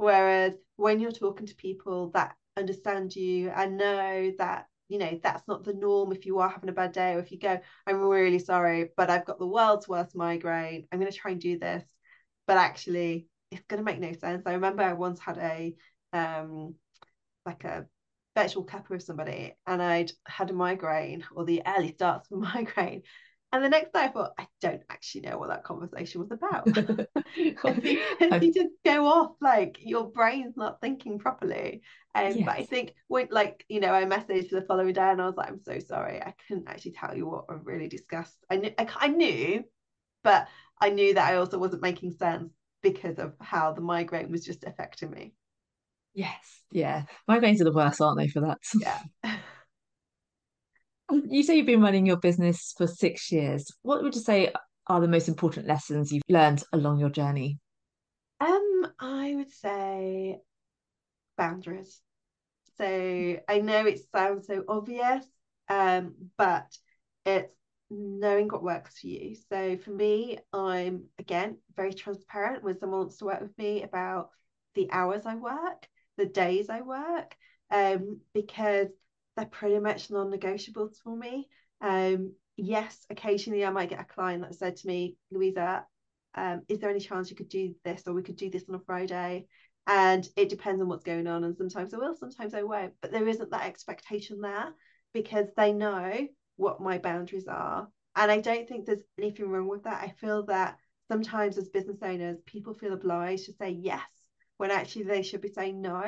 Whereas 0.00 0.54
when 0.76 0.98
you're 0.98 1.12
talking 1.12 1.46
to 1.46 1.54
people 1.56 2.10
that 2.14 2.34
understand 2.56 3.14
you 3.14 3.50
and 3.50 3.76
know 3.76 4.32
that 4.38 4.64
you 4.88 4.96
know 4.96 5.20
that's 5.22 5.46
not 5.46 5.62
the 5.62 5.74
norm 5.74 6.10
if 6.10 6.24
you 6.24 6.38
are 6.38 6.48
having 6.48 6.70
a 6.70 6.72
bad 6.72 6.92
day 6.92 7.12
or 7.12 7.18
if 7.18 7.30
you 7.30 7.38
go 7.38 7.60
i'm 7.86 8.00
really 8.00 8.38
sorry 8.38 8.88
but 8.96 9.10
i've 9.10 9.26
got 9.26 9.38
the 9.38 9.46
world's 9.46 9.86
worst 9.86 10.16
migraine. 10.16 10.86
I'm 10.90 10.98
going 10.98 11.12
to 11.12 11.16
try 11.16 11.32
and 11.32 11.40
do 11.40 11.58
this. 11.58 11.84
But 12.46 12.56
actually 12.56 13.26
it's 13.50 13.66
going 13.68 13.76
to 13.78 13.84
make 13.84 14.00
no 14.00 14.12
sense. 14.12 14.42
I 14.46 14.54
remember 14.54 14.82
i 14.82 14.94
once 14.94 15.20
had 15.20 15.36
a 15.36 15.74
um 16.14 16.74
like 17.44 17.64
a 17.64 17.84
virtual 18.34 18.64
cuppa 18.64 18.88
with 18.88 19.02
somebody 19.02 19.54
and 19.66 19.82
i'd 19.82 20.12
had 20.26 20.48
a 20.50 20.54
migraine 20.54 21.24
or 21.34 21.44
the 21.44 21.62
early 21.66 21.92
starts 21.92 22.30
of 22.30 22.38
migraine 22.54 23.02
and 23.52 23.64
the 23.64 23.68
next 23.68 23.92
day 23.92 24.00
I 24.00 24.08
thought, 24.08 24.32
I 24.38 24.46
don't 24.60 24.82
actually 24.90 25.22
know 25.22 25.38
what 25.38 25.48
that 25.48 25.64
conversation 25.64 26.20
was 26.20 26.30
about. 26.30 26.66
you 27.36 28.52
just 28.52 28.74
go 28.84 29.06
off 29.06 29.32
like 29.40 29.78
your 29.80 30.10
brain's 30.10 30.56
not 30.56 30.80
thinking 30.80 31.18
properly. 31.18 31.82
Um, 32.14 32.32
yes. 32.32 32.44
But 32.44 32.58
I 32.58 32.64
think 32.64 32.94
when 33.08 33.28
like, 33.30 33.64
you 33.68 33.80
know, 33.80 33.92
I 33.92 34.04
messaged 34.04 34.50
the 34.50 34.62
following 34.62 34.92
day 34.92 35.10
and 35.10 35.20
I 35.20 35.26
was 35.26 35.36
like, 35.36 35.48
I'm 35.48 35.60
so 35.64 35.78
sorry. 35.80 36.20
I 36.20 36.34
couldn't 36.46 36.68
actually 36.68 36.92
tell 36.92 37.16
you 37.16 37.26
what 37.26 37.44
I 37.48 37.54
really 37.62 37.88
discussed. 37.88 38.36
I 38.50 38.56
knew, 38.56 38.70
I, 38.78 38.88
I 38.96 39.08
knew, 39.08 39.64
but 40.22 40.46
I 40.80 40.90
knew 40.90 41.14
that 41.14 41.28
I 41.28 41.36
also 41.36 41.58
wasn't 41.58 41.82
making 41.82 42.12
sense 42.12 42.52
because 42.82 43.18
of 43.18 43.34
how 43.40 43.72
the 43.72 43.80
migraine 43.80 44.30
was 44.30 44.44
just 44.44 44.64
affecting 44.64 45.10
me. 45.10 45.34
Yes. 46.14 46.62
Yeah. 46.72 47.04
Migraines 47.28 47.60
are 47.60 47.64
the 47.64 47.72
worst, 47.72 48.00
aren't 48.00 48.18
they, 48.18 48.28
for 48.28 48.40
that? 48.40 48.58
Yeah. 48.74 49.00
You 51.28 51.42
say 51.42 51.56
you've 51.56 51.66
been 51.66 51.82
running 51.82 52.06
your 52.06 52.16
business 52.16 52.74
for 52.76 52.86
six 52.86 53.30
years. 53.30 53.70
What 53.82 54.02
would 54.02 54.14
you 54.14 54.20
say 54.20 54.52
are 54.86 55.00
the 55.00 55.08
most 55.08 55.28
important 55.28 55.66
lessons 55.66 56.12
you've 56.12 56.22
learned 56.28 56.62
along 56.72 56.98
your 56.98 57.10
journey? 57.10 57.58
Um, 58.40 58.86
I 58.98 59.34
would 59.36 59.50
say 59.50 60.38
boundaries. 61.36 62.00
So 62.76 63.36
I 63.48 63.60
know 63.60 63.86
it 63.86 64.00
sounds 64.14 64.46
so 64.46 64.64
obvious, 64.68 65.24
um, 65.68 66.14
but 66.36 66.66
it's 67.26 67.52
knowing 67.90 68.48
what 68.48 68.62
works 68.62 68.98
for 68.98 69.08
you. 69.08 69.36
So 69.48 69.76
for 69.76 69.90
me, 69.90 70.38
I'm 70.52 71.04
again 71.18 71.58
very 71.76 71.92
transparent 71.92 72.62
when 72.62 72.78
someone 72.78 73.00
wants 73.00 73.18
to 73.18 73.26
work 73.26 73.40
with 73.40 73.56
me 73.58 73.82
about 73.82 74.30
the 74.74 74.90
hours 74.90 75.26
I 75.26 75.34
work, 75.34 75.86
the 76.16 76.26
days 76.26 76.70
I 76.70 76.80
work, 76.80 77.36
um, 77.70 78.20
because 78.32 78.88
they're 79.36 79.46
pretty 79.46 79.78
much 79.78 80.10
non-negotiables 80.10 80.96
for 81.02 81.16
me. 81.16 81.48
Um, 81.80 82.32
yes, 82.56 83.06
occasionally 83.10 83.64
I 83.64 83.70
might 83.70 83.90
get 83.90 84.00
a 84.00 84.04
client 84.04 84.42
that 84.42 84.54
said 84.54 84.76
to 84.76 84.86
me, 84.86 85.16
Louisa, 85.30 85.84
um, 86.34 86.62
is 86.68 86.78
there 86.78 86.90
any 86.90 87.00
chance 87.00 87.30
you 87.30 87.36
could 87.36 87.48
do 87.48 87.74
this 87.84 88.02
or 88.06 88.12
we 88.12 88.22
could 88.22 88.36
do 88.36 88.50
this 88.50 88.64
on 88.68 88.74
a 88.74 88.80
Friday? 88.80 89.46
And 89.86 90.28
it 90.36 90.48
depends 90.48 90.80
on 90.80 90.88
what's 90.88 91.04
going 91.04 91.26
on. 91.26 91.42
And 91.44 91.56
sometimes 91.56 91.92
I 91.94 91.98
will, 91.98 92.14
sometimes 92.14 92.54
I 92.54 92.62
won't. 92.62 92.92
But 93.00 93.12
there 93.12 93.26
isn't 93.26 93.50
that 93.50 93.66
expectation 93.66 94.40
there 94.40 94.72
because 95.12 95.46
they 95.56 95.72
know 95.72 96.28
what 96.56 96.80
my 96.80 96.98
boundaries 96.98 97.48
are. 97.48 97.88
And 98.14 98.30
I 98.30 98.40
don't 98.40 98.68
think 98.68 98.86
there's 98.86 99.02
anything 99.18 99.48
wrong 99.48 99.68
with 99.68 99.84
that. 99.84 100.02
I 100.02 100.14
feel 100.20 100.44
that 100.46 100.76
sometimes 101.10 101.58
as 101.58 101.68
business 101.70 101.98
owners, 102.02 102.38
people 102.46 102.74
feel 102.74 102.92
obliged 102.92 103.46
to 103.46 103.52
say 103.54 103.70
yes 103.70 104.00
when 104.58 104.70
actually 104.70 105.04
they 105.04 105.22
should 105.22 105.40
be 105.40 105.48
saying 105.48 105.80
no 105.80 106.04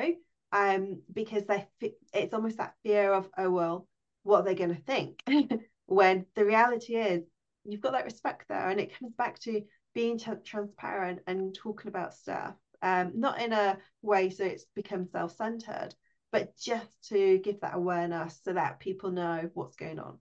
um, 0.53 1.01
because 1.11 1.43
they 1.45 1.67
it's 2.13 2.33
almost 2.33 2.57
that 2.57 2.75
fear 2.83 3.11
of 3.11 3.27
oh 3.37 3.49
well 3.49 3.87
what 4.21 4.39
are 4.39 4.43
they 4.43 4.55
going 4.55 4.73
to 4.73 4.81
think? 4.81 5.21
When 5.85 6.25
the 6.35 6.45
reality 6.45 6.95
is 6.95 7.23
you've 7.65 7.81
got 7.81 7.91
that 7.91 8.05
respect 8.05 8.47
there 8.47 8.69
and 8.69 8.79
it 8.79 8.97
comes 8.97 9.13
back 9.15 9.37
to 9.39 9.61
being 9.93 10.17
t- 10.17 10.31
transparent 10.45 11.19
and 11.27 11.53
talking 11.53 11.89
about 11.89 12.13
stuff 12.13 12.55
um, 12.81 13.11
not 13.15 13.41
in 13.41 13.51
a 13.51 13.77
way 14.01 14.29
so 14.29 14.45
it's 14.45 14.65
become 14.75 15.05
self-centered 15.05 15.93
but 16.31 16.55
just 16.57 17.09
to 17.09 17.37
give 17.39 17.59
that 17.61 17.75
awareness 17.75 18.39
so 18.43 18.53
that 18.53 18.79
people 18.79 19.11
know 19.11 19.49
what's 19.53 19.75
going 19.75 19.99
on 19.99 20.17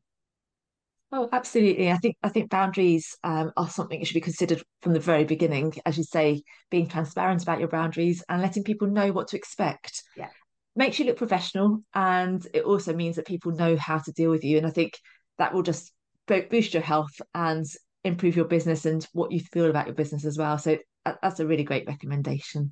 Oh, 1.14 1.29
absolutely. 1.31 1.90
I 1.90 1.98
think 1.98 2.16
I 2.22 2.31
think 2.31 2.51
boundaries 2.51 3.16
um, 3.22 3.53
are 3.57 3.68
something 3.68 3.98
that 3.98 4.07
should 4.07 4.14
be 4.14 4.20
considered 4.22 4.62
from 4.81 4.94
the 4.94 5.01
very 5.01 5.25
beginning. 5.25 5.75
As 5.85 5.98
you 5.98 6.05
say, 6.05 6.42
being 6.70 6.88
transparent 6.88 7.42
about 7.42 7.59
your 7.59 7.68
boundaries 7.68 8.25
and 8.31 8.40
letting 8.40 8.64
people 8.64 8.88
know 8.88 9.12
what 9.12 9.29
to 9.29 9.37
expect. 9.37 10.03
Yeah. 10.16 10.29
Makes 10.75 10.98
you 10.98 11.05
look 11.05 11.18
professional, 11.18 11.85
and 11.92 12.44
it 12.55 12.64
also 12.64 12.94
means 12.94 13.16
that 13.16 13.27
people 13.27 13.53
know 13.53 13.77
how 13.77 13.98
to 13.98 14.12
deal 14.12 14.31
with 14.31 14.42
you. 14.42 14.57
And 14.57 14.66
I 14.66 14.70
think 14.70 14.94
that 15.37 15.53
will 15.53 15.62
just 15.62 15.92
boost 16.27 16.72
your 16.72 16.83
health 16.83 17.20
and 17.35 17.66
improve 18.05 18.35
your 18.35 18.46
business 18.46 18.87
and 18.87 19.07
what 19.12 19.33
you 19.33 19.40
feel 19.40 19.68
about 19.68 19.87
your 19.87 19.94
business 19.94 20.25
as 20.25 20.38
well. 20.38 20.57
So 20.57 20.79
that's 21.05 21.40
a 21.40 21.46
really 21.46 21.64
great 21.64 21.87
recommendation. 21.87 22.70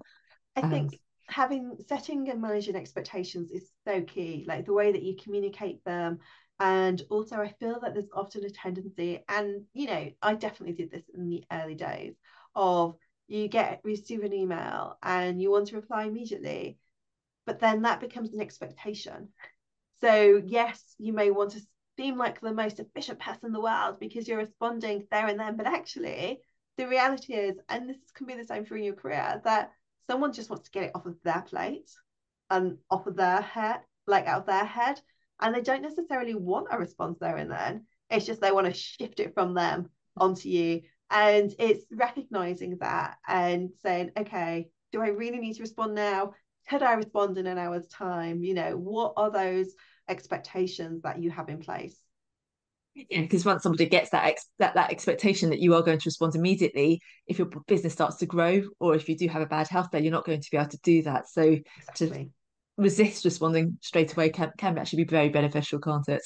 I 0.56 0.62
um, 0.62 0.70
think 0.70 0.98
having 1.28 1.76
setting 1.88 2.30
and 2.30 2.40
managing 2.40 2.74
expectations 2.74 3.50
is 3.50 3.70
so 3.86 4.00
key. 4.00 4.46
Like 4.48 4.64
the 4.64 4.72
way 4.72 4.92
that 4.92 5.02
you 5.02 5.16
communicate 5.22 5.84
them 5.84 6.20
and 6.60 7.02
also, 7.08 7.36
I 7.36 7.54
feel 7.58 7.80
that 7.80 7.94
there's 7.94 8.10
often 8.14 8.44
a 8.44 8.50
tendency, 8.50 9.24
and 9.28 9.64
you 9.72 9.86
know, 9.86 10.10
I 10.20 10.34
definitely 10.34 10.74
did 10.74 10.90
this 10.90 11.08
in 11.14 11.28
the 11.28 11.42
early 11.50 11.74
days 11.74 12.14
of 12.54 12.96
you 13.28 13.48
get 13.48 13.80
receive 13.82 14.22
an 14.24 14.34
email 14.34 14.98
and 15.02 15.40
you 15.40 15.50
want 15.50 15.68
to 15.68 15.76
reply 15.76 16.04
immediately, 16.04 16.78
but 17.46 17.60
then 17.60 17.82
that 17.82 18.00
becomes 18.00 18.34
an 18.34 18.40
expectation. 18.40 19.28
So, 20.02 20.42
yes, 20.44 20.94
you 20.98 21.12
may 21.14 21.30
want 21.30 21.52
to 21.52 21.62
seem 21.96 22.18
like 22.18 22.40
the 22.40 22.52
most 22.52 22.78
efficient 22.78 23.20
person 23.20 23.46
in 23.46 23.52
the 23.52 23.60
world 23.60 23.98
because 23.98 24.28
you're 24.28 24.38
responding 24.38 25.06
there 25.10 25.28
and 25.28 25.40
then, 25.40 25.56
but 25.56 25.66
actually, 25.66 26.40
the 26.76 26.88
reality 26.88 27.32
is, 27.34 27.56
and 27.68 27.88
this 27.88 27.96
can 28.14 28.26
be 28.26 28.34
the 28.34 28.46
same 28.46 28.66
for 28.66 28.76
your 28.76 28.94
career, 28.94 29.40
that 29.44 29.70
someone 30.06 30.32
just 30.32 30.50
wants 30.50 30.64
to 30.66 30.70
get 30.72 30.84
it 30.84 30.92
off 30.94 31.06
of 31.06 31.16
their 31.22 31.42
plate 31.42 31.90
and 32.50 32.76
off 32.90 33.06
of 33.06 33.16
their 33.16 33.40
head, 33.40 33.80
like 34.06 34.26
out 34.26 34.40
of 34.40 34.46
their 34.46 34.64
head 34.64 35.00
and 35.40 35.54
they 35.54 35.60
don't 35.60 35.82
necessarily 35.82 36.34
want 36.34 36.68
a 36.70 36.78
response 36.78 37.18
there 37.20 37.36
and 37.36 37.50
then. 37.50 37.86
It's 38.10 38.26
just 38.26 38.40
they 38.40 38.52
want 38.52 38.66
to 38.66 38.74
shift 38.74 39.20
it 39.20 39.34
from 39.34 39.54
them 39.54 39.88
onto 40.16 40.48
you. 40.48 40.82
And 41.10 41.52
it's 41.58 41.84
recognizing 41.90 42.78
that 42.78 43.16
and 43.26 43.70
saying 43.82 44.12
okay 44.16 44.68
do 44.92 45.00
i 45.00 45.08
really 45.08 45.38
need 45.38 45.54
to 45.54 45.62
respond 45.62 45.94
now? 45.94 46.34
Could 46.68 46.82
i 46.82 46.94
respond 46.94 47.38
in 47.38 47.46
an 47.46 47.58
hour's 47.58 47.88
time? 47.88 48.42
You 48.42 48.54
know 48.54 48.76
what 48.76 49.14
are 49.16 49.30
those 49.30 49.74
expectations 50.08 51.02
that 51.02 51.22
you 51.22 51.30
have 51.30 51.48
in 51.48 51.58
place? 51.58 51.96
Yeah 52.94 53.22
because 53.22 53.44
once 53.44 53.62
somebody 53.62 53.86
gets 53.86 54.10
that, 54.10 54.26
ex- 54.26 54.48
that 54.58 54.74
that 54.74 54.90
expectation 54.90 55.50
that 55.50 55.60
you 55.60 55.74
are 55.74 55.82
going 55.82 55.98
to 55.98 56.08
respond 56.08 56.34
immediately 56.34 57.00
if 57.26 57.38
your 57.38 57.48
business 57.68 57.92
starts 57.92 58.16
to 58.16 58.26
grow 58.26 58.62
or 58.80 58.94
if 58.94 59.08
you 59.08 59.16
do 59.16 59.28
have 59.28 59.42
a 59.42 59.46
bad 59.46 59.68
health 59.68 59.90
day 59.90 60.00
you're 60.00 60.12
not 60.12 60.24
going 60.24 60.40
to 60.40 60.50
be 60.50 60.56
able 60.56 60.68
to 60.70 60.78
do 60.82 61.02
that. 61.02 61.28
So 61.28 61.42
exactly. 61.42 62.08
to 62.08 62.30
resist 62.80 63.24
responding 63.24 63.78
straight 63.80 64.12
away 64.12 64.30
can, 64.30 64.52
can 64.58 64.78
actually 64.78 65.04
be 65.04 65.10
very 65.10 65.28
beneficial, 65.28 65.78
can't 65.78 66.08
it? 66.08 66.22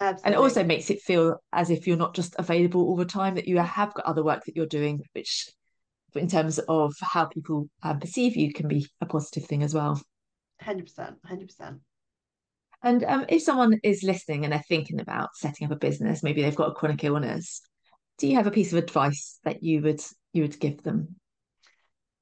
Absolutely. 0.00 0.24
And 0.24 0.34
it 0.34 0.38
also 0.38 0.64
makes 0.64 0.90
it 0.90 1.02
feel 1.02 1.36
as 1.52 1.70
if 1.70 1.86
you're 1.86 1.96
not 1.96 2.14
just 2.14 2.34
available 2.38 2.82
all 2.82 2.96
the 2.96 3.04
time, 3.04 3.34
that 3.34 3.46
you 3.46 3.58
have 3.58 3.94
got 3.94 4.06
other 4.06 4.24
work 4.24 4.44
that 4.46 4.56
you're 4.56 4.66
doing, 4.66 5.02
which 5.12 5.48
in 6.14 6.28
terms 6.28 6.58
of 6.58 6.94
how 7.00 7.26
people 7.26 7.68
um, 7.82 8.00
perceive 8.00 8.36
you 8.36 8.52
can 8.52 8.66
be 8.66 8.88
a 9.00 9.06
positive 9.06 9.44
thing 9.44 9.62
as 9.62 9.74
well. 9.74 10.00
100%, 10.62 11.16
100%. 11.30 11.80
And 12.82 13.04
um, 13.04 13.26
if 13.28 13.42
someone 13.42 13.78
is 13.82 14.02
listening 14.02 14.44
and 14.44 14.52
they're 14.52 14.64
thinking 14.66 15.00
about 15.00 15.30
setting 15.34 15.66
up 15.66 15.72
a 15.72 15.76
business, 15.76 16.22
maybe 16.22 16.42
they've 16.42 16.56
got 16.56 16.70
a 16.70 16.74
chronic 16.74 17.04
illness, 17.04 17.60
do 18.18 18.26
you 18.26 18.36
have 18.36 18.46
a 18.46 18.50
piece 18.50 18.72
of 18.72 18.78
advice 18.78 19.38
that 19.44 19.62
you 19.62 19.82
would 19.82 20.00
you 20.32 20.42
would 20.42 20.58
give 20.58 20.82
them? 20.82 21.16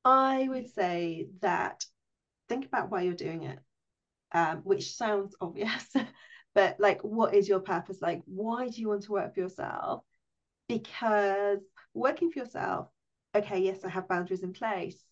I 0.04 0.46
would 0.48 0.72
say 0.74 1.28
that 1.42 1.84
think 2.48 2.66
about 2.66 2.90
why 2.90 3.02
you're 3.02 3.14
doing 3.14 3.42
it 3.42 3.58
um, 4.32 4.58
which 4.58 4.94
sounds 4.94 5.34
obvious, 5.40 5.92
but 6.54 6.76
like, 6.78 7.00
what 7.02 7.34
is 7.34 7.48
your 7.48 7.60
purpose? 7.60 7.98
Like, 8.00 8.22
why 8.26 8.68
do 8.68 8.80
you 8.80 8.88
want 8.88 9.02
to 9.04 9.12
work 9.12 9.34
for 9.34 9.40
yourself? 9.40 10.04
Because 10.68 11.60
working 11.94 12.30
for 12.30 12.40
yourself, 12.40 12.88
okay, 13.34 13.60
yes, 13.60 13.84
I 13.84 13.88
have 13.88 14.08
boundaries 14.08 14.42
in 14.42 14.52
place, 14.52 15.02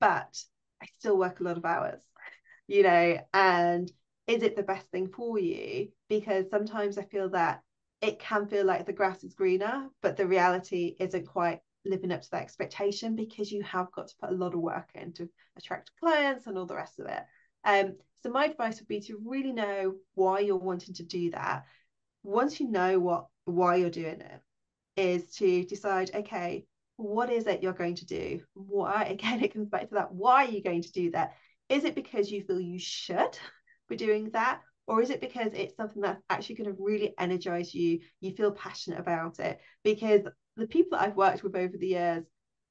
but 0.00 0.42
I 0.82 0.86
still 0.98 1.18
work 1.18 1.40
a 1.40 1.44
lot 1.44 1.58
of 1.58 1.64
hours, 1.64 2.00
you 2.66 2.82
know, 2.82 3.18
and 3.32 3.90
is 4.26 4.42
it 4.42 4.56
the 4.56 4.62
best 4.62 4.86
thing 4.90 5.08
for 5.08 5.38
you? 5.38 5.88
Because 6.08 6.50
sometimes 6.50 6.98
I 6.98 7.04
feel 7.04 7.30
that 7.30 7.62
it 8.00 8.18
can 8.18 8.46
feel 8.46 8.64
like 8.64 8.86
the 8.86 8.92
grass 8.92 9.24
is 9.24 9.34
greener, 9.34 9.88
but 10.02 10.16
the 10.16 10.26
reality 10.26 10.94
isn't 11.00 11.26
quite 11.26 11.60
living 11.84 12.12
up 12.12 12.22
to 12.22 12.30
that 12.30 12.42
expectation 12.42 13.16
because 13.16 13.50
you 13.50 13.62
have 13.62 13.90
got 13.92 14.08
to 14.08 14.14
put 14.20 14.30
a 14.30 14.34
lot 14.34 14.54
of 14.54 14.60
work 14.60 14.88
in 14.94 15.12
to 15.14 15.28
attract 15.56 15.90
clients 15.98 16.46
and 16.46 16.56
all 16.58 16.66
the 16.66 16.74
rest 16.74 16.98
of 17.00 17.06
it. 17.06 17.22
Um, 17.64 17.96
so 18.22 18.30
my 18.30 18.46
advice 18.46 18.80
would 18.80 18.88
be 18.88 19.00
to 19.02 19.20
really 19.24 19.52
know 19.52 19.94
why 20.14 20.40
you're 20.40 20.56
wanting 20.56 20.94
to 20.94 21.04
do 21.04 21.30
that. 21.30 21.64
Once 22.22 22.60
you 22.60 22.70
know 22.70 22.98
what 22.98 23.26
why 23.44 23.76
you're 23.76 23.90
doing 23.90 24.20
it, 24.20 24.40
is 24.96 25.30
to 25.36 25.64
decide, 25.64 26.10
okay, 26.14 26.66
what 26.96 27.30
is 27.30 27.46
it 27.46 27.62
you're 27.62 27.72
going 27.72 27.94
to 27.94 28.06
do? 28.06 28.40
Why, 28.54 29.04
again, 29.10 29.42
it 29.42 29.54
comes 29.54 29.68
back 29.68 29.88
to 29.88 29.94
that. 29.94 30.12
Why 30.12 30.44
are 30.44 30.50
you 30.50 30.62
going 30.62 30.82
to 30.82 30.92
do 30.92 31.10
that? 31.12 31.34
Is 31.68 31.84
it 31.84 31.94
because 31.94 32.30
you 32.30 32.42
feel 32.42 32.60
you 32.60 32.78
should 32.78 33.38
be 33.88 33.96
doing 33.96 34.30
that? 34.32 34.60
Or 34.86 35.02
is 35.02 35.10
it 35.10 35.20
because 35.20 35.52
it's 35.52 35.76
something 35.76 36.00
that's 36.00 36.22
actually 36.30 36.56
going 36.56 36.70
to 36.74 36.82
really 36.82 37.14
energize 37.18 37.74
you? 37.74 38.00
You 38.20 38.34
feel 38.34 38.52
passionate 38.52 38.98
about 38.98 39.38
it? 39.38 39.60
Because 39.84 40.22
the 40.56 40.66
people 40.66 40.98
that 40.98 41.06
I've 41.06 41.16
worked 41.16 41.42
with 41.42 41.54
over 41.54 41.76
the 41.76 41.86
years, 41.86 42.24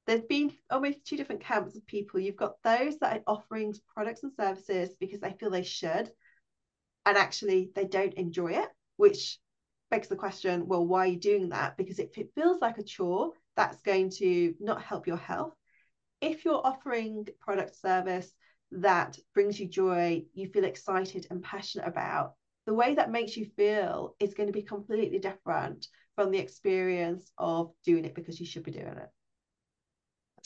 there's 0.08 0.24
been 0.24 0.50
almost 0.70 1.04
two 1.04 1.18
different 1.18 1.44
camps 1.44 1.76
of 1.76 1.86
people. 1.86 2.18
You've 2.18 2.34
got 2.34 2.62
those 2.64 2.98
that 2.98 3.18
are 3.18 3.22
offering 3.26 3.74
products 3.94 4.22
and 4.22 4.32
services 4.32 4.96
because 4.98 5.20
they 5.20 5.36
feel 5.38 5.50
they 5.50 5.62
should, 5.62 6.10
and 7.04 7.18
actually 7.18 7.70
they 7.74 7.84
don't 7.84 8.14
enjoy 8.14 8.52
it, 8.52 8.68
which 8.96 9.38
begs 9.90 10.08
the 10.08 10.16
question 10.16 10.66
well, 10.66 10.86
why 10.86 11.00
are 11.00 11.06
you 11.08 11.20
doing 11.20 11.50
that? 11.50 11.76
Because 11.76 11.98
if 11.98 12.16
it 12.16 12.32
feels 12.34 12.58
like 12.62 12.78
a 12.78 12.82
chore, 12.82 13.32
that's 13.54 13.82
going 13.82 14.08
to 14.12 14.54
not 14.60 14.82
help 14.82 15.06
your 15.06 15.18
health. 15.18 15.52
If 16.22 16.44
you're 16.44 16.66
offering 16.66 17.26
product 17.38 17.76
service 17.76 18.32
that 18.72 19.18
brings 19.34 19.60
you 19.60 19.68
joy, 19.68 20.24
you 20.32 20.48
feel 20.48 20.64
excited 20.64 21.26
and 21.30 21.42
passionate 21.42 21.86
about, 21.86 22.32
the 22.66 22.74
way 22.74 22.94
that 22.94 23.10
makes 23.10 23.36
you 23.36 23.46
feel 23.56 24.14
is 24.20 24.34
going 24.34 24.46
to 24.46 24.52
be 24.54 24.62
completely 24.62 25.18
different 25.18 25.86
from 26.16 26.30
the 26.30 26.38
experience 26.38 27.30
of 27.36 27.72
doing 27.84 28.06
it 28.06 28.14
because 28.14 28.40
you 28.40 28.46
should 28.46 28.64
be 28.64 28.72
doing 28.72 28.86
it. 28.86 29.08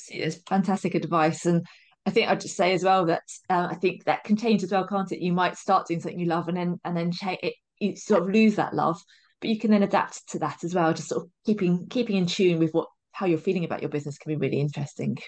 It's 0.09 0.37
fantastic 0.49 0.95
advice. 0.95 1.47
And 1.47 1.67
I 2.07 2.11
think 2.11 2.29
I'd 2.29 2.41
just 2.41 2.57
say 2.57 2.73
as 2.73 2.85
well 2.85 3.07
that 3.07 3.23
uh, 3.49 3.69
I 3.71 3.75
think 3.75 4.05
that 4.05 4.25
can 4.25 4.37
change 4.37 4.63
as 4.63 4.73
well, 4.73 4.87
can't 4.87 5.13
it? 5.13 5.21
You 5.21 5.33
might 5.33 5.57
start 5.57 5.87
doing 5.87 6.01
something 6.01 6.19
you 6.19 6.27
love 6.27 6.49
and 6.49 6.57
then 6.57 6.81
and 6.85 6.97
then 6.97 7.13
change 7.13 7.39
it, 7.43 7.55
you 7.79 7.97
sort 7.97 8.23
of 8.23 8.29
lose 8.31 8.57
that 8.57 8.75
love, 8.75 9.01
but 9.41 9.51
you 9.51 9.59
can 9.59 9.71
then 9.71 9.83
adapt 9.83 10.29
to 10.31 10.39
that 10.41 10.65
as 10.65 10.75
well. 10.75 10.93
Just 10.93 11.09
sort 11.09 11.25
of 11.25 11.31
keeping 11.47 11.87
keeping 11.89 12.17
in 12.17 12.27
tune 12.27 12.59
with 12.59 12.73
what 12.73 12.89
how 13.13 13.27
you're 13.27 13.39
feeling 13.39 13.65
about 13.65 13.83
your 13.83 13.91
business 13.91 14.19
can 14.19 14.33
be 14.33 14.37
really 14.37 14.61
interesting. 14.61 15.19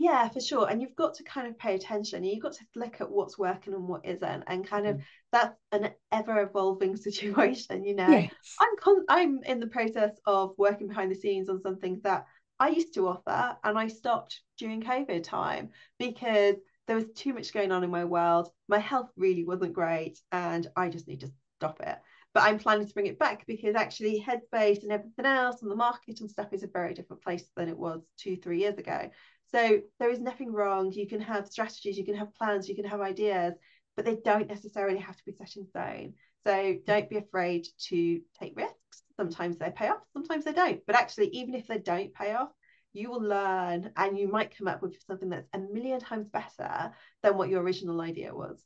Yeah, 0.00 0.30
for 0.30 0.40
sure. 0.40 0.66
And 0.66 0.80
you've 0.80 0.96
got 0.96 1.12
to 1.16 1.24
kind 1.24 1.46
of 1.46 1.58
pay 1.58 1.74
attention. 1.74 2.24
You've 2.24 2.42
got 2.42 2.54
to 2.54 2.64
look 2.74 3.02
at 3.02 3.10
what's 3.10 3.36
working 3.36 3.74
and 3.74 3.86
what 3.86 4.06
isn't, 4.06 4.44
and 4.46 4.66
kind 4.66 4.86
of 4.86 4.96
mm. 4.96 5.02
that's 5.30 5.54
an 5.72 5.90
ever 6.10 6.40
evolving 6.40 6.96
situation. 7.08 7.84
You 7.84 7.96
know, 7.96 8.08
yes. 8.08 8.32
I'm 8.58 8.76
con- 8.80 9.04
I'm 9.10 9.40
in 9.44 9.60
the 9.60 9.66
process 9.66 10.12
of 10.26 10.54
working 10.56 10.88
behind 10.88 11.12
the 11.12 11.16
scenes 11.16 11.50
on 11.50 11.60
something 11.60 12.00
that 12.02 12.24
I 12.60 12.68
used 12.68 12.94
to 12.94 13.08
offer, 13.08 13.56
and 13.64 13.76
I 13.76 13.88
stopped 13.88 14.40
during 14.58 14.82
COVID 14.82 15.24
time 15.24 15.70
because 15.98 16.54
there 16.86 16.96
was 16.96 17.10
too 17.14 17.34
much 17.34 17.52
going 17.52 17.72
on 17.72 17.82
in 17.82 17.90
my 17.90 18.04
world. 18.04 18.50
My 18.68 18.78
health 18.78 19.10
really 19.16 19.44
wasn't 19.44 19.72
great, 19.72 20.20
and 20.30 20.68
I 20.76 20.88
just 20.88 21.08
need 21.08 21.20
to 21.20 21.32
stop 21.58 21.80
it 21.80 21.98
but 22.32 22.44
I'm 22.44 22.58
planning 22.58 22.86
to 22.86 22.94
bring 22.94 23.06
it 23.06 23.18
back 23.18 23.44
because 23.46 23.74
actually 23.74 24.24
Headspace 24.24 24.82
and 24.82 24.92
everything 24.92 25.26
else 25.26 25.62
and 25.62 25.70
the 25.70 25.76
market 25.76 26.20
and 26.20 26.30
stuff 26.30 26.52
is 26.52 26.62
a 26.62 26.68
very 26.68 26.94
different 26.94 27.22
place 27.22 27.44
than 27.56 27.68
it 27.68 27.76
was 27.76 28.02
two, 28.16 28.36
three 28.36 28.60
years 28.60 28.78
ago. 28.78 29.10
So 29.50 29.80
there 29.98 30.10
is 30.10 30.20
nothing 30.20 30.52
wrong. 30.52 30.92
You 30.92 31.08
can 31.08 31.20
have 31.20 31.48
strategies, 31.48 31.98
you 31.98 32.04
can 32.04 32.14
have 32.14 32.34
plans, 32.34 32.68
you 32.68 32.76
can 32.76 32.84
have 32.84 33.00
ideas, 33.00 33.54
but 33.96 34.04
they 34.04 34.16
don't 34.24 34.48
necessarily 34.48 34.98
have 34.98 35.16
to 35.16 35.22
be 35.26 35.32
set 35.32 35.56
in 35.56 35.66
stone. 35.66 36.14
So 36.46 36.76
don't 36.86 37.10
be 37.10 37.16
afraid 37.16 37.66
to 37.88 38.20
take 38.38 38.56
risks. 38.56 39.02
Sometimes 39.20 39.58
they 39.58 39.70
pay 39.70 39.88
off, 39.88 40.00
sometimes 40.14 40.46
they 40.46 40.54
don't. 40.54 40.80
But 40.86 40.96
actually, 40.96 41.28
even 41.28 41.54
if 41.54 41.66
they 41.66 41.76
don't 41.76 42.14
pay 42.14 42.32
off, 42.32 42.48
you 42.94 43.10
will 43.10 43.20
learn 43.20 43.90
and 43.98 44.18
you 44.18 44.28
might 44.28 44.56
come 44.56 44.66
up 44.66 44.80
with 44.80 44.96
something 45.06 45.28
that's 45.28 45.46
a 45.52 45.58
million 45.58 46.00
times 46.00 46.26
better 46.30 46.92
than 47.22 47.36
what 47.36 47.50
your 47.50 47.62
original 47.62 48.00
idea 48.00 48.34
was. 48.34 48.58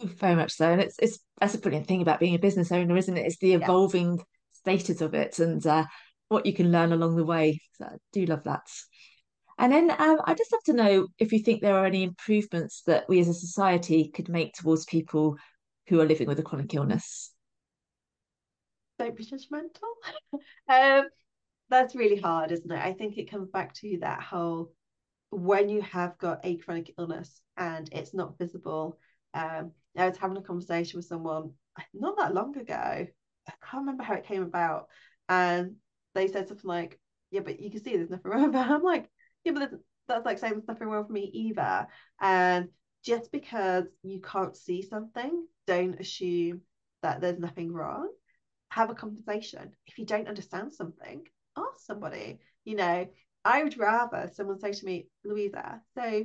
Very 0.00 0.36
much 0.36 0.52
so. 0.52 0.70
And 0.70 0.80
it's 0.80 0.96
it's 1.00 1.18
that's 1.40 1.54
a 1.54 1.58
brilliant 1.58 1.88
thing 1.88 2.02
about 2.02 2.20
being 2.20 2.36
a 2.36 2.38
business 2.38 2.70
owner, 2.70 2.96
isn't 2.96 3.16
it? 3.16 3.26
It's 3.26 3.38
the 3.38 3.54
evolving 3.54 4.18
yeah. 4.18 4.24
status 4.52 5.00
of 5.00 5.14
it 5.14 5.40
and 5.40 5.66
uh, 5.66 5.86
what 6.28 6.46
you 6.46 6.52
can 6.52 6.70
learn 6.70 6.92
along 6.92 7.16
the 7.16 7.24
way. 7.24 7.60
So 7.72 7.86
I 7.86 7.96
do 8.12 8.26
love 8.26 8.44
that. 8.44 8.62
And 9.58 9.72
then 9.72 9.90
um, 9.90 10.20
I 10.24 10.34
just 10.34 10.52
love 10.52 10.62
to 10.66 10.72
know 10.72 11.08
if 11.18 11.32
you 11.32 11.40
think 11.40 11.60
there 11.60 11.76
are 11.76 11.86
any 11.86 12.04
improvements 12.04 12.82
that 12.86 13.08
we 13.08 13.18
as 13.18 13.28
a 13.28 13.34
society 13.34 14.10
could 14.14 14.28
make 14.28 14.54
towards 14.54 14.84
people 14.84 15.36
who 15.88 16.00
are 16.00 16.06
living 16.06 16.28
with 16.28 16.38
a 16.38 16.42
chronic 16.42 16.72
illness. 16.74 17.33
Don't 18.98 19.16
be 19.16 19.24
judgmental. 19.24 19.80
um, 20.68 21.08
that's 21.70 21.94
really 21.94 22.16
hard, 22.20 22.52
isn't 22.52 22.70
it? 22.70 22.78
I 22.78 22.92
think 22.92 23.16
it 23.18 23.30
comes 23.30 23.48
back 23.48 23.74
to 23.74 23.98
that 24.00 24.22
whole 24.22 24.72
when 25.30 25.68
you 25.68 25.82
have 25.82 26.16
got 26.18 26.40
a 26.44 26.56
chronic 26.58 26.94
illness 26.98 27.42
and 27.56 27.88
it's 27.92 28.14
not 28.14 28.38
visible. 28.38 28.98
Um, 29.34 29.72
I 29.96 30.08
was 30.08 30.16
having 30.16 30.36
a 30.36 30.42
conversation 30.42 30.98
with 30.98 31.06
someone 31.06 31.52
not 31.94 32.16
that 32.18 32.34
long 32.34 32.56
ago. 32.56 32.74
I 32.74 33.52
can't 33.62 33.82
remember 33.82 34.04
how 34.04 34.14
it 34.14 34.26
came 34.26 34.42
about. 34.42 34.88
And 35.28 35.76
they 36.14 36.28
said 36.28 36.48
something 36.48 36.68
like, 36.68 37.00
Yeah, 37.30 37.40
but 37.40 37.60
you 37.60 37.70
can 37.70 37.82
see 37.82 37.96
there's 37.96 38.10
nothing 38.10 38.30
wrong 38.30 38.44
about 38.46 38.70
it. 38.70 38.74
I'm 38.74 38.82
like, 38.82 39.10
Yeah, 39.44 39.52
but 39.52 39.70
that's 40.08 40.24
like 40.26 40.38
saying 40.38 40.54
there's 40.54 40.68
nothing 40.68 40.88
wrong 40.88 41.02
with 41.04 41.10
me 41.10 41.30
either. 41.34 41.88
And 42.20 42.68
just 43.04 43.32
because 43.32 43.84
you 44.02 44.20
can't 44.20 44.56
see 44.56 44.82
something, 44.82 45.46
don't 45.66 46.00
assume 46.00 46.62
that 47.02 47.20
there's 47.20 47.38
nothing 47.38 47.72
wrong. 47.72 48.08
Have 48.74 48.90
a 48.90 48.94
conversation. 48.94 49.72
If 49.86 49.98
you 49.98 50.06
don't 50.06 50.28
understand 50.28 50.72
something, 50.72 51.26
ask 51.56 51.78
somebody. 51.78 52.38
You 52.64 52.76
know, 52.76 53.08
I 53.44 53.62
would 53.62 53.78
rather 53.78 54.30
someone 54.32 54.58
say 54.58 54.72
to 54.72 54.86
me, 54.86 55.08
Louisa, 55.24 55.80
so 55.94 56.24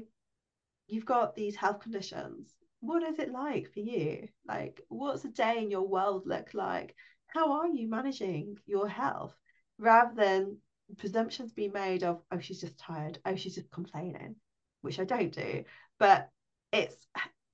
you've 0.88 1.06
got 1.06 1.36
these 1.36 1.56
health 1.56 1.80
conditions 1.82 2.56
what 2.82 3.04
is 3.04 3.20
it 3.20 3.32
like 3.32 3.72
for 3.74 3.80
you? 3.80 4.28
Like, 4.47 4.82
what's 4.88 5.26
a 5.26 5.30
day 5.30 5.58
in 5.58 5.72
your 5.72 5.88
world 5.88 6.24
look 6.26 6.54
like? 6.54 6.95
How 7.28 7.62
are 7.62 7.68
you 7.68 7.89
managing 7.89 8.58
your 8.66 8.88
health? 8.88 9.36
Rather 9.78 10.16
than 10.16 10.58
presumptions 10.97 11.52
being 11.52 11.74
made 11.74 12.04
of, 12.04 12.22
oh, 12.32 12.39
she's 12.39 12.62
just 12.62 12.78
tired, 12.78 13.20
oh, 13.26 13.36
she's 13.36 13.56
just 13.56 13.72
complaining, 13.72 14.36
which 14.82 15.00
I 15.00 15.04
don't 15.04 15.34
do. 15.34 15.64
But 16.00 16.30
it's 16.72 16.95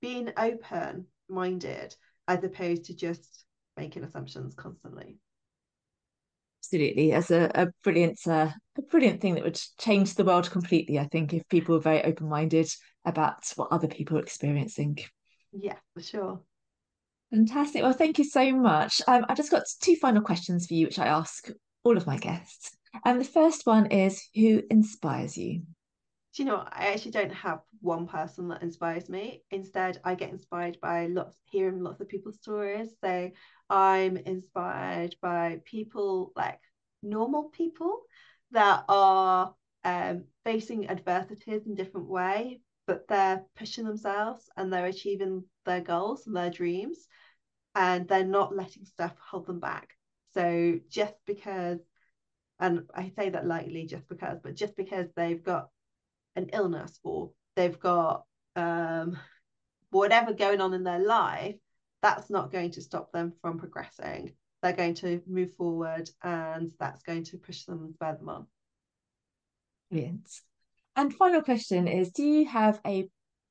being 0.01 0.31
open 0.37 1.07
minded 1.27 1.95
as 2.27 2.43
opposed 2.43 2.85
to 2.85 2.95
just 2.95 3.45
making 3.77 4.03
assumptions 4.03 4.53
constantly. 4.55 5.17
Absolutely, 6.63 7.13
as 7.13 7.29
a, 7.29 7.51
a 7.53 7.67
brilliant, 7.83 8.19
uh, 8.27 8.49
a 8.77 8.81
brilliant 8.81 9.21
thing 9.21 9.35
that 9.35 9.43
would 9.43 9.61
change 9.79 10.15
the 10.15 10.25
world 10.25 10.49
completely. 10.49 10.97
I 10.97 11.07
think 11.07 11.33
if 11.33 11.47
people 11.47 11.75
were 11.75 11.81
very 11.81 12.03
open 12.03 12.27
minded 12.27 12.67
about 13.05 13.43
what 13.55 13.71
other 13.71 13.87
people 13.87 14.17
are 14.17 14.21
experiencing. 14.21 14.97
Yeah, 15.51 15.77
for 15.93 16.01
sure. 16.01 16.41
Fantastic. 17.31 17.83
Well, 17.83 17.93
thank 17.93 18.17
you 18.17 18.23
so 18.23 18.51
much. 18.55 19.01
Um, 19.07 19.25
I've 19.29 19.37
just 19.37 19.51
got 19.51 19.63
two 19.81 19.95
final 19.95 20.21
questions 20.21 20.67
for 20.67 20.73
you, 20.73 20.87
which 20.87 20.99
I 20.99 21.07
ask 21.07 21.49
all 21.83 21.97
of 21.97 22.07
my 22.07 22.17
guests. 22.17 22.71
And 23.03 23.13
um, 23.13 23.19
the 23.19 23.25
first 23.25 23.65
one 23.65 23.87
is 23.87 24.23
Who 24.35 24.63
inspires 24.69 25.37
you? 25.37 25.63
Do 26.35 26.43
you 26.43 26.49
know, 26.49 26.65
I 26.69 26.87
actually 26.87 27.11
don't 27.11 27.33
have 27.33 27.59
one 27.81 28.07
person 28.07 28.49
that 28.49 28.61
inspires 28.61 29.07
me. 29.07 29.43
Instead, 29.51 30.01
I 30.03 30.15
get 30.15 30.31
inspired 30.31 30.77
by 30.81 31.07
lots, 31.07 31.37
hearing 31.45 31.81
lots 31.81 32.01
of 32.01 32.09
people's 32.09 32.35
stories. 32.35 32.89
So 33.01 33.31
I'm 33.69 34.17
inspired 34.17 35.15
by 35.21 35.61
people 35.65 36.31
like 36.35 36.59
normal 37.01 37.45
people 37.45 38.01
that 38.51 38.85
are 38.87 39.53
um, 39.83 40.25
facing 40.43 40.89
adversities 40.89 41.65
in 41.65 41.75
different 41.75 42.07
way, 42.07 42.61
but 42.87 43.07
they're 43.07 43.43
pushing 43.55 43.85
themselves 43.85 44.49
and 44.55 44.71
they're 44.71 44.85
achieving 44.85 45.43
their 45.65 45.81
goals 45.81 46.27
and 46.27 46.35
their 46.35 46.51
dreams 46.51 47.07
and 47.73 48.07
they're 48.07 48.23
not 48.23 48.55
letting 48.55 48.85
stuff 48.85 49.13
hold 49.19 49.47
them 49.47 49.59
back. 49.59 49.89
So 50.33 50.79
just 50.89 51.15
because 51.25 51.79
and 52.59 52.83
i 52.93 53.11
say 53.17 53.29
that 53.29 53.45
lightly 53.45 53.85
just 53.85 54.07
because 54.07 54.37
but 54.41 54.55
just 54.55 54.75
because 54.75 55.07
they've 55.15 55.43
got 55.43 55.69
an 56.35 56.49
illness 56.53 56.99
or 57.03 57.31
they've 57.55 57.79
got 57.79 58.23
um, 58.55 59.17
whatever 59.89 60.33
going 60.33 60.61
on 60.61 60.73
in 60.73 60.83
their 60.83 60.99
life 60.99 61.55
that's 62.05 62.29
not 62.29 62.51
going 62.51 62.69
to 62.69 62.81
stop 62.81 63.11
them 63.11 63.33
from 63.41 63.57
progressing 63.57 64.31
they're 64.61 64.73
going 64.73 64.93
to 64.93 65.21
move 65.27 65.51
forward 65.55 66.07
and 66.23 66.71
that's 66.79 67.01
going 67.01 67.23
to 67.23 67.37
push 67.37 67.63
them 67.63 67.95
further 67.99 68.29
on 68.29 68.45
brilliant 69.89 70.29
and 70.95 71.13
final 71.13 71.41
question 71.41 71.87
is 71.87 72.11
Do 72.11 72.23
you 72.23 72.45
have 72.45 72.79
a 72.85 73.09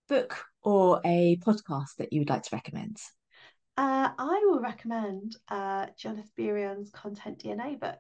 book 0.09 0.45
or 0.63 1.01
a 1.05 1.37
podcast 1.47 1.97
that 1.99 2.13
you 2.13 2.21
would 2.21 2.31
like 2.31 2.43
to 2.45 2.57
recommend? 2.57 2.97
Uh, 3.77 4.11
I 4.17 4.43
will 4.47 4.61
recommend 4.61 5.37
uh, 5.49 5.87
John 5.99 6.19
Espirian's 6.19 6.91
Content 6.91 7.43
DNA 7.43 7.79
book. 7.79 7.99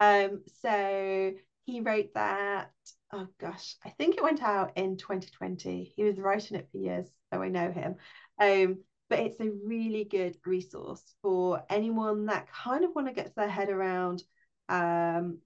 Um, 0.00 0.42
so 0.62 1.32
he 1.64 1.80
wrote 1.80 2.14
that, 2.14 2.70
oh 3.12 3.28
gosh, 3.38 3.76
I 3.84 3.90
think 3.90 4.16
it 4.16 4.22
went 4.22 4.42
out 4.42 4.72
in 4.76 4.96
2020. 4.96 5.92
He 5.94 6.04
was 6.04 6.18
writing 6.18 6.56
it 6.56 6.68
for 6.72 6.78
years, 6.78 7.06
so 7.32 7.42
I 7.42 7.48
know 7.48 7.70
him. 7.70 7.96
Um, 8.40 8.78
but 9.10 9.18
it's 9.18 9.40
a 9.40 9.50
really 9.66 10.04
good 10.04 10.36
resource 10.46 11.02
for 11.20 11.64
anyone 11.68 12.26
that 12.26 12.46
kind 12.52 12.84
of 12.84 12.94
want 12.94 13.08
to 13.08 13.12
get 13.12 13.34
their 13.34 13.48
head 13.48 13.68
around 13.68 14.22
um, 14.68 15.38